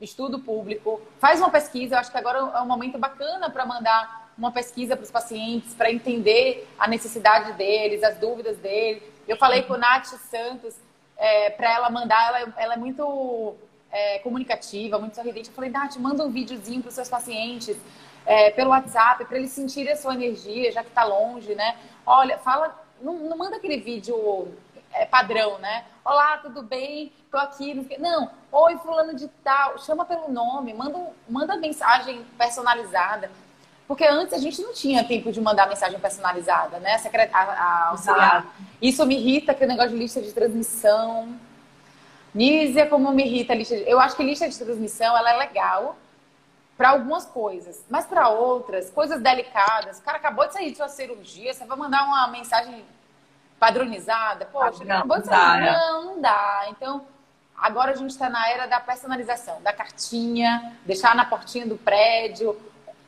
estudo 0.00 0.38
público, 0.38 1.00
faz 1.18 1.40
uma 1.40 1.50
pesquisa. 1.50 1.94
Eu 1.94 1.98
acho 2.00 2.10
que 2.10 2.18
agora 2.18 2.38
é 2.38 2.60
um 2.60 2.66
momento 2.66 2.98
bacana 2.98 3.50
para 3.50 3.64
mandar 3.64 4.32
uma 4.36 4.52
pesquisa 4.52 4.96
para 4.96 5.04
os 5.04 5.10
pacientes, 5.10 5.74
para 5.74 5.90
entender 5.90 6.68
a 6.78 6.86
necessidade 6.86 7.52
deles, 7.54 8.02
as 8.02 8.18
dúvidas 8.18 8.56
deles. 8.58 9.02
Eu 9.26 9.36
falei 9.36 9.62
com 9.62 9.76
Nath 9.76 10.06
Santos 10.06 10.74
é, 11.16 11.50
para 11.50 11.72
ela 11.72 11.90
mandar, 11.90 12.28
ela, 12.28 12.54
ela 12.56 12.74
é 12.74 12.76
muito 12.76 13.56
é, 13.90 14.18
comunicativa, 14.18 14.98
muito 14.98 15.14
sorridente. 15.14 15.48
Eu 15.48 15.54
falei, 15.54 15.70
Nath, 15.70 15.96
manda 15.96 16.24
um 16.24 16.30
videozinho 16.30 16.82
para 16.82 16.90
os 16.90 16.94
seus 16.94 17.08
pacientes 17.08 17.76
é, 18.26 18.50
pelo 18.50 18.70
WhatsApp, 18.70 19.24
para 19.24 19.38
eles 19.38 19.50
sentirem 19.50 19.92
a 19.92 19.96
sua 19.96 20.14
energia, 20.14 20.70
já 20.70 20.82
que 20.82 20.88
está 20.88 21.04
longe, 21.04 21.54
né? 21.54 21.76
Olha, 22.04 22.36
fala, 22.38 22.78
não, 23.00 23.14
não 23.20 23.38
manda 23.38 23.56
aquele 23.56 23.78
vídeo 23.78 24.48
é, 24.96 25.04
padrão, 25.04 25.58
né? 25.58 25.84
Olá, 26.04 26.38
tudo 26.38 26.62
bem? 26.62 27.12
Tô 27.30 27.36
aqui. 27.36 27.74
Não, 27.98 28.30
oi, 28.50 28.76
fulano 28.78 29.14
de 29.14 29.28
tal. 29.44 29.78
Chama 29.78 30.04
pelo 30.04 30.28
nome, 30.28 30.72
manda, 30.72 30.98
manda 31.28 31.56
mensagem 31.56 32.24
personalizada. 32.38 33.30
Porque 33.86 34.04
antes 34.04 34.32
a 34.32 34.38
gente 34.38 34.60
não 34.62 34.72
tinha 34.72 35.04
tempo 35.04 35.30
de 35.30 35.40
mandar 35.40 35.68
mensagem 35.68 36.00
personalizada, 36.00 36.78
né? 36.78 37.00
A, 37.32 37.38
a 37.38 37.88
auxiliar. 37.90 38.46
Isso 38.80 39.04
me 39.06 39.16
irrita, 39.16 39.52
aquele 39.52 39.72
negócio 39.72 39.92
de 39.92 39.98
lista 39.98 40.20
de 40.20 40.32
transmissão. 40.32 41.38
Nízia, 42.34 42.86
como 42.86 43.12
me 43.12 43.24
irrita 43.24 43.52
a 43.52 43.56
lista 43.56 43.76
de... 43.76 43.88
Eu 43.88 44.00
acho 44.00 44.16
que 44.16 44.22
lista 44.22 44.48
de 44.48 44.58
transmissão, 44.58 45.16
ela 45.16 45.30
é 45.30 45.36
legal 45.36 45.96
para 46.76 46.90
algumas 46.90 47.24
coisas. 47.26 47.84
Mas 47.88 48.06
para 48.06 48.28
outras, 48.28 48.90
coisas 48.90 49.22
delicadas. 49.22 49.98
O 49.98 50.02
cara 50.02 50.18
acabou 50.18 50.46
de 50.46 50.54
sair 50.54 50.70
de 50.70 50.76
sua 50.76 50.88
cirurgia, 50.88 51.54
você 51.54 51.64
vai 51.64 51.78
mandar 51.78 52.04
uma 52.04 52.26
mensagem 52.28 52.84
padronizada? 53.58 54.46
Poxa, 54.46 54.84
não, 54.84 55.08
sair. 55.08 55.24
Dá, 55.24 55.66
é. 55.66 55.72
Não, 55.72 56.04
não 56.04 56.20
dá. 56.20 56.66
Então, 56.68 57.06
agora 57.56 57.92
a 57.92 57.96
gente 57.96 58.10
está 58.10 58.28
na 58.28 58.48
era 58.48 58.66
da 58.66 58.80
personalização, 58.80 59.60
da 59.62 59.72
cartinha, 59.72 60.76
deixar 60.84 61.14
na 61.14 61.24
portinha 61.24 61.66
do 61.66 61.76
prédio. 61.76 62.58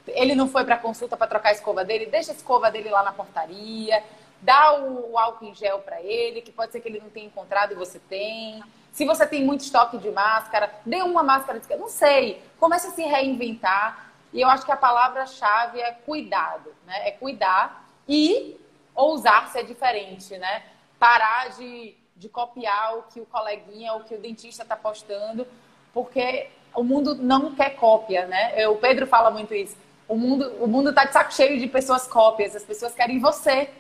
Ele 0.07 0.35
não 0.35 0.49
foi 0.49 0.65
para 0.65 0.77
consulta 0.77 1.17
para 1.17 1.27
trocar 1.27 1.51
a 1.51 1.53
escova 1.53 1.85
dele, 1.85 2.07
deixa 2.07 2.33
a 2.33 2.35
escova 2.35 2.71
dele 2.71 2.89
lá 2.89 3.03
na 3.03 3.13
portaria, 3.13 4.03
dá 4.41 4.75
o, 4.81 5.13
o 5.13 5.19
álcool 5.19 5.47
em 5.47 5.55
gel 5.55 5.81
para 5.81 6.01
ele, 6.01 6.41
que 6.41 6.51
pode 6.51 6.73
ser 6.73 6.81
que 6.81 6.89
ele 6.89 7.01
não 7.01 7.11
tenha 7.11 7.27
encontrado 7.27 7.73
e 7.73 7.75
você 7.75 7.99
tem. 7.99 8.63
Se 8.93 9.05
você 9.05 9.27
tem 9.27 9.45
muito 9.45 9.61
estoque 9.61 9.99
de 9.99 10.11
máscara, 10.11 10.73
dê 10.85 11.03
uma 11.03 11.23
máscara 11.23 11.61
de 11.61 11.77
não 11.77 11.89
sei. 11.89 12.43
Comece 12.59 12.89
a 12.89 12.91
se 12.91 13.03
reinventar. 13.03 14.07
E 14.33 14.41
eu 14.41 14.49
acho 14.49 14.65
que 14.65 14.73
a 14.73 14.77
palavra-chave 14.77 15.81
é 15.81 15.93
cuidado, 15.93 16.75
né? 16.87 17.09
É 17.09 17.11
cuidar 17.13 17.85
e 18.07 18.59
ousar 18.99 19.49
ser 19.53 19.65
diferente, 19.65 20.37
né? 20.37 20.63
Parar 20.99 21.51
de, 21.51 21.95
de 22.17 22.29
copiar 22.29 22.99
o 22.99 23.03
que 23.03 23.21
o 23.21 23.27
coleguinha, 23.27 23.95
o 23.95 24.05
que 24.05 24.15
o 24.15 24.19
dentista 24.19 24.65
está 24.65 24.77
postando, 24.77 25.47
porque 25.95 26.49
o 26.75 26.83
mundo 26.83 27.15
não 27.15 27.55
quer 27.55 27.71
cópia, 27.77 28.27
né? 28.27 28.67
O 28.69 28.77
Pedro 28.77 29.07
fala 29.07 29.31
muito 29.31 29.55
isso. 29.55 29.77
O 30.09 30.17
mundo 30.17 30.53
o 30.61 30.67
mundo 30.67 30.91
está 30.91 31.05
de 31.05 31.13
saco 31.13 31.33
cheio 31.33 31.61
de 31.61 31.67
pessoas 31.67 32.07
cópias. 32.07 32.57
As 32.57 32.65
pessoas 32.65 32.93
querem 32.95 33.21
você, 33.21 33.71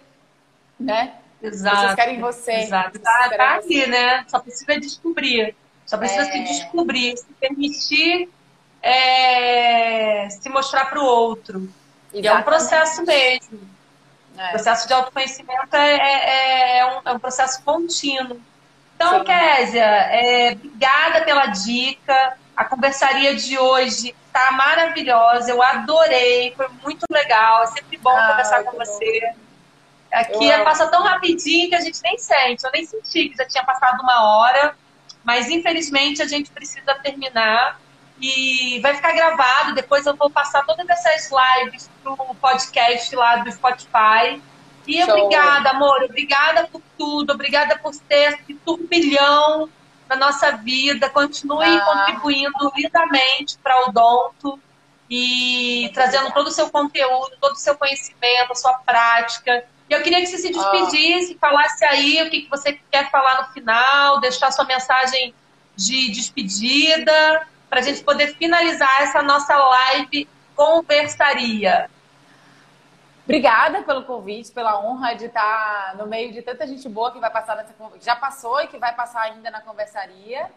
né? 0.78 1.16
Exato. 1.42 1.74
As 1.74 1.80
pessoas 1.80 1.94
querem 1.96 2.20
você. 2.20 2.52
Exato. 2.52 2.98
Tá, 3.00 3.30
tá 3.36 3.54
aqui, 3.56 3.86
né? 3.86 4.24
Só 4.28 4.38
precisa 4.38 4.78
descobrir. 4.78 5.56
Só 5.84 5.96
precisa 5.96 6.22
é... 6.22 6.32
se 6.32 6.38
descobrir, 6.44 7.16
se 7.16 7.32
permitir 7.40 8.28
é, 8.82 10.28
se 10.30 10.48
mostrar 10.48 10.86
para 10.86 11.00
o 11.00 11.04
outro. 11.04 11.68
E 12.12 12.26
é 12.26 12.32
um 12.32 12.42
processo 12.42 13.04
mesmo. 13.04 13.77
É. 14.38 14.46
O 14.46 14.50
processo 14.50 14.86
de 14.86 14.94
autoconhecimento 14.94 15.76
é, 15.76 15.96
é, 15.96 16.78
é, 16.78 16.86
um, 16.86 17.00
é 17.04 17.12
um, 17.12 17.18
processo 17.18 17.62
contínuo. 17.64 18.40
Então, 18.94 19.18
Sim. 19.18 19.24
Késia, 19.24 19.84
é, 19.84 20.52
obrigada 20.52 21.24
pela 21.24 21.46
dica. 21.46 22.36
A 22.56 22.64
conversaria 22.64 23.34
de 23.34 23.58
hoje 23.58 24.14
está 24.26 24.52
maravilhosa. 24.52 25.50
Eu 25.50 25.62
adorei, 25.62 26.54
foi 26.56 26.68
muito 26.82 27.04
legal. 27.10 27.64
É 27.64 27.66
sempre 27.66 27.98
bom 27.98 28.16
ah, 28.16 28.28
conversar 28.28 28.64
com 28.64 28.76
você. 28.76 29.20
Bom. 29.20 29.48
Aqui 30.12 30.48
eu... 30.48 30.64
passa 30.64 30.86
tão 30.86 31.02
rapidinho 31.02 31.68
que 31.68 31.74
a 31.74 31.80
gente 31.80 32.00
nem 32.02 32.16
sente. 32.18 32.64
Eu 32.64 32.70
nem 32.72 32.84
senti 32.84 33.28
que 33.30 33.36
já 33.36 33.44
tinha 33.44 33.64
passado 33.64 34.00
uma 34.00 34.22
hora. 34.22 34.74
Mas, 35.24 35.48
infelizmente, 35.50 36.22
a 36.22 36.26
gente 36.26 36.50
precisa 36.50 36.94
terminar. 37.02 37.80
E 38.20 38.80
vai 38.80 38.94
ficar 38.94 39.12
gravado. 39.12 39.74
Depois 39.74 40.06
eu 40.06 40.16
vou 40.16 40.30
passar 40.30 40.64
todas 40.64 40.88
essas 40.88 41.30
lives 41.30 41.90
pro 42.02 42.16
podcast 42.40 43.14
lá 43.14 43.36
do 43.36 43.52
Spotify. 43.52 44.40
E 44.86 45.04
Show. 45.04 45.10
obrigada, 45.10 45.70
amor. 45.70 46.02
Obrigada 46.02 46.66
por 46.66 46.82
tudo. 46.96 47.32
Obrigada 47.32 47.78
por 47.78 47.94
ter 48.08 48.32
esse 48.32 48.54
turbilhão 48.54 49.68
na 50.08 50.16
nossa 50.16 50.52
vida. 50.52 51.08
Continue 51.10 51.76
ah. 51.76 51.80
contribuindo 51.80 52.72
lindamente 52.74 53.58
para 53.58 53.88
o 53.88 53.92
Donto 53.92 54.58
e 55.10 55.90
trazendo 55.94 56.32
todo 56.32 56.48
o 56.48 56.50
seu 56.50 56.70
conteúdo, 56.70 57.36
todo 57.40 57.52
o 57.52 57.58
seu 57.58 57.76
conhecimento, 57.76 58.54
sua 58.54 58.74
prática. 58.78 59.64
E 59.88 59.94
eu 59.94 60.02
queria 60.02 60.20
que 60.20 60.26
você 60.26 60.38
se 60.38 60.50
despedisse, 60.50 61.34
ah. 61.34 61.48
falasse 61.48 61.84
aí 61.84 62.22
o 62.22 62.30
que 62.30 62.48
você 62.50 62.80
quer 62.90 63.10
falar 63.10 63.42
no 63.42 63.52
final, 63.52 64.20
deixar 64.20 64.50
sua 64.50 64.64
mensagem 64.64 65.34
de 65.76 66.10
despedida 66.10 67.46
para 67.68 67.80
a 67.80 67.82
gente 67.82 68.02
poder 68.02 68.34
finalizar 68.36 69.02
essa 69.02 69.22
nossa 69.22 69.56
live 69.56 70.28
conversaria. 70.54 71.88
Obrigada 73.24 73.82
pelo 73.82 74.04
convite, 74.04 74.50
pela 74.50 74.80
honra 74.80 75.14
de 75.14 75.26
estar 75.26 75.94
no 75.96 76.06
meio 76.06 76.32
de 76.32 76.40
tanta 76.40 76.66
gente 76.66 76.88
boa 76.88 77.12
que 77.12 77.20
vai 77.20 77.30
passar 77.30 77.56
nessa 77.56 77.74
já 78.00 78.16
passou 78.16 78.60
e 78.62 78.68
que 78.68 78.78
vai 78.78 78.94
passar 78.94 79.20
ainda 79.22 79.50
na 79.50 79.60
conversaria. 79.60 80.50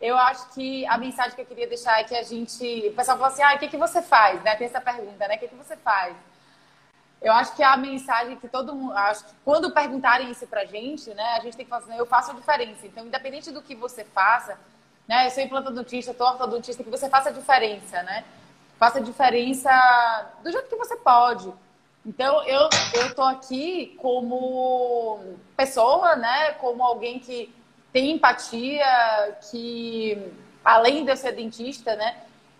Eu 0.00 0.18
acho 0.18 0.52
que 0.52 0.84
a 0.86 0.98
mensagem 0.98 1.36
que 1.36 1.40
eu 1.40 1.46
queria 1.46 1.68
deixar 1.68 2.00
é 2.00 2.04
que 2.04 2.16
a 2.16 2.22
gente. 2.22 2.88
O 2.88 2.94
pessoal 2.94 3.16
falou 3.16 3.32
assim: 3.32 3.42
ah, 3.42 3.54
o 3.54 3.58
que, 3.58 3.68
que 3.68 3.76
você 3.76 4.02
faz? 4.02 4.42
Né? 4.42 4.56
Tem 4.56 4.66
essa 4.66 4.80
pergunta, 4.80 5.28
né? 5.28 5.36
O 5.36 5.38
que, 5.38 5.46
que 5.46 5.54
você 5.54 5.76
faz? 5.76 6.16
Eu 7.22 7.32
acho 7.32 7.54
que 7.54 7.62
a 7.62 7.76
mensagem 7.76 8.36
que 8.36 8.48
todo 8.48 8.74
mundo. 8.74 8.92
Acho 8.94 9.24
que 9.24 9.32
quando 9.44 9.70
perguntarem 9.70 10.30
isso 10.30 10.46
pra 10.48 10.64
gente, 10.64 11.14
né? 11.14 11.36
A 11.36 11.40
gente 11.40 11.56
tem 11.56 11.64
que 11.64 11.70
fazer, 11.70 11.92
assim, 11.92 11.98
eu 11.98 12.06
faço 12.06 12.32
a 12.32 12.34
diferença. 12.34 12.86
Então, 12.86 13.06
independente 13.06 13.52
do 13.52 13.62
que 13.62 13.74
você 13.74 14.04
faça, 14.04 14.58
né? 15.06 15.26
Eu 15.26 15.30
sou 15.30 15.42
implantodontista, 15.42 16.12
estou 16.12 16.26
ortodontista, 16.26 16.82
que 16.82 16.90
você 16.90 17.08
faça 17.08 17.28
a 17.28 17.32
diferença, 17.32 18.02
né? 18.02 18.24
Faça 18.78 18.98
a 18.98 19.02
diferença 19.02 19.70
do 20.42 20.50
jeito 20.50 20.68
que 20.68 20.76
você 20.76 20.96
pode. 20.96 21.52
Então, 22.06 22.42
eu 22.44 22.68
estou 23.06 23.24
aqui 23.24 23.96
como 24.00 25.20
pessoa, 25.56 26.16
né? 26.16 26.52
Como 26.52 26.82
alguém 26.82 27.18
que 27.18 27.54
tem 27.92 28.10
empatia, 28.10 29.38
que 29.50 30.18
além 30.64 31.04
de 31.04 31.10
eu 31.10 31.16
ser 31.16 31.32
dentista, 31.32 31.96
né? 31.96 32.16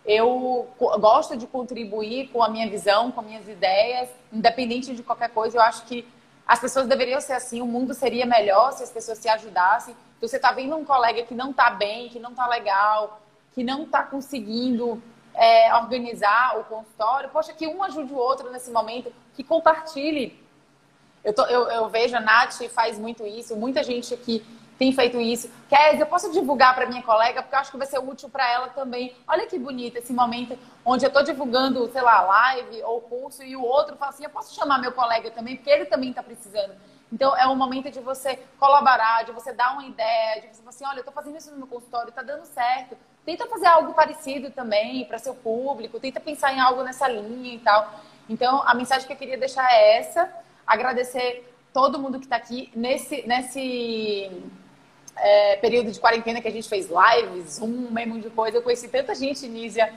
Eu 0.07 0.69
gosto 0.79 1.37
de 1.37 1.47
contribuir 1.47 2.29
com 2.29 2.43
a 2.43 2.49
minha 2.49 2.69
visão, 2.69 3.11
com 3.11 3.23
minhas 3.23 3.49
ideias, 3.49 4.09
independente 4.33 4.95
de 4.95 5.03
qualquer 5.03 5.31
coisa. 5.31 5.57
Eu 5.57 5.63
acho 5.63 5.85
que 5.87 6.07
as 6.47 6.61
pessoas 6.61 6.87
deveriam 6.87 7.21
ser 7.21 7.33
assim, 7.33 7.63
o 7.63 7.67
mundo 7.67 7.95
seria 7.95 8.27
melhor 8.27 8.73
se 8.73 8.83
as 8.83 8.91
pessoas 8.91 9.19
se 9.19 9.29
ajudassem. 9.29 9.97
Então, 10.17 10.29
você 10.29 10.37
está 10.37 10.53
vendo 10.53 10.77
um 10.77 10.85
colega 10.85 11.23
que 11.23 11.35
não 11.35 11.51
está 11.51 11.71
bem, 11.71 12.09
que 12.09 12.19
não 12.19 12.31
está 12.31 12.47
legal, 12.47 13.21
que 13.55 13.62
não 13.62 13.85
está 13.85 14.03
conseguindo 14.03 15.03
é, 15.35 15.75
organizar 15.75 16.59
o 16.59 16.65
consultório, 16.65 17.31
poxa, 17.31 17.53
que 17.53 17.67
um 17.67 17.83
ajude 17.83 18.12
o 18.12 18.17
outro 18.17 18.51
nesse 18.51 18.71
momento, 18.71 19.12
que 19.35 19.43
compartilhe. 19.43 20.43
Eu, 21.23 21.33
tô, 21.35 21.45
eu, 21.47 21.69
eu 21.71 21.89
vejo 21.89 22.17
a 22.17 22.21
Nath 22.21 22.62
faz 22.71 22.99
muito 22.99 23.27
isso, 23.27 23.57
muita 23.57 23.83
gente 23.83 24.12
aqui 24.12 24.45
tem 24.79 24.93
feito 24.93 25.21
isso. 25.21 25.51
Kézia, 25.69 26.03
eu 26.03 26.07
posso 26.07 26.33
divulgar 26.33 26.75
para 26.75 26.87
minha 26.87 27.03
colega, 27.03 27.43
porque 27.43 27.55
eu 27.55 27.61
acho 27.61 27.71
que 27.71 27.77
vai 27.77 27.87
ser 27.87 27.99
útil 27.99 28.29
para 28.29 28.49
ela 28.51 28.69
também. 28.69 29.15
Olha 29.27 29.47
que 29.47 29.59
bonito 29.59 29.97
esse 29.97 30.12
momento 30.12 30.59
onde 30.85 31.05
eu 31.05 31.09
estou 31.09 31.23
divulgando, 31.23 31.91
sei 31.93 32.03
lá, 32.03 32.23
live 32.23 32.83
ou 32.83 33.01
curso, 33.01 33.43
e 33.43 33.57
o 33.57 33.62
outro 33.62 33.97
fala 33.97 34.11
assim: 34.11 34.25
eu 34.25 34.31
posso 34.31 34.55
chamar 34.55 34.79
meu 34.79 34.93
colega 34.93 35.31
também, 35.31 35.57
porque 35.57 35.71
ele 35.71 35.87
também 35.87 36.11
está 36.11 36.23
precisando. 36.23 36.75
Então, 37.15 37.37
é 37.37 37.47
um 37.47 37.55
momento 37.55 37.93
de 37.93 38.01
você 38.01 38.37
colaborar, 38.59 39.23
de 39.25 39.31
você 39.31 39.53
dar 39.53 39.75
uma 39.75 39.85
ideia, 39.85 40.41
de 40.41 40.49
você 40.49 40.59
falar 40.59 40.71
assim, 40.71 40.85
olha, 40.85 40.97
eu 40.97 41.03
estou 41.03 41.15
fazendo 41.15 41.39
isso 41.39 41.49
no 41.53 41.59
meu 41.59 41.69
consultório, 41.69 42.09
está 42.09 42.23
dando 42.23 42.45
certo. 42.45 42.97
Tenta 43.25 43.47
fazer 43.47 43.67
algo 43.67 43.95
parecido 43.95 44.51
também 44.51 45.05
para 45.05 45.21
seu 45.21 45.33
público, 45.33 46.01
tenta 46.01 46.19
pensar 46.19 46.53
em 46.53 46.59
algo 46.59 46.83
nessa 46.83 47.07
linha 47.07 47.55
e 47.55 47.61
tal. 47.61 47.89
Então, 48.29 48.65
a 48.67 48.75
mensagem 48.75 49.07
que 49.07 49.12
eu 49.12 49.17
queria 49.17 49.39
deixar 49.39 49.65
é 49.73 49.99
essa. 49.99 50.29
Agradecer 50.67 51.49
todo 51.73 52.01
mundo 52.01 52.19
que 52.19 52.27
está 52.27 52.35
aqui 52.35 52.69
nesse, 52.75 53.25
nesse 53.29 54.33
é, 55.15 55.55
período 55.59 55.93
de 55.93 56.01
quarentena 56.01 56.41
que 56.41 56.49
a 56.49 56.51
gente 56.51 56.69
fez 56.69 56.89
lives, 56.91 57.61
um 57.61 57.93
mesmo 57.93 58.21
de 58.21 58.29
coisa. 58.29 58.57
Eu 58.57 58.62
conheci 58.62 58.89
tanta 58.89 59.15
gente, 59.15 59.47
Nízia, 59.47 59.95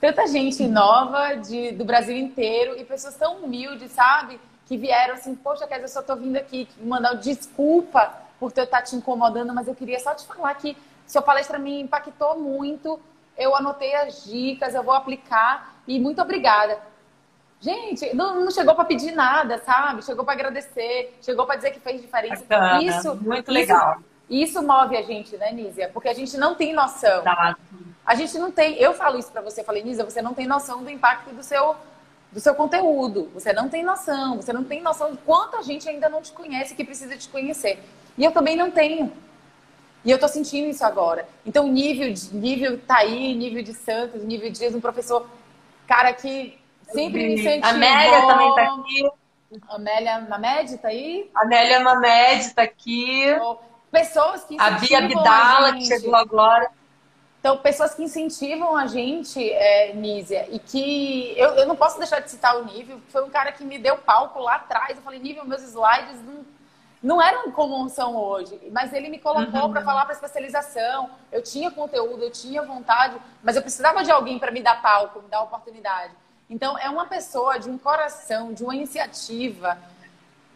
tanta 0.00 0.26
gente 0.26 0.66
nova 0.66 1.34
de, 1.34 1.70
do 1.70 1.84
Brasil 1.84 2.16
inteiro 2.16 2.76
e 2.76 2.84
pessoas 2.84 3.14
tão 3.14 3.44
humildes, 3.44 3.92
sabe? 3.92 4.40
Que 4.66 4.76
vieram 4.76 5.14
assim, 5.14 5.34
poxa, 5.34 5.66
quer 5.66 5.74
dizer, 5.74 5.84
eu 5.84 5.88
só 5.88 6.02
tô 6.02 6.16
vindo 6.16 6.36
aqui 6.36 6.68
mandar 6.80 7.14
desculpa 7.14 8.12
por 8.40 8.52
eu 8.56 8.64
estar 8.64 8.82
te 8.82 8.96
incomodando, 8.96 9.54
mas 9.54 9.68
eu 9.68 9.74
queria 9.74 9.98
só 10.00 10.14
te 10.14 10.26
falar 10.26 10.54
que 10.54 10.76
sua 11.06 11.22
palestra 11.22 11.58
me 11.58 11.80
impactou 11.80 12.38
muito. 12.38 13.00
Eu 13.36 13.54
anotei 13.54 13.94
as 13.94 14.24
dicas, 14.24 14.74
eu 14.74 14.82
vou 14.82 14.94
aplicar 14.94 15.74
e 15.86 15.98
muito 15.98 16.20
obrigada. 16.22 16.78
Gente, 17.60 18.14
não, 18.14 18.44
não 18.44 18.50
chegou 18.50 18.74
para 18.74 18.84
pedir 18.84 19.12
nada, 19.12 19.58
sabe? 19.58 20.04
Chegou 20.04 20.24
para 20.24 20.34
agradecer, 20.34 21.16
chegou 21.22 21.46
para 21.46 21.56
dizer 21.56 21.70
que 21.70 21.80
fez 21.80 22.00
diferença. 22.00 22.44
Bacana, 22.46 22.82
isso, 22.82 23.14
muito 23.16 23.50
legal. 23.50 23.96
Isso, 24.28 24.58
isso 24.58 24.62
move 24.62 24.96
a 24.96 25.02
gente, 25.02 25.36
né, 25.36 25.50
Nízia? 25.50 25.90
Porque 25.92 26.08
a 26.08 26.14
gente 26.14 26.36
não 26.36 26.54
tem 26.54 26.74
noção. 26.74 27.22
A 28.04 28.14
gente 28.14 28.38
não 28.38 28.50
tem. 28.52 28.74
Eu 28.76 28.92
falo 28.92 29.18
isso 29.18 29.32
para 29.32 29.40
você, 29.40 29.62
eu 29.62 29.64
falei, 29.64 29.82
Nízia, 29.82 30.04
você 30.04 30.20
não 30.20 30.34
tem 30.34 30.46
noção 30.46 30.82
do 30.84 30.90
impacto 30.90 31.30
do 31.30 31.42
seu 31.42 31.74
do 32.34 32.40
seu 32.40 32.54
conteúdo. 32.54 33.30
Você 33.32 33.52
não 33.52 33.68
tem 33.68 33.84
noção, 33.84 34.36
você 34.36 34.52
não 34.52 34.64
tem 34.64 34.82
noção 34.82 35.12
de 35.12 35.18
quanta 35.18 35.62
gente 35.62 35.88
ainda 35.88 36.08
não 36.08 36.20
te 36.20 36.32
conhece 36.32 36.74
que 36.74 36.84
precisa 36.84 37.16
te 37.16 37.28
conhecer. 37.28 37.78
E 38.18 38.24
eu 38.24 38.32
também 38.32 38.56
não 38.56 38.72
tenho. 38.72 39.12
E 40.04 40.10
eu 40.10 40.18
tô 40.18 40.26
sentindo 40.26 40.68
isso 40.68 40.84
agora. 40.84 41.26
Então, 41.46 41.68
nível 41.68 42.12
de, 42.12 42.34
nível 42.34 42.78
tá 42.80 42.98
aí, 42.98 43.34
nível 43.34 43.62
de 43.62 43.72
Santos, 43.72 44.22
nível 44.24 44.50
de 44.50 44.58
Dias, 44.58 44.74
um 44.74 44.80
professor, 44.80 45.26
cara, 45.86 46.12
que 46.12 46.58
sempre 46.92 47.22
me 47.22 47.34
incentivou. 47.34 47.70
Amélia 47.70 48.26
também 48.26 48.54
tá 48.54 48.74
aqui. 48.74 49.10
Amélia 49.68 50.20
Mamed 50.28 50.78
tá 50.78 50.88
aí? 50.88 51.30
Amélia 51.34 51.80
Mamed 51.80 52.52
tá 52.52 52.62
aqui. 52.62 53.26
Pessoas 53.92 54.42
que 54.42 54.56
A 54.60 54.72
Bia 54.72 55.02
Bidala, 55.02 55.74
que 55.74 55.86
chegou 55.86 56.16
agora. 56.16 56.68
Então, 57.44 57.58
pessoas 57.58 57.94
que 57.94 58.02
incentivam 58.02 58.74
a 58.74 58.86
gente, 58.86 59.38
é, 59.38 59.92
Nízia, 59.92 60.48
e 60.50 60.58
que 60.58 61.34
eu, 61.36 61.50
eu 61.56 61.66
não 61.66 61.76
posso 61.76 61.98
deixar 61.98 62.20
de 62.20 62.30
citar 62.30 62.56
o 62.56 62.64
Nível, 62.64 62.98
foi 63.10 63.22
um 63.22 63.28
cara 63.28 63.52
que 63.52 63.62
me 63.62 63.78
deu 63.78 63.98
palco 63.98 64.38
lá 64.38 64.54
atrás. 64.54 64.96
Eu 64.96 65.02
falei, 65.02 65.20
Nível, 65.20 65.44
meus 65.44 65.60
slides 65.60 66.22
não, 66.22 66.46
não 67.02 67.22
eram 67.22 67.52
como 67.52 67.86
são 67.90 68.16
hoje, 68.16 68.58
mas 68.72 68.94
ele 68.94 69.10
me 69.10 69.18
colocou 69.18 69.60
uhum. 69.60 69.72
para 69.72 69.82
falar 69.82 70.06
para 70.06 70.14
especialização. 70.14 71.10
Eu 71.30 71.42
tinha 71.42 71.70
conteúdo, 71.70 72.22
eu 72.22 72.30
tinha 72.30 72.62
vontade, 72.62 73.14
mas 73.42 73.56
eu 73.56 73.60
precisava 73.60 74.02
de 74.02 74.10
alguém 74.10 74.38
para 74.38 74.50
me 74.50 74.62
dar 74.62 74.80
palco, 74.80 75.20
me 75.20 75.28
dar 75.28 75.42
oportunidade. 75.42 76.14
Então, 76.48 76.78
é 76.78 76.88
uma 76.88 77.04
pessoa 77.04 77.58
de 77.58 77.68
um 77.68 77.76
coração, 77.76 78.54
de 78.54 78.64
uma 78.64 78.74
iniciativa 78.74 79.76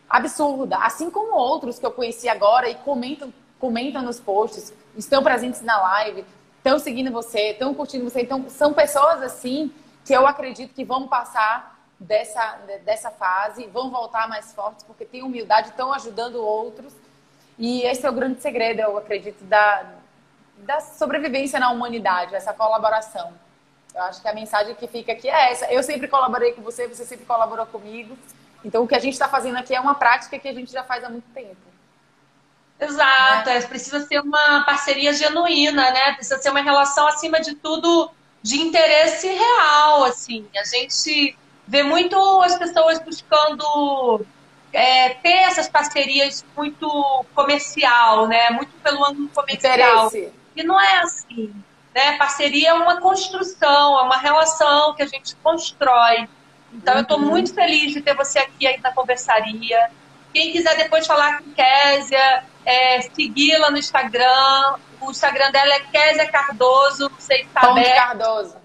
absurda, 0.08 0.78
assim 0.78 1.10
como 1.10 1.36
outros 1.36 1.78
que 1.78 1.84
eu 1.84 1.92
conheci 1.92 2.30
agora 2.30 2.66
e 2.66 2.76
comentam, 2.76 3.30
comentam 3.60 4.00
nos 4.00 4.18
posts, 4.18 4.72
estão 4.96 5.22
presentes 5.22 5.60
na 5.60 5.78
live 5.82 6.24
estão 6.58 6.78
seguindo 6.78 7.10
você, 7.10 7.52
estão 7.52 7.74
curtindo 7.74 8.04
você. 8.04 8.20
Então, 8.20 8.48
são 8.48 8.72
pessoas 8.72 9.22
assim 9.22 9.72
que 10.04 10.12
eu 10.12 10.26
acredito 10.26 10.74
que 10.74 10.84
vão 10.84 11.08
passar 11.08 11.78
dessa, 11.98 12.58
dessa 12.84 13.10
fase, 13.10 13.66
vão 13.66 13.90
voltar 13.90 14.28
mais 14.28 14.52
fortes, 14.52 14.84
porque 14.84 15.04
têm 15.04 15.22
humildade, 15.22 15.68
estão 15.68 15.92
ajudando 15.92 16.36
outros. 16.36 16.92
E 17.58 17.82
esse 17.82 18.06
é 18.06 18.10
o 18.10 18.12
grande 18.12 18.40
segredo, 18.40 18.80
eu 18.80 18.96
acredito, 18.96 19.42
da, 19.44 19.84
da 20.58 20.80
sobrevivência 20.80 21.58
na 21.58 21.70
humanidade, 21.70 22.34
essa 22.34 22.52
colaboração. 22.52 23.32
Eu 23.94 24.02
acho 24.02 24.22
que 24.22 24.28
a 24.28 24.34
mensagem 24.34 24.74
que 24.74 24.86
fica 24.86 25.12
aqui 25.12 25.28
é 25.28 25.50
essa. 25.50 25.72
Eu 25.72 25.82
sempre 25.82 26.06
colaborei 26.06 26.52
com 26.52 26.62
você, 26.62 26.86
você 26.86 27.04
sempre 27.04 27.26
colaborou 27.26 27.66
comigo. 27.66 28.16
Então, 28.64 28.84
o 28.84 28.88
que 28.88 28.94
a 28.94 28.98
gente 28.98 29.14
está 29.14 29.28
fazendo 29.28 29.56
aqui 29.56 29.74
é 29.74 29.80
uma 29.80 29.94
prática 29.94 30.38
que 30.38 30.48
a 30.48 30.52
gente 30.52 30.70
já 30.70 30.84
faz 30.84 31.02
há 31.02 31.08
muito 31.08 31.28
tempo. 31.32 31.67
Exato, 32.80 33.50
é. 33.50 33.60
precisa 33.62 34.06
ser 34.06 34.20
uma 34.20 34.62
parceria 34.62 35.12
genuína, 35.12 35.90
né? 35.90 36.12
Precisa 36.12 36.38
ser 36.38 36.50
uma 36.50 36.62
relação, 36.62 37.06
acima 37.08 37.40
de 37.40 37.54
tudo, 37.56 38.10
de 38.42 38.60
interesse 38.60 39.26
real, 39.26 40.04
assim. 40.04 40.46
A 40.56 40.64
gente 40.64 41.36
vê 41.66 41.82
muito 41.82 42.16
as 42.42 42.56
pessoas 42.56 43.00
buscando 43.00 44.24
é, 44.72 45.10
ter 45.10 45.38
essas 45.42 45.68
parcerias 45.68 46.44
muito 46.56 47.24
comercial, 47.34 48.28
né? 48.28 48.50
Muito 48.50 48.72
pelo 48.82 49.04
ângulo 49.04 49.28
comercial. 49.28 50.06
Interesse. 50.06 50.32
E 50.54 50.62
não 50.62 50.80
é 50.80 51.00
assim. 51.00 51.52
Né? 51.94 52.16
Parceria 52.16 52.70
é 52.70 52.74
uma 52.74 53.00
construção, 53.00 53.98
é 53.98 54.02
uma 54.02 54.18
relação 54.18 54.94
que 54.94 55.02
a 55.02 55.06
gente 55.06 55.34
constrói. 55.36 56.28
Então, 56.72 56.94
uhum. 56.94 57.00
eu 57.00 57.02
estou 57.02 57.18
muito 57.18 57.54
feliz 57.54 57.92
de 57.92 58.00
ter 58.00 58.14
você 58.14 58.38
aqui 58.38 58.66
aí 58.66 58.78
na 58.80 58.92
conversaria. 58.92 59.90
Quem 60.32 60.52
quiser 60.52 60.76
depois 60.76 61.06
falar 61.06 61.38
com 61.38 61.52
Késia, 61.52 62.44
é, 62.64 63.00
segui-la 63.02 63.70
no 63.70 63.78
Instagram. 63.78 64.76
O 65.00 65.10
Instagram 65.10 65.50
dela 65.50 65.74
é 65.74 65.80
Késia 65.80 66.30
Cardoso, 66.30 67.08
não 67.08 67.20
sei 67.20 67.38
se 67.38 67.44
está 67.44 67.70
aberto. 67.70 67.94
Cardoso. 67.94 68.56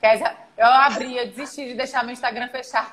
Késia, 0.00 0.36
eu 0.56 0.66
abri, 0.66 1.16
eu 1.16 1.26
desisti 1.26 1.66
de 1.68 1.74
deixar 1.74 2.04
meu 2.04 2.12
Instagram 2.12 2.48
fechado. 2.48 2.92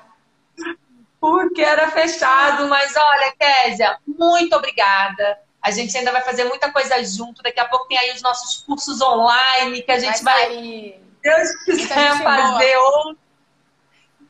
Porque 1.19 1.61
era 1.61 1.89
fechado, 1.89 2.67
mas 2.67 2.95
olha, 2.95 3.33
Késia, 3.37 3.97
muito 4.05 4.55
obrigada. 4.55 5.39
A 5.61 5.71
gente 5.71 5.97
ainda 5.97 6.11
vai 6.11 6.21
fazer 6.21 6.45
muita 6.45 6.71
coisa 6.71 7.03
junto. 7.03 7.41
Daqui 7.43 7.59
a 7.59 7.65
pouco 7.65 7.87
tem 7.87 7.97
aí 7.97 8.11
os 8.11 8.21
nossos 8.21 8.61
cursos 8.61 9.01
online 9.01 9.81
que 9.81 9.91
a 9.91 9.99
gente 9.99 10.23
vai, 10.23 10.45
vai 10.45 10.99
Deus 11.21 11.55
quiser, 11.65 12.23
fazer 12.23 12.77
outro. 12.77 13.17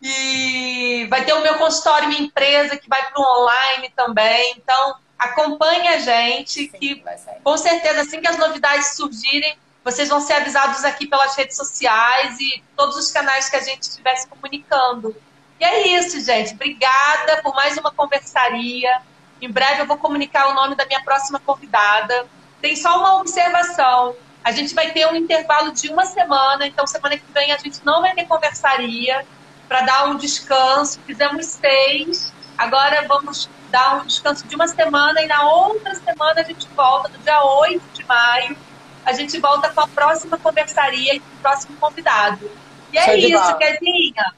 E 0.02 1.08
vai 1.10 1.26
ter 1.26 1.34
o 1.34 1.42
meu 1.42 1.56
consultório, 1.56 2.08
minha 2.08 2.22
empresa, 2.22 2.78
que 2.78 2.88
vai 2.88 3.04
para 3.10 3.20
o 3.20 3.42
online 3.42 3.92
também. 3.96 4.56
Então, 4.58 4.96
acompanhe 5.18 5.88
a 5.88 6.00
gente, 6.00 6.70
Sim, 6.70 6.70
que 6.70 7.04
com 7.44 7.58
certeza, 7.58 8.02
assim 8.02 8.22
que 8.22 8.28
as 8.28 8.38
novidades 8.38 8.96
surgirem, 8.96 9.58
vocês 9.84 10.10
vão 10.10 10.20
ser 10.20 10.34
avisados 10.34 10.84
aqui 10.84 11.08
pelas 11.08 11.36
redes 11.36 11.56
sociais 11.56 12.40
e 12.40 12.62
todos 12.76 12.98
os 12.98 13.12
canais 13.12 13.50
que 13.50 13.56
a 13.56 13.62
gente 13.62 13.84
estiver 13.84 14.16
se 14.18 14.28
comunicando. 14.28 15.16
E 15.60 15.64
é 15.64 15.88
isso, 15.88 16.20
gente. 16.20 16.54
Obrigada 16.54 17.42
por 17.42 17.56
mais 17.56 17.78
uma 17.78 17.92
conversaria. 17.92 19.02
Em 19.42 19.50
breve 19.50 19.82
eu 19.82 19.88
vou 19.88 19.98
comunicar 19.98 20.50
o 20.50 20.54
nome 20.54 20.76
da 20.76 20.86
minha 20.86 21.02
próxima 21.04 21.40
convidada. 21.40 22.28
Tem 22.62 22.76
só 22.76 23.00
uma 23.00 23.20
observação. 23.20 24.16
A 24.44 24.52
gente 24.52 24.76
vai 24.76 24.92
ter 24.92 25.08
um 25.08 25.16
intervalo 25.16 25.72
de 25.72 25.90
uma 25.90 26.06
semana, 26.06 26.68
então 26.68 26.86
semana 26.86 27.18
que 27.18 27.32
vem 27.32 27.52
a 27.52 27.58
gente 27.58 27.80
não 27.84 28.02
vai 28.02 28.14
ter 28.14 28.26
conversaria 28.26 29.26
para 29.68 29.82
dar 29.82 30.08
um 30.08 30.16
descanso. 30.18 31.00
Fizemos 31.06 31.46
seis, 31.46 32.34
agora 32.58 33.06
vamos 33.08 33.50
dar 33.70 34.02
um 34.02 34.06
descanso 34.06 34.48
de 34.48 34.56
uma 34.56 34.68
semana 34.68 35.22
e 35.22 35.28
na 35.28 35.44
outra 35.50 35.96
semana 35.96 36.42
a 36.42 36.44
gente 36.44 36.68
volta, 36.70 37.10
no 37.10 37.18
dia 37.20 37.44
8 37.44 37.82
de 37.94 38.06
maio, 38.06 38.58
a 39.06 39.14
gente 39.14 39.40
volta 39.40 39.70
com 39.70 39.82
a 39.82 39.88
próxima 39.88 40.38
conversaria 40.38 41.16
e 41.16 41.20
com 41.20 41.36
o 41.36 41.40
próximo 41.40 41.78
convidado. 41.78 42.50
E 42.92 42.98
é 42.98 43.18
isso, 43.18 43.58
Kezinha. 43.58 44.34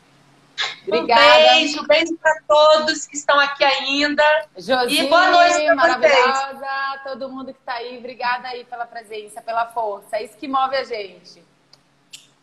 Obrigada. 0.87 1.21
Um 1.21 1.35
beijo, 1.35 1.87
beijo 1.87 2.17
para 2.17 2.41
todos 2.47 3.07
que 3.07 3.15
estão 3.15 3.39
aqui 3.39 3.63
ainda. 3.63 4.23
Josi, 4.57 4.99
e 4.99 5.07
boa 5.07 5.29
noite 5.29 5.65
para 5.65 5.75
maravilhosa, 5.75 6.67
todo 7.03 7.29
mundo 7.29 7.53
que 7.53 7.59
está 7.59 7.75
aí. 7.75 7.97
Obrigada 7.97 8.47
aí 8.49 8.65
pela 8.65 8.85
presença, 8.85 9.41
pela 9.41 9.67
força. 9.67 10.17
É 10.17 10.23
isso 10.23 10.35
que 10.37 10.47
move 10.47 10.75
a 10.75 10.83
gente. 10.83 11.43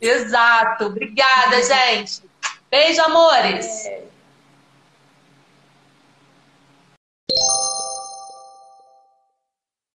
Exato. 0.01 0.87
Obrigada, 0.87 1.62
gente. 1.62 2.22
Beijo, 2.70 3.00
amores. 3.02 3.86
É. 3.86 4.02